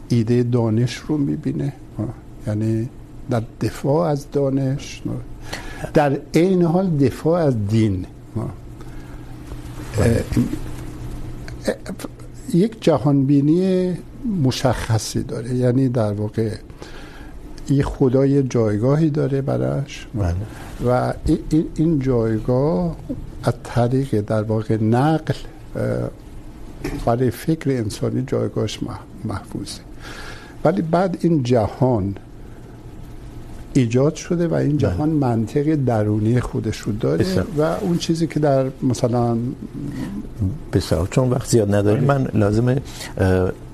ایده 0.09 0.43
دانش 0.43 0.95
رو 0.95 1.17
میبینه. 1.17 1.73
یعنی 2.47 2.89
در 3.29 3.41
دفاع 3.61 4.09
از 4.09 4.31
دانش 4.31 5.01
در 5.93 6.17
این 6.31 6.61
حال 6.63 6.89
دفاع 6.89 7.41
از 7.41 7.67
دین. 7.67 8.05
یک 12.53 12.81
جهانبینی 12.81 13.93
مشخصی 14.43 15.23
داره. 15.23 15.55
یعنی 15.55 15.89
در 15.89 16.13
واقع 16.13 16.55
یه 17.69 17.83
خدای 17.83 18.43
جایگاهی 18.43 19.09
داره 19.09 19.41
براش. 19.41 20.07
و 20.87 21.13
این 21.75 21.99
جایگاه 21.99 22.95
از 23.43 23.53
طریق 23.63 24.21
در 24.21 24.43
واقع 24.43 24.83
نقل 24.83 25.33
برای 27.05 27.31
فکر 27.31 27.69
انسانی 27.69 28.23
جایگاهش 28.27 28.79
محفوظه. 29.25 29.81
ولی 30.65 30.81
بعد 30.81 31.17
این 31.21 31.43
جهان 31.43 32.15
ایجاد 33.73 34.15
شده 34.15 34.47
و 34.47 34.53
این 34.53 34.77
جهان 34.77 35.09
منطق 35.09 35.75
درونی 35.75 36.39
خودش 36.39 36.77
رو 36.77 36.91
داره 36.91 37.17
بسیار. 37.17 37.47
و 37.57 37.61
اون 37.61 37.97
چیزی 37.97 38.27
که 38.27 38.39
در 38.39 38.65
مثلا 38.83 39.37
بسیار. 40.73 41.07
چون 41.11 41.29
وقت 41.29 41.49
زیاد 41.49 41.75
نداریم 41.75 42.03
من 42.03 42.27
لازمه 42.33 42.81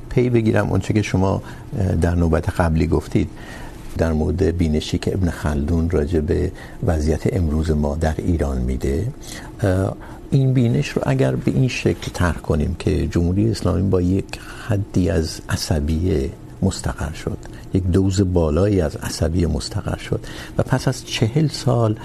پی 0.09 0.29
بگیرم 0.29 0.69
اون 0.69 0.79
چیزی 0.79 0.93
که 0.93 1.01
شما 1.01 1.41
در 2.01 2.15
نوبت 2.15 2.49
قبلی 2.49 2.87
گفتید. 2.87 3.29
در 3.97 4.13
مورد 4.13 4.57
بینشی 4.57 4.97
که 4.97 5.13
ابن 5.13 5.29
خلدون 5.29 5.89
راجع 5.89 6.19
به 6.19 6.51
وضعیت 6.85 7.33
امروز 7.33 7.71
ما 7.71 7.95
در 7.95 8.15
ایران 8.17 8.57
میده 8.57 9.07
این 10.31 10.53
بینش 10.53 10.89
رو 10.89 11.01
اگر 11.05 11.35
به 11.35 11.51
این 11.51 11.67
شکل 11.67 12.11
طرح 12.13 12.37
کنیم 12.37 12.75
که 12.79 13.07
جمهوری 13.07 13.51
اسلامی 13.51 13.89
با 13.89 14.01
یک 14.01 14.39
حدی 14.67 15.09
از 15.09 15.41
عصبیه 15.49 16.29
مستقر 16.61 17.13
شد. 17.13 17.37
یک 17.77 17.83
دوز 17.83 18.33
بالایی 18.33 18.81
از 18.81 18.95
عصبی 18.95 19.45
مستقر 19.45 19.97
شد. 19.97 20.19
و 20.57 20.63
پس 20.63 20.87
از 20.87 21.05
چهل 21.05 21.47
سال 21.47 21.95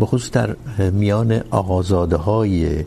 بخصوص 0.00 0.30
در 0.30 0.56
میان 0.90 1.40
آقازاده 1.50 2.16
های 2.16 2.84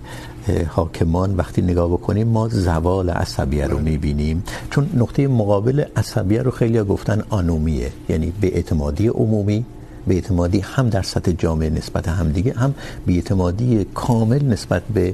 حاکمان 0.68 1.36
وقتی 1.36 1.62
نگاه 1.62 1.90
بکنیم، 1.90 2.28
ما 2.28 2.48
زوال 2.48 3.10
عصبیه 3.10 3.68
رو 3.68 3.80
میبینیم. 3.80 4.44
چون 4.70 4.90
نقطه 4.94 5.28
مقابل 5.28 5.84
عصبیه 5.96 6.42
رو 6.42 6.52
خیلی 6.52 6.84
گفتن 6.84 7.24
آنومیه. 7.30 7.92
یعنی 8.10 8.34
به 8.42 8.56
اعتمادی 8.56 9.08
عمومی، 9.08 9.66
به 10.08 10.14
اعتمادی 10.14 10.60
هم 10.60 10.90
در 10.90 11.02
سطح 11.02 11.32
جامعه 11.32 11.70
نسبت 11.70 12.08
هم 12.08 12.32
دیگه، 12.32 12.54
هم 12.54 12.74
به 13.06 13.14
اعتمادی 13.14 13.86
کامل 13.94 14.44
نسبت 14.46 14.84
به 14.94 15.14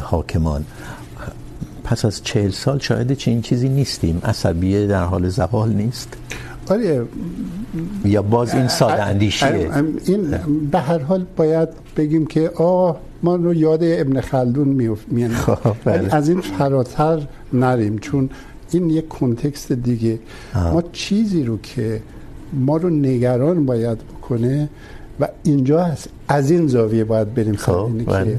حاکمان. 0.00 0.64
پس 1.84 2.04
از 2.04 2.22
چهل 2.24 2.50
سال 2.50 2.78
شاید 2.78 3.12
چنین 3.12 3.42
چیزی 3.42 3.68
نیستیم. 3.68 4.22
عصبیه 4.24 4.86
در 4.86 5.04
حال 5.04 5.28
زوال 5.28 5.72
نیست؟ 5.72 6.08
آره. 6.70 7.02
یا 8.04 8.22
باز 8.22 8.54
این 8.54 8.68
ساده 8.68 9.02
اندیشیه. 9.02 9.70
این 10.04 10.34
به 10.72 10.78
هر 10.78 10.98
حال 10.98 11.26
باید 11.36 11.68
بگیم 11.96 12.26
که 12.26 12.50
آه 12.54 13.00
ما 13.22 13.36
رو 13.36 13.54
یاد 13.54 13.80
ابن 13.82 14.20
خلدون 14.20 14.68
میانیم. 15.08 15.36
از 16.10 16.28
این 16.28 16.40
فراتر 16.40 17.22
نریم 17.52 17.98
چون 17.98 18.30
این 18.70 18.90
یک 18.90 19.08
کنتکست 19.08 19.72
دیگه. 19.72 20.18
آه. 20.54 20.72
ما 20.72 20.82
چیزی 20.92 21.44
رو 21.44 21.58
که 21.58 22.02
ما 22.52 22.76
رو 22.76 22.90
نگران 22.90 23.66
باید 23.66 23.98
بکنه 23.98 24.68
و 25.20 25.28
اینجا 25.42 25.84
هست. 25.84 26.08
از 26.28 26.50
این 26.50 26.66
زاویه 26.66 27.04
باید 27.04 27.34
بریم 27.34 27.58
اینه 27.68 28.04
که 28.04 28.38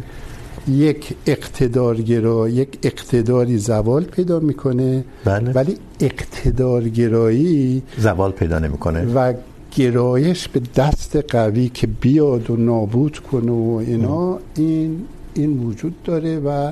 یک 0.68 1.16
اقتدارگرا 1.26 2.50
یک 2.50 2.78
اقتداری 2.84 3.58
زوال 3.58 4.04
پیدا 4.04 4.40
میکنه. 4.40 5.04
بله. 5.26 5.52
ولی 5.52 5.78
اقتدارگرایی 6.00 7.84
زوال 7.98 8.32
پیدا 8.32 8.60
نمیکنه. 8.60 9.06
و 9.14 9.34
گرایش 9.76 10.48
به 10.48 10.62
دست 10.76 11.16
قوی 11.16 11.70
که 11.70 11.88
بیاد 11.88 12.50
و 12.50 12.56
نابود 12.56 13.20
کنه 13.20 13.52
و 13.52 13.84
اینا 13.88 14.40
این 14.56 15.06
این 15.34 15.64
وجود 15.64 16.04
داره 16.04 16.40
و 16.40 16.72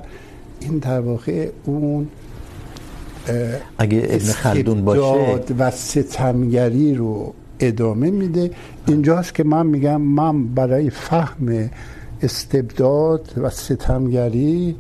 این 0.60 0.78
در 0.78 1.00
واقع 1.00 1.50
اون 1.66 2.08
اگه 3.78 4.08
ابن 4.10 4.32
خلدون 4.32 4.86
باشه 4.86 5.40
و 5.60 5.72
ستمگری 5.72 6.96
رو 6.96 7.34
ادامه 7.60 8.12
میده. 8.12 8.52
اینجاست 8.88 9.36
که 9.36 9.44
من 9.44 9.66
میگم 9.68 10.02
من 10.02 10.48
برای 10.48 10.90
فهم 10.90 11.70
استبداد 12.24 13.34
و 13.38 13.50
ستمگری 13.50 14.76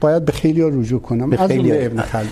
باید 0.00 0.24
به 0.24 0.32
خیلی 0.32 0.60
ها 0.60 0.68
رجوع 0.68 1.00
کنم. 1.00 1.30
به 1.30 1.36
خیلی 1.36 1.86
ابن 1.86 2.00
خلدون. 2.00 2.30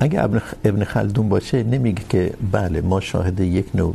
اگه 0.00 0.24
ابن 0.64 0.84
خلدون 0.84 1.28
باشه 1.28 1.62
نمیگه 1.62 2.02
که 2.08 2.32
بله 2.52 2.80
ما 2.80 3.00
شاهد 3.00 3.40
یک 3.40 3.66
نوع 3.74 3.94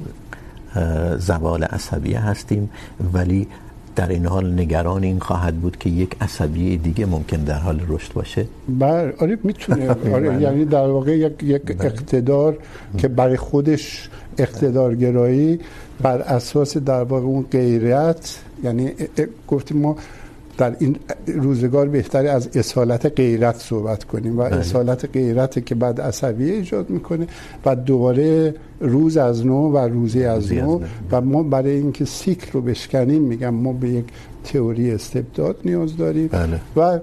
زوال 1.17 1.63
عصبیه 1.63 2.19
هستیم 2.19 2.69
ولی 3.13 3.47
در 3.95 4.09
این 4.09 4.25
حال 4.25 4.53
نگران 4.53 5.03
این 5.03 5.19
خواهد 5.19 5.55
بود 5.55 5.77
که 5.77 5.89
یک 5.89 6.15
عصبیه 6.21 6.77
دیگه 6.77 7.05
ممکن 7.05 7.37
در 7.37 7.59
حال 7.59 7.81
رشد 7.87 8.13
باشه. 8.13 8.45
بله 8.79 9.13
آره 9.19 9.37
میتونه. 9.43 9.89
آره 10.15 10.41
یعنی 10.41 10.65
در 10.65 10.87
واقع 10.87 11.17
یک 11.17 11.43
یک 11.43 11.61
اقتدار 11.79 12.57
که 12.97 13.07
برای 13.07 13.37
خودش 13.37 14.09
اقتدارگرایی 14.37 15.59
بر 16.01 16.21
اساس 16.21 16.77
در 16.77 17.03
واقع 17.03 17.25
اون 17.25 17.45
غیرت 17.51 18.39
یعنی 18.63 18.91
گفتیم 19.47 19.77
ما 19.77 19.95
در 20.57 20.75
این 20.79 20.95
روزگار 21.27 21.87
بهتره 21.87 22.29
از 22.29 22.57
اصالت 22.57 23.05
غیرت 23.05 23.55
صحبت 23.55 24.03
کنیم 24.03 24.39
و 24.39 24.43
بله. 24.43 24.55
اصالت 24.55 25.09
غیرت 25.13 25.65
که 25.65 25.75
بعد 25.75 26.01
عصبیه 26.01 26.53
ایجاد 26.53 26.89
میکنه 26.89 27.27
و 27.65 27.75
دوباره 27.75 28.55
روز 28.79 29.17
از 29.17 29.45
نو 29.45 29.71
و 29.71 29.77
روزی 29.77 30.23
از 30.23 30.53
نو 30.53 30.81
و 31.11 31.21
ما 31.21 31.43
برای 31.43 31.71
اینکه 31.71 32.05
سیکل 32.05 32.51
رو 32.51 32.61
بشکنیم 32.61 33.21
میگم 33.21 33.53
ما 33.53 33.73
به 33.73 33.89
یک 33.89 34.05
تئوری 34.43 34.91
استبداد 34.91 35.57
نیاز 35.65 35.97
داریم 35.97 36.27
بله. 36.27 36.59
و 36.75 36.99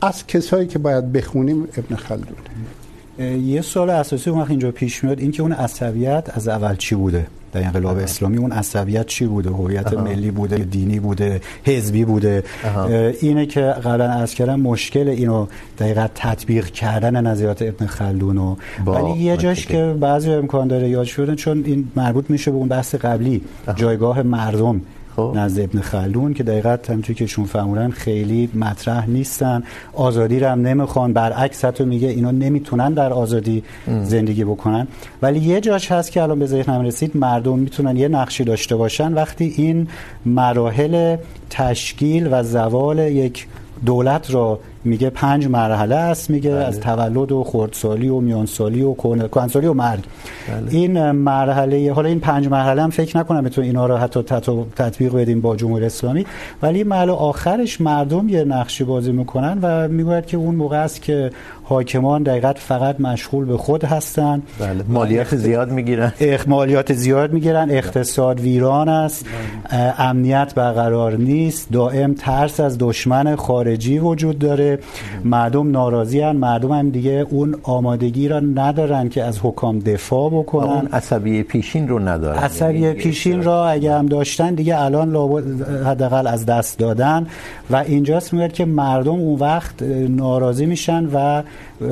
از 0.00 0.26
کسایی 0.26 0.66
که 0.66 0.78
باید 0.78 1.12
بخونیم 1.12 1.68
ابن 1.76 1.96
خلدون 1.96 2.36
یه 3.38 3.60
سوال 3.60 3.90
اساسی 3.90 4.30
اون 4.30 4.40
وقت 4.40 4.50
اینجا 4.50 4.70
پیش 4.70 5.04
میاد 5.04 5.20
این 5.20 5.30
که 5.30 5.42
اون 5.42 5.52
عصبیت 5.52 6.30
از 6.34 6.48
اول 6.48 6.76
چی 6.76 6.94
بوده 6.94 7.26
در 7.54 7.64
انقلاب 7.64 7.98
اسلامی 7.98 8.36
اون 8.36 8.52
عصبیت 8.52 9.06
چی 9.06 9.26
بوده؟ 9.26 9.50
هویت 9.50 9.92
ملی 9.92 10.30
بوده؟ 10.30 10.56
دینی 10.56 11.00
بوده؟ 11.00 11.40
حزبی 11.64 12.04
بوده؟ 12.04 12.44
اینه 13.20 13.46
که 13.46 13.60
قبلا 13.60 14.10
عرض 14.10 14.34
کردم 14.34 14.60
مشکل 14.60 15.08
اینو 15.08 15.46
دقیقا 15.78 16.08
تطبیق 16.14 16.66
کردن 16.66 17.26
نظریات 17.26 17.62
ابن 17.62 17.86
خلدون 17.86 18.38
و 18.38 18.56
ولی 18.86 19.18
یه 19.18 19.36
جاش 19.36 19.66
که 19.66 19.96
بعضی 20.00 20.30
امکان 20.30 20.68
داره 20.68 20.88
یاد 20.88 21.04
شدن 21.04 21.34
چون 21.34 21.62
این 21.66 21.88
مربوط 21.96 22.30
میشه 22.30 22.50
به 22.50 22.56
اون 22.56 22.68
بحث 22.68 22.94
قبلی 22.94 23.42
جایگاه 23.76 24.22
مردم. 24.22 24.80
نزد 25.18 25.60
ابن 25.60 25.80
خلدون 25.80 26.34
که 26.34 26.42
دقیقا 26.42 26.76
همونطور 26.88 27.16
که 27.16 27.26
شون 27.26 27.44
فرمودن 27.44 27.90
خیلی 27.90 28.50
مطرح 28.54 29.10
نیستن. 29.10 29.62
آزادی 29.92 30.40
رو 30.40 30.48
هم 30.48 30.62
نمیخوان. 30.62 31.12
برعکس 31.12 31.64
حتی 31.64 31.84
میگه 31.84 32.08
اینا 32.08 32.30
نمیتونن 32.30 32.92
در 32.92 33.12
آزادی 33.12 33.62
ام. 33.88 34.04
زندگی 34.04 34.44
بکنن. 34.44 34.86
ولی 35.22 35.40
یه 35.40 35.60
جاش 35.60 35.92
هست 35.92 36.12
که 36.12 36.22
الان 36.22 36.38
به 36.38 36.46
ذهنم 36.46 36.80
رسید 36.80 37.16
مردم 37.16 37.58
میتونن 37.58 37.96
یه 37.96 38.08
نقشی 38.08 38.44
داشته 38.44 38.76
باشن. 38.76 39.12
وقتی 39.12 39.54
این 39.56 39.88
مراحل 40.26 41.16
تشکیل 41.50 42.28
و 42.30 42.42
زوال 42.42 42.98
یک 42.98 43.46
دولت 43.86 44.30
رو 44.30 44.58
میگه 44.84 45.10
پنج 45.10 45.46
مرحله 45.46 45.94
است 45.96 46.30
میگه 46.30 46.50
بله. 46.50 46.64
از 46.64 46.80
تولد 46.80 47.32
و 47.32 47.44
خردسالی 47.44 48.08
و 48.08 48.20
میانسالی 48.20 48.82
و 48.82 48.94
کهنسالی 48.94 49.66
و 49.66 49.74
مرگ. 49.74 50.04
بله. 50.48 50.74
این 50.74 51.10
مرحله 51.10 51.92
حالا 51.92 52.08
این 52.08 52.20
پنج 52.20 52.48
مرحله 52.48 52.82
هم 52.82 52.90
فکر 52.90 53.18
نکنم 53.18 53.42
بتون 53.42 53.64
اینا 53.64 53.86
رو 53.86 53.96
حتی 53.96 54.22
تطبیق 54.76 55.14
بدیم 55.14 55.40
با 55.40 55.56
جمهوری 55.56 55.86
اسلامی. 55.86 56.26
ولی 56.62 56.84
مرحله 56.84 57.12
آخرش 57.12 57.80
مردم 57.80 58.28
یه 58.28 58.44
نقشی 58.44 58.84
بازی 58.84 59.12
میکنن 59.12 59.58
و 59.62 59.88
میگوید 59.88 60.26
که 60.26 60.36
اون 60.36 60.54
موقع 60.54 60.84
است 60.84 61.02
که 61.02 61.30
حاکمان 61.62 62.22
دقیقت 62.22 62.58
فقط 62.58 63.00
مشغول 63.00 63.44
به 63.44 63.56
خود 63.56 63.84
هستن. 63.84 64.42
بله. 64.60 64.84
مالیات 64.88 65.36
زیاد 65.36 65.70
میگیرن. 65.70 66.12
مالیات 66.46 66.92
زیاد 66.92 67.32
میگیرن. 67.32 67.70
اقتصاد 67.70 68.40
ویران 68.40 68.88
است. 68.88 69.26
امنیت 69.98 70.54
برقرار 70.54 71.16
نیست. 71.16 71.72
دائم 71.72 72.14
ترس 72.14 72.60
از 72.60 72.76
دشمن 72.78 73.36
خارجی 73.36 73.98
وجود 73.98 74.38
داره. 74.38 74.73
مردم 75.24 75.70
ناراضی 75.70 76.20
هن 76.20 76.36
مردم 76.36 76.72
هم 76.72 76.90
دیگه 76.90 77.26
اون 77.30 77.56
آمادگی 77.62 78.28
را 78.28 78.40
ندارن 78.40 79.08
که 79.08 79.24
از 79.24 79.38
حکام 79.42 79.78
دفاع 79.78 80.30
بکنن. 80.30 80.68
اون 80.68 80.86
عصبی 80.86 81.42
پیشین 81.42 81.88
رو 81.88 81.98
ندارن. 81.98 82.38
عصبی 82.38 82.92
پیشین 82.92 83.42
را 83.42 83.68
اگه 83.68 83.94
هم 83.94 84.06
داشتن 84.06 84.54
دیگه 84.54 84.80
الان 84.80 85.16
حداقل 85.86 86.26
از 86.26 86.46
دست 86.46 86.78
دادن. 86.78 87.26
و 87.70 87.76
اینجاست 87.76 88.32
میگه 88.32 88.48
که 88.48 88.64
مردم 88.64 89.12
اون 89.12 89.38
وقت 89.38 89.82
ناراضی 90.08 90.66
میشن 90.66 91.08
و 91.14 91.42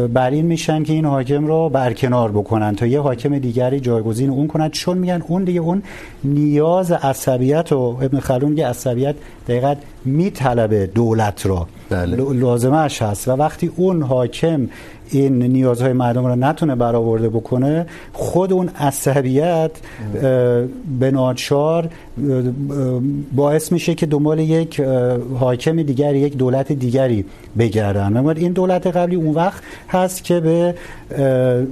بر 0.08 0.30
این 0.30 0.46
میشن 0.46 0.82
که 0.82 0.92
این 0.92 1.04
حاکم 1.04 1.46
رو 1.46 1.68
برکنار 1.68 2.32
بکنن 2.32 2.74
تا 2.74 2.86
یه 2.86 3.00
حاکم 3.00 3.38
دیگری 3.38 3.80
جایگزین 3.80 4.30
اون 4.30 4.46
کنن. 4.46 4.68
چون 4.68 4.98
میگن 4.98 5.22
اون 5.28 5.44
دیگه 5.44 5.60
اون 5.60 5.82
نیاز 6.24 6.92
عصبیت 6.92 7.72
و 7.72 7.76
ابن 7.76 8.18
خلدون 8.18 8.50
میگه 8.50 8.66
عصبیت 8.66 9.14
دقیقاً 9.48 9.74
میطلبه 10.04 10.86
دولت 10.86 11.46
رو 11.46 11.66
بله. 11.92 12.32
لازمش 12.32 13.02
هست 13.02 13.28
و 13.28 13.30
وقتی 13.30 13.72
اون 13.76 14.02
حاکم 14.02 14.68
این 15.12 15.42
نیازهای 15.42 15.92
مردم 15.92 16.26
رو 16.26 16.36
نتونه 16.36 16.74
برآورده 16.74 17.28
بکنه 17.28 17.86
خود 18.12 18.52
اون 18.52 18.68
عصبیت 18.68 19.70
به 21.00 21.10
ناچار 21.10 21.88
باعث 23.36 23.72
میشه 23.72 23.94
که 23.94 24.06
دنبال 24.06 24.38
یک 24.38 24.80
حاکم 25.40 25.82
دیگری 25.82 26.18
یک 26.18 26.36
دولت 26.36 26.72
دیگری 26.72 27.24
بگردن. 27.58 28.26
این 28.26 28.52
دولت 28.52 28.86
قبلی 28.86 29.16
اون 29.16 29.34
وقت 29.34 29.62
هست 29.88 30.24
که 30.24 30.40
به 30.40 30.74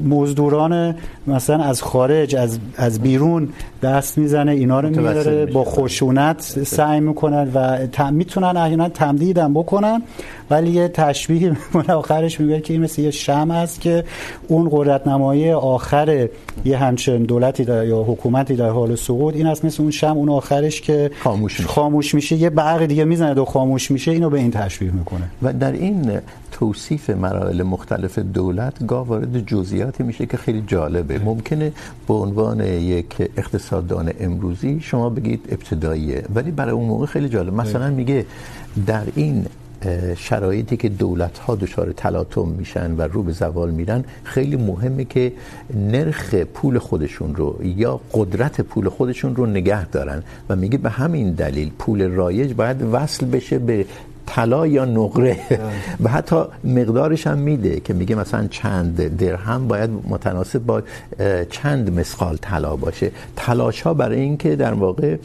مزدوران 0.05 0.95
مثلا 1.27 1.65
از 1.65 1.83
خارج 1.83 2.37
از 2.37 2.59
از 2.77 3.01
بیرون 3.01 3.49
دست 3.83 4.19
میزنه 4.19 4.53
اینا 4.53 4.81
رو 4.81 4.91
میاره 4.91 5.47
با 5.47 5.65
خشونت 5.65 6.41
سعی 6.67 7.01
میکنن 7.01 7.51
و 7.55 8.11
میتونن 8.11 8.57
احیانا 8.57 8.89
تمدید 8.89 9.39
هم 9.39 9.55
بکنن 9.55 10.03
ولی 10.51 10.71
یه 10.71 10.89
تشبیه 10.89 11.51
میکنه 11.51 11.95
آخرش 12.03 12.41
میگه 12.41 12.61
که 12.61 12.73
این 12.73 12.83
مثل 12.83 13.03
یه 13.03 13.11
شمع 13.31 13.55
است 13.55 13.81
که 13.81 14.05
اون 14.49 14.69
قدرت 14.73 15.07
نمایی 15.07 15.51
آخر 15.51 16.29
یه 16.65 16.79
همچین 16.79 17.23
دولتی 17.23 17.65
در 17.65 17.87
یا 17.87 18.03
حکومتی 18.03 18.57
در 18.57 18.69
حال 18.69 18.97
سقوط 18.97 19.35
این 19.35 19.47
است 19.47 19.65
مثل 19.65 19.83
اون 19.83 19.91
شمع 19.91 20.17
اون 20.17 20.29
آخرش 20.29 20.81
که 20.81 21.11
خاموش 21.25 21.61
میشه, 21.61 21.73
خاموش 21.73 22.15
میشه. 22.15 22.37
یه 22.37 22.51
برق 22.51 22.87
دیگه 22.87 23.05
میزنه 23.05 23.41
و 23.41 23.45
خاموش 23.45 23.91
میشه 23.91 24.11
اینو 24.11 24.31
به 24.31 24.39
این 24.39 24.51
تشبیه 24.51 24.91
میکنه. 24.91 25.31
و 25.43 25.53
در 25.53 25.73
این 25.73 26.19
توصیف 26.53 27.11
مراحل 27.11 27.63
مختلف 27.63 28.19
دولت 28.19 28.87
گاه 28.87 29.07
وارد 29.07 29.47
جزئیاتی 29.47 30.03
میشه 30.03 30.27
که 30.27 30.37
خیلی 30.37 30.65
جالبه. 30.67 31.19
ممکنه 31.19 31.73
به 32.09 32.15
عنوان 32.15 32.61
یک 32.67 33.31
اقتصاددان 33.37 34.13
امروزی 34.21 34.81
شما 34.81 35.11
بگید 35.11 35.41
ابتداییه 35.49 36.25
ولی 36.35 36.51
برای 36.51 36.73
اون 36.73 36.87
موقع 36.87 37.07
خیلی 37.07 37.29
جالب. 37.29 37.55
مثلا 37.55 37.91
میگه 37.91 38.27
در 38.87 39.05
این 39.15 39.47
شرایطی 40.17 40.77
که 40.77 40.89
دولت 40.89 41.39
ها 41.39 41.55
دچار 41.55 41.93
تلاطم 41.93 42.49
میشن 42.49 42.95
و 42.97 43.03
رو 43.03 43.23
به 43.23 43.33
زوال 43.33 43.71
میرن 43.71 44.05
خیلی 44.25 44.57
مهمه 44.57 45.05
که 45.05 45.33
نرخ 45.75 46.35
پول 46.35 46.79
خودشون 46.79 47.35
رو 47.35 47.65
یا 47.65 48.01
قدرت 48.15 48.61
پول 48.61 48.89
خودشون 48.89 49.37
رو 49.37 49.47
نگه 49.47 49.87
دارن 49.87 50.23
و 50.49 50.57
میگه 50.57 50.79
به 50.79 50.91
همین 50.91 51.33
دلیل 51.33 51.71
پول 51.79 52.09
رایج 52.09 52.53
باید 52.53 52.83
وصل 52.93 53.27
بشه 53.27 53.59
به 53.59 53.87
طلا 54.27 54.67
یا 54.67 54.85
نقره. 54.85 55.37
و 56.05 56.09
حتی 56.09 56.45
مقدارش 56.65 57.27
هم 57.27 57.39
میده 57.39 57.81
که 57.81 57.95
میگه 57.95 58.15
مثلا 58.15 58.47
چند 58.47 59.17
درهم 59.17 59.69
باید 59.69 59.91
متناسب 60.09 60.59
با 60.59 60.83
چند 61.51 61.99
مسقال 61.99 62.37
طلا 62.37 62.77
باشه. 62.77 63.11
تلاش 63.37 63.81
ها 63.81 63.95
برای 63.95 64.21
این 64.21 64.37
که 64.37 64.57
در 64.57 64.73
واقع 64.73 65.17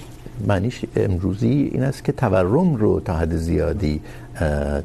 معنیش 0.47 0.85
امروزی 0.95 1.69
این 1.73 1.83
است 1.83 2.03
که 2.03 2.11
تورم 2.11 2.75
رو 2.75 2.99
تا 2.99 3.13
حد 3.13 3.35
زیادی 3.35 4.01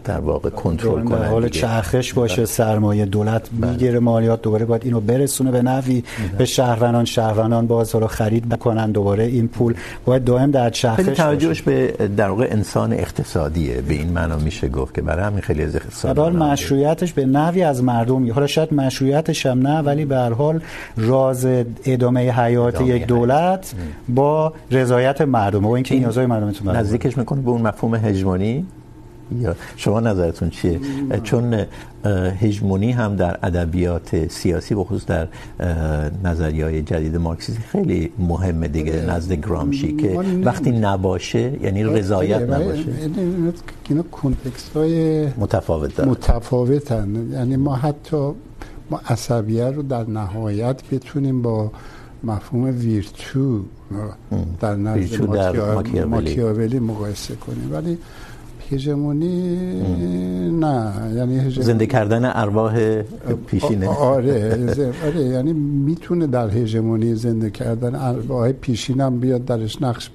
در 0.04 0.20
واقع 0.20 0.50
کنترل 0.50 1.04
کنن 1.04 1.28
حال 1.28 1.48
چرخش 1.48 2.12
باشه 2.12 2.44
سرمایه 2.44 3.04
دولت 3.04 3.48
میگیره 3.52 3.98
مالیات 3.98 4.42
دوباره 4.42 4.64
باید 4.64 4.84
اینو 4.84 5.00
برسونه 5.00 5.50
به 5.50 5.62
نوی 5.62 6.02
به 6.38 6.44
شهروندان. 6.44 7.04
شهروندان 7.04 7.66
باز 7.66 7.94
رو 7.94 8.06
خرید 8.06 8.48
بکنن 8.48 8.90
دوباره 8.90 9.24
این 9.24 9.48
پول 9.48 9.74
باید 10.04 10.24
دائم 10.24 10.50
در 10.50 10.70
چرخش 10.70 11.04
خیلی 11.04 11.16
توجهش 11.16 11.62
به 11.62 11.94
در 12.16 12.28
واقع 12.28 12.48
انسان 12.50 12.92
اقتصادیه 12.92 13.80
به 13.80 13.94
این 13.94 14.08
معنا 14.12 14.36
میشه 14.36 14.68
گفت 14.68 14.94
که 14.94 15.02
برای 15.02 15.24
همین 15.24 15.40
خیلی 15.40 15.62
از 15.62 15.76
اقتصاد 15.76 16.18
حال 16.18 16.36
مشروعیتش 16.36 17.12
به 17.12 17.26
نوی 17.26 17.62
از 17.62 17.84
مردم 17.84 18.32
حالا 18.32 18.46
شاید 18.46 18.74
مشروعیتش 18.74 19.46
هم 19.46 19.66
نه 19.66 19.78
ولی 19.78 20.04
به 20.04 20.16
هر 20.16 20.32
حال 20.32 20.60
راز 20.96 21.46
ادامه 21.84 22.30
حیات 22.30 22.80
یک 22.80 23.06
دولت 23.06 23.74
با 24.08 24.52
رضایت 24.70 25.20
مردم. 25.20 25.66
و 25.66 25.70
اینکه 25.70 25.94
نیازهای 25.94 26.26
مردمتون 26.26 26.76
نزدیکش 26.76 27.18
میکنه 27.18 27.40
به 27.40 27.50
اون 27.50 27.62
مفهوم 27.62 27.94
هژمونی؟ 27.94 28.66
یا 29.40 29.56
شما 29.76 30.00
نظرتون 30.00 30.50
چیه؟ 30.50 30.80
چون 31.22 31.64
هژمونی 32.40 32.92
هم 32.92 33.16
در 33.16 33.38
ادبیات 33.42 34.28
سیاسی 34.28 34.74
به 34.74 34.84
خصوص 34.84 35.06
در 35.06 35.28
نظریه‌های 36.24 36.82
جدید 36.82 37.16
مارکسیسم 37.16 37.60
خیلی 37.72 38.12
مهمه 38.18 38.68
دیگه 38.68 38.92
نزد 38.92 39.32
گرامشی 39.32 39.96
که 39.96 40.18
وقتی 40.44 40.70
نباشه 40.70 41.52
یعنی 41.62 41.84
رضایت 41.84 42.42
نباشه. 42.42 42.84
اینا 43.88 44.02
کنتکست‌های 44.02 45.26
متفاوت 45.26 45.96
دارن. 45.96 46.10
متفاوتن. 46.10 47.28
یعنی 47.32 47.56
ما 47.56 47.74
حتی 47.76 48.32
ما 48.90 49.00
عصبیه 49.08 49.64
رو 49.64 49.82
در 49.82 50.04
نهایت 50.04 50.82
بتونیم 50.92 51.42
با 51.42 51.70
مفهوم 52.24 52.64
ویرتو 52.64 53.64
در 54.60 54.76
نزد 54.76 56.04
ماکیاولی 56.04 56.78
مقایسه 56.78 57.34
کنیم. 57.34 57.68
ولی 57.72 57.98
هژمونی؟ 58.70 59.56
نه 60.50 60.92
یعنی 61.16 61.38
هژمونی. 61.38 61.66
زنده 61.66 61.86
کردن 61.86 62.30
ارواح 62.34 63.02
پیشینه. 63.46 63.88
آره 63.88 64.66
آره 65.06 65.20
یعنی 65.20 65.52
میتونه 65.52 66.26
در 66.26 66.48
هژمونی 66.48 67.14
زنده 67.14 67.50
کردن 67.50 67.94
ارواح 67.94 68.52
پیشین 68.52 69.00
هم 69.00 69.20
بیاد 69.20 69.44
درش 69.44 69.82
نقش 69.82 70.10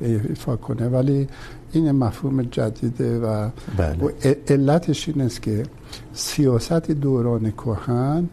ایفا 0.00 0.56
کنه. 0.56 0.88
ولی 0.88 1.28
این 1.72 1.90
مفهوم 1.90 2.42
جدیده 2.42 3.18
و 3.18 3.48
بله. 3.76 4.14
علتش 4.48 5.08
این 5.08 5.20
است 5.20 5.42
که 5.42 5.62
سیاست 6.12 6.90
دوران 6.90 7.50
کهن 7.50 8.28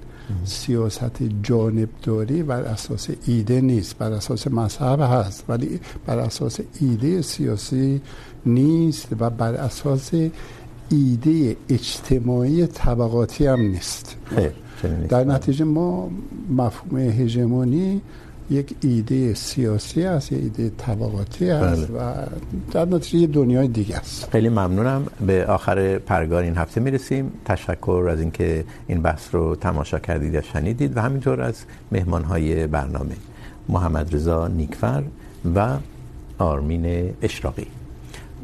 سیاست 0.45 1.23
جانبداری 1.43 2.43
بر 2.43 2.61
اساس 2.61 3.07
ایده 3.27 3.61
نیست 3.61 3.97
بر 3.97 4.11
اساس 4.11 4.47
مذهب 4.47 4.99
هست. 5.01 5.43
ولی 5.49 5.79
بر 6.05 6.19
اساس 6.19 6.59
ایده 6.81 7.21
سیاسی 7.21 8.01
نیست 8.45 9.07
و 9.19 9.29
بر 9.29 9.53
اساس 9.53 10.11
ایده 10.89 11.55
اجتماعی 11.69 12.67
طبقاتی 12.67 13.47
هم 13.47 13.61
نیست. 13.61 14.15
در 15.09 15.23
نتیجه 15.23 15.65
ما 15.65 16.09
مفهوم 16.49 16.97
هژمونی 16.99 18.01
یک 18.49 18.75
ایده 18.81 19.33
سیاسی 19.33 20.03
است 20.03 20.31
یک 20.31 20.43
ایده 20.43 20.71
طبقاتی 20.77 21.49
است 21.49 21.89
و 21.89 22.13
در 22.71 22.85
نتیجه 22.85 23.27
دنیای 23.27 23.67
دیگه 23.67 23.95
است. 23.95 24.29
خیلی 24.31 24.49
ممنونم. 24.49 25.05
به 25.25 25.45
آخر 25.45 25.97
پرگار 25.97 26.43
این 26.43 26.57
هفته 26.57 26.81
میرسیم. 26.81 27.31
تشکر 27.45 28.07
از 28.11 28.19
اینکه 28.19 28.65
این 28.87 29.01
بحث 29.01 29.35
رو 29.35 29.55
تماشا 29.55 29.99
کردید 29.99 30.35
و 30.35 30.41
شنیدید 30.41 30.97
و 30.97 31.01
همینطور 31.01 31.41
از 31.41 31.55
مهمانهای 31.91 32.67
برنامه 32.67 33.15
محمد 33.69 34.15
رضا 34.15 34.47
نیکفر 34.47 35.03
و 35.55 35.77
آرمین 36.37 37.13
اشراقی. 37.21 37.67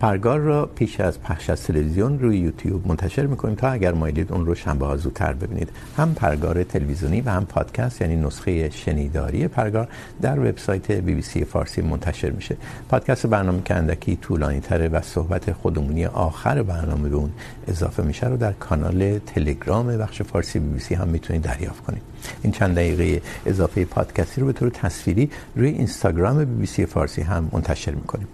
پرگار 0.02 0.40
را 0.40 0.66
پیش 0.66 1.00
از 1.00 1.22
پخش 1.22 1.50
از 1.50 1.64
تلویزیون 1.64 2.20
روی 2.20 2.38
یوتیوب 2.38 2.88
منتشر 2.88 3.26
میکنیم 3.26 3.56
تا 3.56 3.70
اگر 3.70 3.94
مایلید 3.94 4.32
اون 4.32 4.46
رو 4.46 4.56
شنبه 4.56 4.86
ها 4.86 4.98
زودتر 4.98 5.34
ببینید. 5.34 5.70
هم 5.98 6.14
پرگار 6.14 6.64
تلویزیونی 6.64 7.22
و 7.22 7.30
هم 7.30 7.46
پادکست 7.46 8.02
یعنی 8.02 8.16
نسخه 8.16 8.70
شنیداری 8.70 9.48
پرگار 9.48 9.88
در 10.22 10.40
وبسایت 10.40 10.92
بی 10.92 11.16
بی 11.16 11.22
سی 11.22 11.46
فارسی 11.46 11.82
منتشر 11.82 12.30
میشه. 12.30 12.58
پادکست 12.90 13.28
برنامه 13.28 13.62
که 13.66 13.76
اندکی 13.76 14.16
طولانی 14.16 14.60
تره 14.60 14.88
و 14.88 15.02
صحبت 15.02 15.54
خودمونی 15.54 16.06
آخر 16.06 16.64
برنامه 16.64 17.10
به 17.10 17.16
اون 17.16 17.32
اضافه 17.68 18.04
میشه 18.04 18.28
رو 18.28 18.38
در 18.38 18.54
کانال 18.54 19.20
تلگرام 19.20 19.88
بخش 19.98 20.22
فارسی 20.22 20.60
بی 20.60 20.70
بی 20.70 20.80
سی 20.80 20.96
هم 20.96 21.08
میتونید 21.08 21.42
دریافت 21.42 21.84
کنید. 21.84 22.02
این 22.44 22.54
چند 22.54 22.76
دقیقه 22.76 23.22
اضافه 23.46 23.86
پادکستی 23.86 24.42
رو 24.42 24.48
به 24.48 24.54
طور 24.54 24.70
تصویری 24.70 25.30
روی 25.56 25.70
اینستاگرام 25.70 26.46
بی 26.46 26.56
بی 26.56 26.66
سی 26.66 26.86
فارسی 26.86 27.22
هم 27.22 27.50
منتشر 27.52 27.92
میکنیم. 27.92 28.28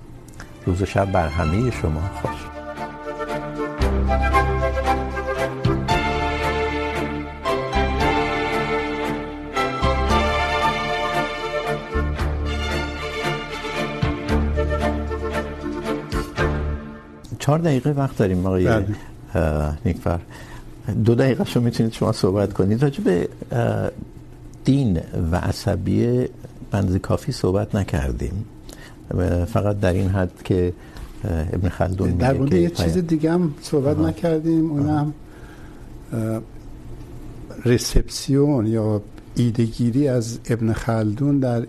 روز 0.67 0.81
و 0.81 0.85
شب 0.85 1.11
بر 1.11 1.27
همه 1.27 1.71
شما 1.71 2.01
خوش. 2.21 2.35
چهار 17.39 17.59
دقیقه 17.59 17.89
وقت 17.89 18.17
داریم 18.17 18.45
آقای 18.45 18.83
نیکفر. 19.85 20.19
دو 21.05 21.15
دقیقه 21.15 21.43
شو 21.43 21.61
میتونید 21.61 21.93
شما 21.93 22.11
صحبت 22.11 22.53
کنید. 22.53 22.83
راجع 22.83 23.03
به 23.03 23.29
دین 24.65 24.99
و 25.31 25.35
عصبیه 25.35 26.29
بنز 26.71 26.95
کافی 26.95 27.31
صحبت 27.31 27.75
نکردیم. 27.75 28.45
فقط 29.45 29.79
در 29.79 29.93
این 29.93 30.09
حد 30.09 30.43
که 30.43 30.73
ابن 31.53 31.69
خلدون 31.69 32.09
میگه 32.09 32.19
در 32.19 32.33
مورد 32.33 32.53
یه 32.53 32.69
چیز 32.69 32.97
دیگه 32.97 33.31
هم 33.31 33.53
صحبت 33.61 33.97
آه. 33.97 34.07
نکردیم. 34.07 34.71
اونم 34.71 35.13
ریسپسیون 37.65 38.67
یا 38.67 39.01
ایدهگیری 39.35 40.07
از 40.07 40.39
ابن 40.49 40.73
خلدون 40.73 41.39
در 41.39 41.65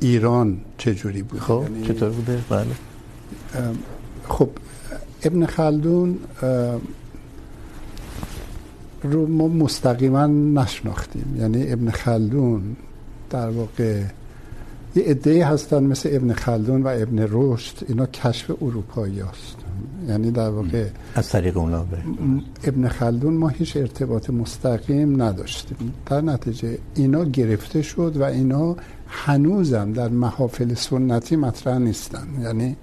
ایران 0.00 0.60
چجوری 0.78 1.22
بود؟ 1.22 1.40
خب 1.40 1.62
یعنی 1.62 1.86
چطور 1.86 2.10
بوده؟ 2.10 2.38
بله. 2.50 2.66
خب 4.28 4.48
ابن 5.22 5.46
خلدون 5.46 6.18
رو 9.02 9.26
ما 9.26 9.48
مستقیما 9.48 10.26
نشناختیم. 10.26 11.36
یعنی 11.38 11.72
ابن 11.72 11.90
خلدون 11.90 12.76
در 13.30 13.50
واقع 13.50 14.02
یه 14.94 15.02
عده‌ای 15.02 15.40
هستن 15.40 15.82
مثل 15.82 16.08
ابن 16.12 16.32
خلدون 16.32 16.82
و 16.82 16.88
ابن 16.88 17.26
رشد. 17.30 17.74
اینا 17.88 18.06
کشف 18.06 18.50
اروپایی 18.62 19.20
هست. 19.20 19.56
یعنی 20.08 20.30
در 20.30 20.50
واقع 20.50 20.86
از 21.14 21.28
طریق 21.28 21.56
اونا 21.56 21.82
به 21.82 21.98
ابن 22.64 22.88
خلدون 22.88 23.34
ما 23.34 23.48
هیچ 23.48 23.76
ارتباط 23.76 24.30
مستقیم 24.30 25.22
نداشتیم. 25.22 25.94
در 26.06 26.20
نتیجه 26.20 26.78
اینا 26.94 27.24
گرفته 27.24 27.82
شد 27.82 28.16
و 28.16 28.22
اینا 28.24 28.76
هنوزم 29.08 29.92
در 29.92 30.08
محافل 30.08 30.74
سنتی 30.74 31.36
مطرح 31.36 31.78
نیستن. 31.78 32.26
یعنی 32.42 32.76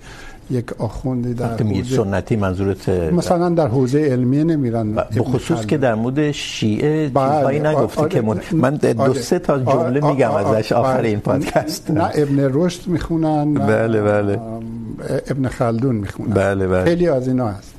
یک 0.51 0.81
آخوندی 0.81 1.33
در 1.33 1.45
وقتی 1.45 1.63
میگید 1.63 1.85
سنتی 1.85 2.35
منظورت 2.35 2.89
مثلا 2.89 3.49
در 3.49 3.67
حوزه 3.67 3.99
علمیه 3.99 4.43
نمیرن. 4.43 4.93
به 4.93 5.23
خصوص 5.23 5.65
که 5.65 5.77
در 5.77 5.95
مورد 5.95 6.31
شیعه 6.31 7.07
چیزهایی 7.07 7.59
نگفته 7.59 8.07
که 8.09 8.21
من, 8.21 8.39
من 8.51 8.75
دو 8.75 9.13
سه 9.13 9.39
تا 9.39 9.59
جمله 9.59 10.07
میگم 10.07 10.31
ازش 10.31 10.71
آخر 10.71 11.01
این 11.01 11.19
پادکست. 11.19 11.91
نه 11.91 12.09
ابن 12.15 12.49
رشد 12.53 12.87
میخونن 12.87 13.53
بله 13.53 14.01
بله. 14.01 14.39
ابن 15.27 15.47
خلدون 15.47 15.95
میخونن. 15.95 16.33
بله 16.33 16.67
بله. 16.67 16.83
خیلی 16.83 17.07
از 17.07 17.27
اینا 17.27 17.47
هست. 17.47 17.73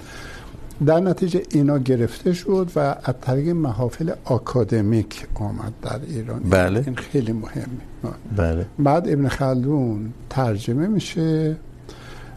در 0.87 1.01
نتیجه 1.01 1.43
اینا 1.51 1.79
گرفته 1.79 2.33
شد 2.33 2.71
و 2.77 2.79
از 2.79 3.15
طریق 3.21 3.49
محافل 3.49 4.11
آکادمیک 4.25 5.27
آمد 5.35 5.73
در 5.83 6.01
ایران. 6.09 6.41
بله. 6.51 6.83
این 6.87 6.97
خیلی 6.97 7.33
مهمه. 7.33 8.15
بله. 8.37 8.67
بعد 8.79 9.09
ابن 9.09 9.29
خلدون 9.29 10.13
ترجمه 10.31 10.87
میشه. 10.87 11.57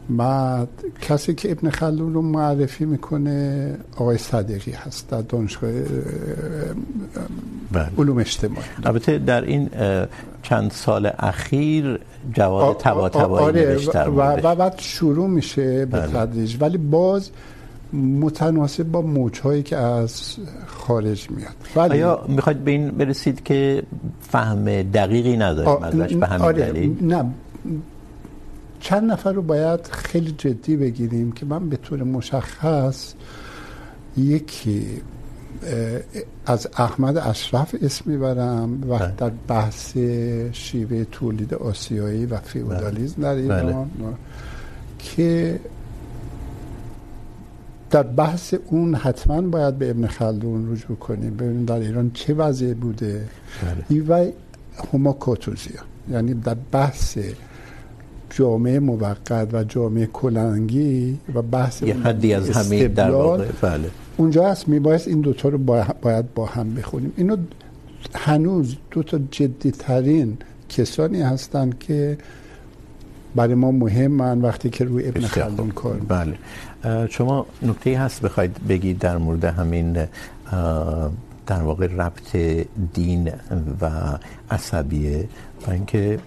بعد 0.10 0.68
کسی 1.02 1.34
که 1.34 1.52
ابن 1.52 1.70
خلدون 1.70 2.14
رو 2.14 2.22
معرفی 2.22 2.86
میکنه 2.86 3.76
آقای 3.96 4.18
صدیقی 4.18 4.72
هست 4.72 5.10
در 5.10 5.22
دانشگاه 5.22 5.72
علوم 7.98 8.18
اجتماعی. 8.18 8.66
البته 8.84 9.18
در 9.18 9.42
این 9.42 9.70
چند 10.44 10.72
سال 10.72 11.12
اخیر 11.20 12.00
جواد 12.34 12.78
طباطبایی 12.78 13.66
نوشتر 13.66 14.10
و, 14.10 14.22
و 14.22 14.56
بعد 14.56 14.76
شروع 14.78 15.30
میشه 15.30 15.86
به 15.86 16.00
تدریج. 16.00 16.58
ولی 16.60 16.78
باز 16.78 17.30
متناسب 17.94 18.84
با 18.84 19.02
موجهایی 19.02 19.64
که 19.64 19.78
از 19.78 20.38
خارج 20.68 21.32
میاد. 21.32 21.54
ولی 21.76 21.94
آیا 21.94 22.26
میخواید 22.28 22.64
به 22.64 22.72
این 22.72 22.92
برسید 22.92 23.44
که 23.44 23.84
فهم 24.22 24.66
دقیقی 24.82 25.38
نداریم 25.38 25.84
ازش 25.84 26.16
به 26.16 26.28
همین 26.28 26.42
آره 26.42 26.72
دلیل؟ 26.72 26.98
نه. 27.02 27.26
چند 28.84 29.12
نفر 29.12 29.32
رو 29.32 29.42
باید 29.42 29.88
خیلی 29.88 30.32
جدی 30.32 30.78
بگیریم 30.78 31.32
که 31.32 31.46
من 31.46 31.70
به 31.70 31.78
طور 31.78 32.04
مشخص 32.04 33.14
یکی 34.18 35.02
از 36.46 36.68
احمد 36.78 37.18
اشرف 37.18 37.76
اسم 37.82 38.12
میبرم 38.12 38.90
و 38.90 39.00
در 39.18 39.32
بحث 39.48 39.98
شیوه 40.52 41.04
تولید 41.04 41.54
آسیایی 41.54 42.26
و 42.26 42.38
فیودالیسم 42.38 43.22
در 43.22 43.36
ایران 43.36 43.90
که 45.00 45.60
در 47.90 48.04
بحث 48.04 48.54
اون 48.66 48.96
حتما 48.96 49.42
باید 49.42 49.78
به 49.78 49.90
ابن 49.90 50.08
خلدون 50.08 50.72
رجوع 50.72 50.98
کنیم 50.98 51.36
ببینیم 51.36 51.66
در 51.66 51.80
ایران 51.80 52.12
چه 52.14 52.34
وضعی 52.34 52.74
بوده. 52.74 53.28
ای 53.90 54.00
و 54.00 54.32
هما 54.94 55.14
کوتوزیا 55.14 55.82
یعنی 56.12 56.34
در 56.34 56.58
بحث 56.72 57.18
جامعه 58.36 58.80
موقت 58.80 59.54
و 59.54 59.64
جامعه 59.64 60.06
کلنگی 60.06 61.20
و 61.34 61.42
بحث 61.42 61.82
یه 61.82 61.96
حدی 61.96 62.34
از 62.34 62.50
همین 62.50 62.88
در 62.88 63.12
واقع 63.12 63.48
بله. 63.62 63.90
اونجا 64.18 64.50
هست 64.50 64.68
میبایست 64.68 65.08
این 65.08 65.22
دوتا 65.22 65.50
رو 65.50 65.58
باید 66.02 66.34
با 66.34 66.46
هم 66.46 66.76
بخونیم. 66.76 67.14
اینو 67.18 67.38
هنوز 68.16 68.76
دوتا 68.92 69.20
جدی 69.32 69.72
ترین 69.72 70.38
کسانی 70.70 71.22
هستن 71.22 71.70
که 71.80 72.18
برای 73.36 73.56
ما 73.56 73.72
مهمن 73.72 74.42
وقتی 74.42 74.70
که 74.70 74.86
روی 74.86 75.08
ابن 75.08 75.22
خلدون 75.22 75.72
کار 75.72 75.96
بله. 75.96 76.38
شما 77.10 77.46
نکته 77.62 78.00
هست 78.00 78.22
بخواید 78.22 78.68
بگید 78.68 79.00
در 79.00 79.18
مورد 79.18 79.44
همین 79.44 79.94
در 81.48 81.62
واقع 81.62 81.88
ربط 81.88 82.36
دین 82.94 83.32
و 83.82 83.90
عصبیه 84.52 85.28
و 85.68 85.72
اینکه 85.72 86.20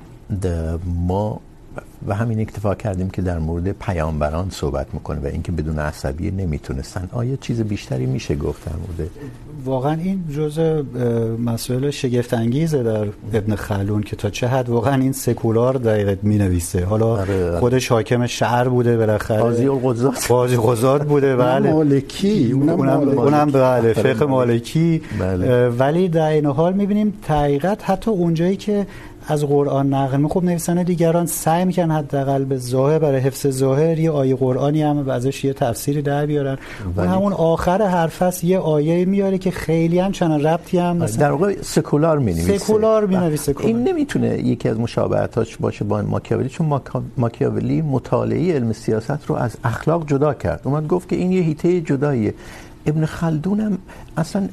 ما 1.06 1.40
و 2.06 2.14
همین 2.14 2.40
اکتفا 2.40 2.74
کردیم 2.74 3.10
که 3.10 3.22
در 3.22 3.38
مورد 3.38 3.72
پیامبران 3.72 4.50
صحبت 4.50 4.94
میکنه 4.94 5.20
و 5.20 5.26
اینکه 5.26 5.52
بدون 5.52 5.78
عصبی 5.78 6.30
نمیتونستن. 6.30 7.08
آیا 7.12 7.36
چیز 7.36 7.60
بیشتری 7.60 8.06
میشه 8.06 8.34
گفت 8.34 8.64
در 8.64 8.72
مورد؟ 8.72 9.10
واقعا 9.64 9.92
این 9.92 10.24
جزء 10.36 10.82
مسائل 11.44 11.90
شگفت 11.90 12.34
انگیزه 12.34 12.82
در 12.82 13.06
ابن 13.32 13.54
خلدون 13.54 14.02
که 14.02 14.16
تا 14.16 14.30
چه 14.30 14.48
حد 14.48 14.68
واقعا 14.68 14.94
این 14.94 15.12
سکولار 15.12 15.74
دقیقت 15.74 16.24
مینویسه. 16.24 16.84
حالا 16.84 17.24
خودش 17.60 17.88
حاکم 17.88 18.26
شهر 18.26 18.68
بوده 18.68 18.96
بالاخره. 18.96 19.40
قاضی 19.40 19.66
القضات 19.66 20.26
قاضی 20.28 20.56
قضات 20.56 21.04
بوده 21.04 21.36
بله. 21.36 21.72
مالکی 21.72 22.52
اونم 22.52 22.80
اونم 23.08 23.50
بله 23.50 23.92
فقه 23.92 24.26
مالکی. 24.26 25.02
بله. 25.20 25.68
ولی 25.68 26.08
در 26.08 26.30
این 26.30 26.46
حال 26.46 26.72
میبینیم 26.72 27.14
حقیقت 27.28 27.90
حتی 27.90 28.10
اونجایی 28.10 28.56
که 28.56 28.86
از 29.28 29.44
قرآن 29.44 29.94
نقل 29.94 30.16
می 30.16 30.28
خب 30.28 30.44
نویسنده 30.44 30.84
دیگران 30.84 31.26
سعی 31.26 31.64
میکنن 31.64 31.90
حداقل 31.90 32.44
به 32.44 32.56
ظاهر 32.56 32.98
برای 32.98 33.20
حفظ 33.20 33.46
ظاهر 33.46 33.98
یه 33.98 34.10
آیه 34.10 34.36
قرآنی 34.36 34.82
هم 34.82 35.08
ازش 35.08 35.44
یه 35.44 35.52
تفسیری 35.52 36.02
در 36.02 36.26
بیارن. 36.26 36.58
اون 36.96 37.06
همون 37.06 37.32
آخر 37.32 37.82
حرف 37.82 38.22
است 38.22 38.44
یه 38.44 38.58
آیه 38.58 39.04
میاره 39.04 39.38
که 39.38 39.50
خیلی 39.50 39.98
هم 39.98 40.12
چنان 40.12 40.42
ربطی 40.42 40.78
هم 40.78 40.96
مثلا 40.96 41.20
در 41.20 41.32
واقع 41.32 41.62
سکولار 41.62 42.18
مینویسه 42.18 42.58
سکولار 42.58 43.06
مینویسه 43.06 43.54
این 43.60 43.88
نمیتونه 43.88 44.38
یکی 44.38 44.68
از 44.68 44.80
مشابهتاش 44.80 45.56
باشه 45.56 45.84
با 45.84 46.02
ماکیاولی 46.02 46.48
چون 46.48 46.80
ماکیاولی 47.16 47.82
مطالعه 47.82 48.54
علم 48.54 48.72
سیاست 48.72 49.26
رو 49.26 49.34
از 49.34 49.56
اخلاق 49.64 50.06
جدا 50.06 50.34
کرد. 50.34 50.60
اومد 50.64 50.86
گفت 50.86 51.08
که 51.08 51.16
این 51.16 51.32
یه 51.32 51.42
هیته 51.42 51.80
جداییه. 51.80 52.34
ابن 52.86 53.04
خلدون 53.04 53.60
هم 53.60 53.78
اصلا 54.16 54.48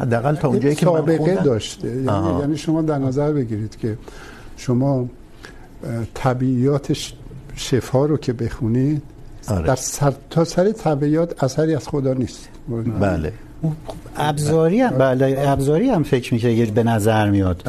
حداقل 0.00 0.34
تا 0.34 0.48
اونجایی 0.48 0.74
که 0.74 0.86
من 0.86 1.16
خوندم. 1.16 1.42
داشته. 1.42 1.88
یعنی, 1.88 2.40
یعنی 2.40 2.56
شما 2.56 2.82
در 2.82 2.98
نظر 2.98 3.32
بگیرید 3.32 3.76
که 3.76 3.98
شما 4.56 5.06
طبیعیات 6.14 6.96
شفا 7.54 8.06
رو 8.06 8.16
که 8.16 8.32
بخونید 8.32 9.02
آره. 9.48 9.66
در 9.66 9.76
سر 9.76 10.12
تا 10.30 10.44
سر 10.44 10.72
طبیعیات 10.72 11.44
اثری 11.44 11.74
از 11.74 11.88
خدا 11.88 12.12
نیست. 12.12 12.48
بله. 13.00 13.32
ابزاری 14.16 14.80
هم 14.80 14.98
بله 14.98 15.36
ابزاری 15.38 15.88
هم 15.88 16.02
فکر 16.02 16.34
میکنه 16.34 16.66
به 16.66 16.82
نظر 16.82 17.30
میاد. 17.30 17.62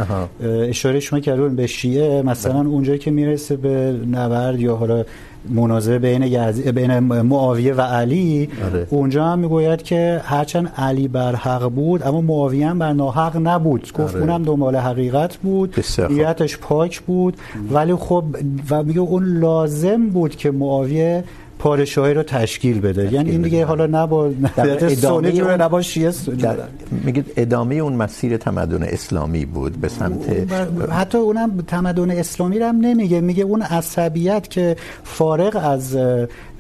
اشاره 0.44 1.00
شما 1.00 1.20
کردون 1.20 1.56
به 1.56 1.68
شیعه 1.68 2.22
مثلا. 2.22 2.60
اونجایی 2.60 3.00
که 3.00 3.12
میرسه 3.12 3.56
به 3.56 4.00
نبرد 4.12 4.60
یا 4.60 4.76
حالا 4.76 5.06
مناظره 5.50 6.00
بین 6.00 6.24
یزی... 6.24 6.72
بین 6.72 7.00
معاویه 7.00 7.74
و 7.74 7.82
علی. 7.82 8.50
آره. 8.66 8.88
اونجا 8.90 9.26
هم 9.26 9.40
میگوید 9.40 9.84
که 9.84 10.22
هرچند 10.24 10.72
علی 10.78 11.08
بر 11.08 11.36
حق 11.36 11.70
بود 11.70 12.04
اما 12.04 12.22
معاویه 12.22 12.68
هم 12.68 12.80
بر 12.80 12.94
ناحق 12.94 13.38
نبود. 13.44 13.82
گفت 13.94 14.16
آره. 14.16 14.24
اونم 14.24 14.44
دنبال 14.44 14.76
حقیقت 14.76 15.38
بود. 15.38 15.76
نیتش 16.10 16.58
پاک 16.58 17.02
بود. 17.02 17.38
ولی 17.72 17.96
خب 17.96 18.24
و 18.70 18.84
میگه 18.84 19.00
اون 19.00 19.26
لازم 19.40 20.10
بود 20.10 20.36
که 20.36 20.52
معاویه 20.52 21.24
پادشاهی 21.62 22.14
رو 22.14 22.24
تشکیل 22.24 22.82
بده. 22.82 23.14
یعنی 23.14 23.32
این 23.32 23.42
دیگه 23.42 23.66
حالا 23.66 23.88
نبا 23.88 24.26
ادامه 24.58 25.32
جوره 25.32 25.58
نبا 25.58 25.82
شیعه 25.82 26.12
میگید 26.92 27.34
ادامه 27.38 27.76
اون 27.76 27.94
مسیر 27.94 28.38
تمدن 28.38 28.84
اسلامی 28.84 29.46
بود 29.46 29.82
به 29.82 29.88
سمت 29.88 30.52
حتی 30.92 31.18
اونم 31.18 31.62
تمدن 31.68 32.12
اسلامی 32.12 32.60
رو 32.60 32.66
هم 32.66 32.78
نمیگه. 32.78 33.22
میگه 33.22 33.44
اون 33.44 33.62
عصبیت 33.62 34.50
که 34.50 34.76
فارغ 35.04 35.56
از 35.64 35.98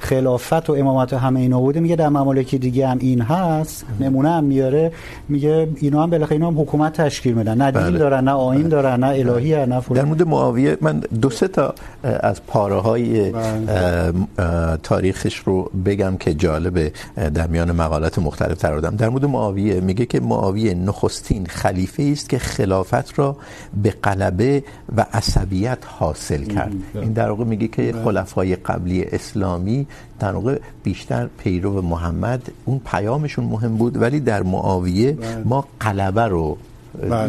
خلافت 0.01 0.69
و 0.69 0.73
امامت 0.73 1.13
و 1.13 1.17
همه 1.17 1.39
اینا 1.39 1.59
بوده 1.59 1.79
میگه 1.79 1.95
در 1.95 2.09
ممالک 2.09 2.55
دیگه 2.55 2.87
هم 2.87 2.97
این 3.01 3.21
هست 3.21 3.85
نمونه 3.99 4.29
هم 4.29 4.43
میاره 4.43 4.91
میگه 5.29 5.67
اینا 5.75 6.03
هم 6.03 6.09
بالاخره 6.09 6.31
اینا 6.31 6.47
هم 6.47 6.61
حکومت 6.61 6.93
تشکیل 6.93 7.33
میدن 7.33 7.57
نه 7.57 7.71
دین. 7.71 7.97
دارن 7.97 8.23
نه 8.23 8.31
آیین. 8.31 8.67
دارن 8.67 8.99
نه 9.03 9.07
الهی. 9.07 9.65
نه 9.65 9.79
فلان 9.79 9.99
در 9.99 10.05
مورد 10.05 10.23
معاویه 10.27 10.77
من 10.81 10.99
دو 10.99 11.29
سه 11.29 11.47
تا 11.47 11.73
از 12.03 12.45
پاره 12.45 12.75
های 12.75 13.33
تاریخش 14.83 15.35
رو 15.35 15.71
بگم 15.85 16.17
که 16.17 16.33
جالبه 16.33 16.91
در 17.33 17.47
میان 17.47 17.71
مقالات 17.71 18.19
مختلف 18.19 18.57
تر 18.57 18.75
دادم 18.79 18.95
در 18.95 19.09
مورد 19.09 19.25
معاویه 19.25 19.81
میگه 19.81 20.05
که 20.05 20.19
معاویه 20.19 20.73
نخستین 20.73 21.45
خلیفه 21.45 22.03
است 22.03 22.29
که 22.29 22.39
خلافت 22.39 23.19
را 23.19 23.37
به 23.83 23.91
غلبه 24.03 24.63
و 24.95 25.05
عصبیت 25.13 25.79
حاصل 25.85 26.43
کرد. 26.43 26.73
این 26.93 27.13
در 27.13 27.29
واقع 27.29 27.43
میگه 27.43 27.67
که 27.67 27.93
خلفای 28.03 28.55
قبلی 28.55 29.03
اسلامی 29.03 29.87
در 30.19 30.31
واقع 30.31 30.59
بیشتر 30.83 31.27
پیرو 31.37 31.81
محمد 31.81 32.51
اون 32.65 32.81
پیامشون 32.85 33.45
مهم 33.45 33.77
بود 33.77 34.01
ولی 34.01 34.19
در 34.19 34.43
معاویه 34.43 35.17
ما 35.45 35.67
غلبه 35.81 36.21
رو 36.21 36.57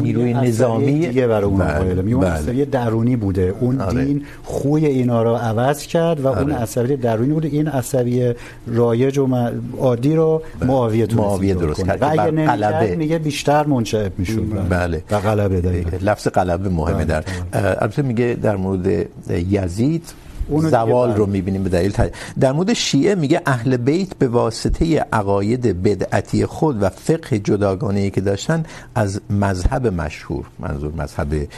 نیروی 0.03 0.35
نظامی 0.35 1.07
دیگه 1.07 1.27
برای 1.27 1.45
اون 1.45 1.65
قائل 1.65 2.03
میون 2.03 2.25
عصبی 2.25 2.65
درونی 2.65 3.17
بوده. 3.17 3.55
اون 3.61 3.81
آره. 3.81 4.05
دین 4.05 4.25
خوی 4.45 4.87
اینا 4.87 5.23
رو 5.23 5.35
عوض 5.35 5.87
کرد 5.87 6.21
و 6.21 6.29
آره. 6.29 6.41
اون 6.41 6.51
عصبی 6.51 6.97
درونی 6.97 7.33
بوده. 7.33 7.49
این 7.49 7.69
عصبی 7.69 8.33
رایج 8.67 9.19
و 9.19 9.29
عادی 9.79 10.15
رو 10.15 10.43
معاویه 10.67 11.07
درست, 11.07 11.19
معاویه 11.19 11.55
درست 11.55 11.87
کرد. 11.87 12.03
و 12.03 12.11
اگه 12.11 12.31
نمی‌کرد 12.31 12.97
میگه 12.97 13.19
بیشتر 13.19 13.67
منشعب 13.67 14.13
میشد. 14.19 14.69
بله. 14.69 15.03
و 15.11 15.21
غلبه 15.21 15.61
داره 15.61 15.85
لفظ 16.03 16.29
غلبه 16.29 16.69
مهمه 16.69 17.05
در 17.05 17.25
البته 17.53 18.03
میگه 18.03 18.37
در 18.43 18.57
مورد 18.57 19.07
یزید 19.31 20.05
زوال 20.61 21.15
رو 21.15 21.27
میبینیم 21.27 21.63
به 21.63 21.71
دلیل 21.71 21.93
تج... 21.93 22.11
در 22.41 22.53
مورد 22.53 22.73
شیعه 22.73 23.15
میگه 23.15 23.43
اهل 23.47 23.77
بیت 23.77 24.15
به 24.15 24.29
واسطه 24.29 25.07
عقاید 25.13 25.83
بدعتی 25.83 26.47
خود 26.47 26.83
و 26.83 26.89
فقه 26.89 27.39
جداگانه 27.39 28.01
ای 28.01 28.11
که 28.11 28.21
داشتن 28.21 28.65
از 28.95 29.21
مذهب 29.31 29.87
مشهور 29.87 30.45
منظور 30.59 30.93
مذهب 30.99 31.49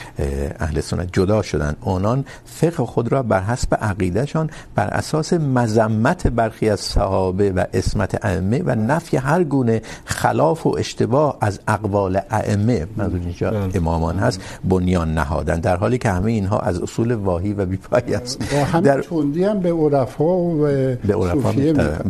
اهل 0.61 0.80
سنت 0.80 1.09
جدا 1.12 1.42
شدن. 1.42 1.76
اونان 1.80 2.24
فقه 2.45 2.86
خود 2.86 3.12
را 3.12 3.22
بر 3.22 3.40
حسب 3.40 3.74
عقیدهشان 3.74 4.51
بر 4.74 4.86
اساس 4.86 5.32
مذمت 5.32 6.26
برخی 6.26 6.68
از 6.68 6.80
صحابه 6.80 7.53
و 7.53 7.64
اسمت 7.72 8.24
ائمه 8.24 8.62
و 8.66 8.74
نفی 8.74 9.16
هر 9.16 9.45
گونه 9.45 9.82
خلاف 10.05 10.66
و 10.66 10.76
اشتباه 10.78 11.38
از 11.40 11.61
اقوال 11.68 12.20
ائمه 12.30 12.86
منظور 12.97 13.20
اینجا 13.20 13.51
امامان 13.74 14.18
هست 14.18 14.40
بنیان 14.64 15.14
نهادن. 15.14 15.61
در 15.61 15.76
حالی 15.76 15.99
که 15.99 16.11
همه 16.11 16.32
اینها 16.32 16.59
از 16.59 16.78
اصول 16.78 17.12
واهی 17.12 17.53
و 17.53 17.66
بی‌پایه 17.66 18.16
است. 18.16 18.42
در 18.85 19.03
توندی 19.03 19.45
هم 19.45 19.61
به 19.61 19.72
عرفا 19.72 20.35
و 20.35 20.59
به 21.07 21.14
عرفا 21.14 21.53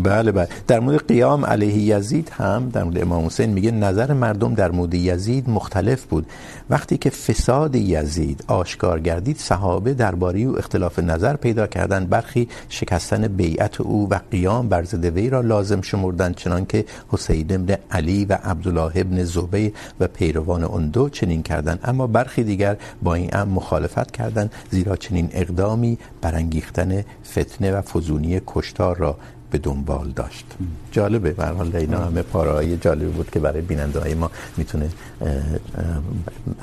بله 0.04 0.32
بله. 0.32 0.48
در 0.66 0.80
مورد 0.80 1.08
قیام 1.08 1.44
علیه 1.46 1.96
یزید 1.96 2.28
هم 2.28 2.70
در 2.72 2.84
مورد 2.84 2.98
امام 2.98 3.26
حسین 3.26 3.50
میگه 3.50 3.70
نظر 3.70 4.12
مردم 4.12 4.54
در 4.54 4.70
مورد 4.70 4.94
یزید 4.94 5.50
مختلف 5.50 6.04
بود. 6.04 6.26
وقتی 6.70 6.96
که 6.96 7.10
فساد 7.10 7.74
یزید 7.74 8.44
آشکار 8.48 9.00
گردید، 9.00 9.38
صحابه 9.38 9.94
درباره 9.94 10.40
او 10.40 10.58
اختلاف 10.58 10.98
نظر 10.98 11.36
پیدا 11.36 11.66
کردند. 11.66 12.08
برخی 12.08 12.48
شکستن 12.68 13.28
بیعت 13.28 13.80
او 13.80 14.08
و 14.10 14.20
قیام 14.30 14.68
بر 14.68 14.84
ضد 14.84 15.04
وی 15.04 15.30
را 15.30 15.40
لازم 15.40 15.80
شمردند، 15.80 16.34
چنانکه 16.34 16.84
حسین 17.08 17.52
ابن 17.52 17.76
علی 17.90 18.24
و 18.24 18.38
عبدالله 18.44 18.92
ابن 18.94 19.24
زبیر 19.24 19.72
و 20.00 20.06
پیروان 20.06 20.64
اون 20.64 20.88
دو 20.88 21.08
چنین 21.08 21.42
کردند. 21.42 21.80
اما 21.84 22.06
برخی 22.06 22.44
دیگر 22.44 22.76
با 23.02 23.14
این 23.14 23.30
امر 23.32 23.52
مخالفت 23.52 24.10
کردند، 24.10 24.52
زیرا 24.70 24.96
چنین 24.96 25.28
اقدامی 25.32 25.98
برانگیختن 26.22 27.04
فتنه 27.30 27.72
و 27.72 27.82
فزونی 27.82 28.40
کشتار 28.46 28.96
را 28.96 29.16
به 29.54 29.58
دنبال 29.58 30.08
داشت 30.08 30.46
جالبه 30.90 31.30
به 31.30 31.44
هر 31.44 31.52
حال 31.52 31.76
اینا 31.76 31.98
همه 31.98 32.22
پاره‌های 32.22 32.76
جالبی 32.76 33.12
بود 33.16 33.30
که 33.30 33.40
برای 33.40 33.62
بیننده‌های 33.62 34.14
ما 34.14 34.30
میتونه 34.56 34.88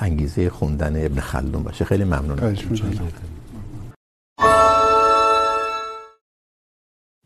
انگیزه 0.00 0.50
خوندن 0.50 1.04
ابن 1.06 1.20
خلدون 1.20 1.62
باشه 1.62 1.84
خیلی 1.84 2.04
ممنونم 2.04 2.56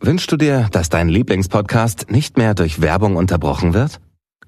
Wünschst 0.08 0.30
du 0.32 0.36
dir, 0.36 0.56
dass 0.76 0.88
dein 0.88 1.08
Lieblingspodcast 1.08 1.98
nicht 2.18 2.32
mehr 2.40 2.54
durch 2.54 2.74
Werbung 2.80 3.16
unterbrochen 3.22 3.74
wird? 3.74 3.92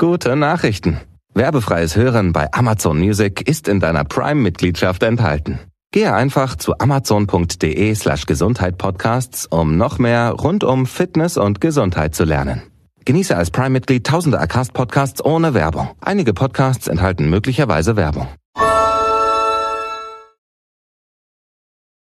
Gute 0.05 0.37
Nachrichten. 0.37 0.93
Werbefreies 1.35 1.97
Hören 1.97 2.33
bei 2.33 2.45
Amazon 2.61 2.97
Music 3.07 3.33
ist 3.53 3.65
in 3.73 3.81
deiner 3.81 4.05
Prime-Mitgliedschaft 4.15 5.03
enthalten. 5.03 5.53
Gehe 5.91 6.13
einfach 6.13 6.57
zu 6.57 6.79
amazon.de 6.79 7.95
slash 7.95 8.27
Gesundheit-Podcasts, 8.27 9.47
um 9.47 9.79
noch 9.79 9.99
mehr 9.99 10.33
rund 10.33 10.63
um 10.63 10.85
Fitness 10.85 11.39
und 11.39 11.63
Gesundheit 11.63 12.15
zu 12.15 12.25
lernen. 12.25 12.63
Genieße 13.07 13.35
als 13.35 13.51
Prime-Mitglied 13.51 14.07
tausende 14.07 14.39
Acast-Podcasts 14.39 15.25
ohne 15.25 15.55
Werbung. 15.55 15.89
Einige 16.03 16.35
Podcasts 16.35 16.89
enthalten 16.89 17.31
möglicherweise 17.31 17.97
Werbung. 17.97 18.29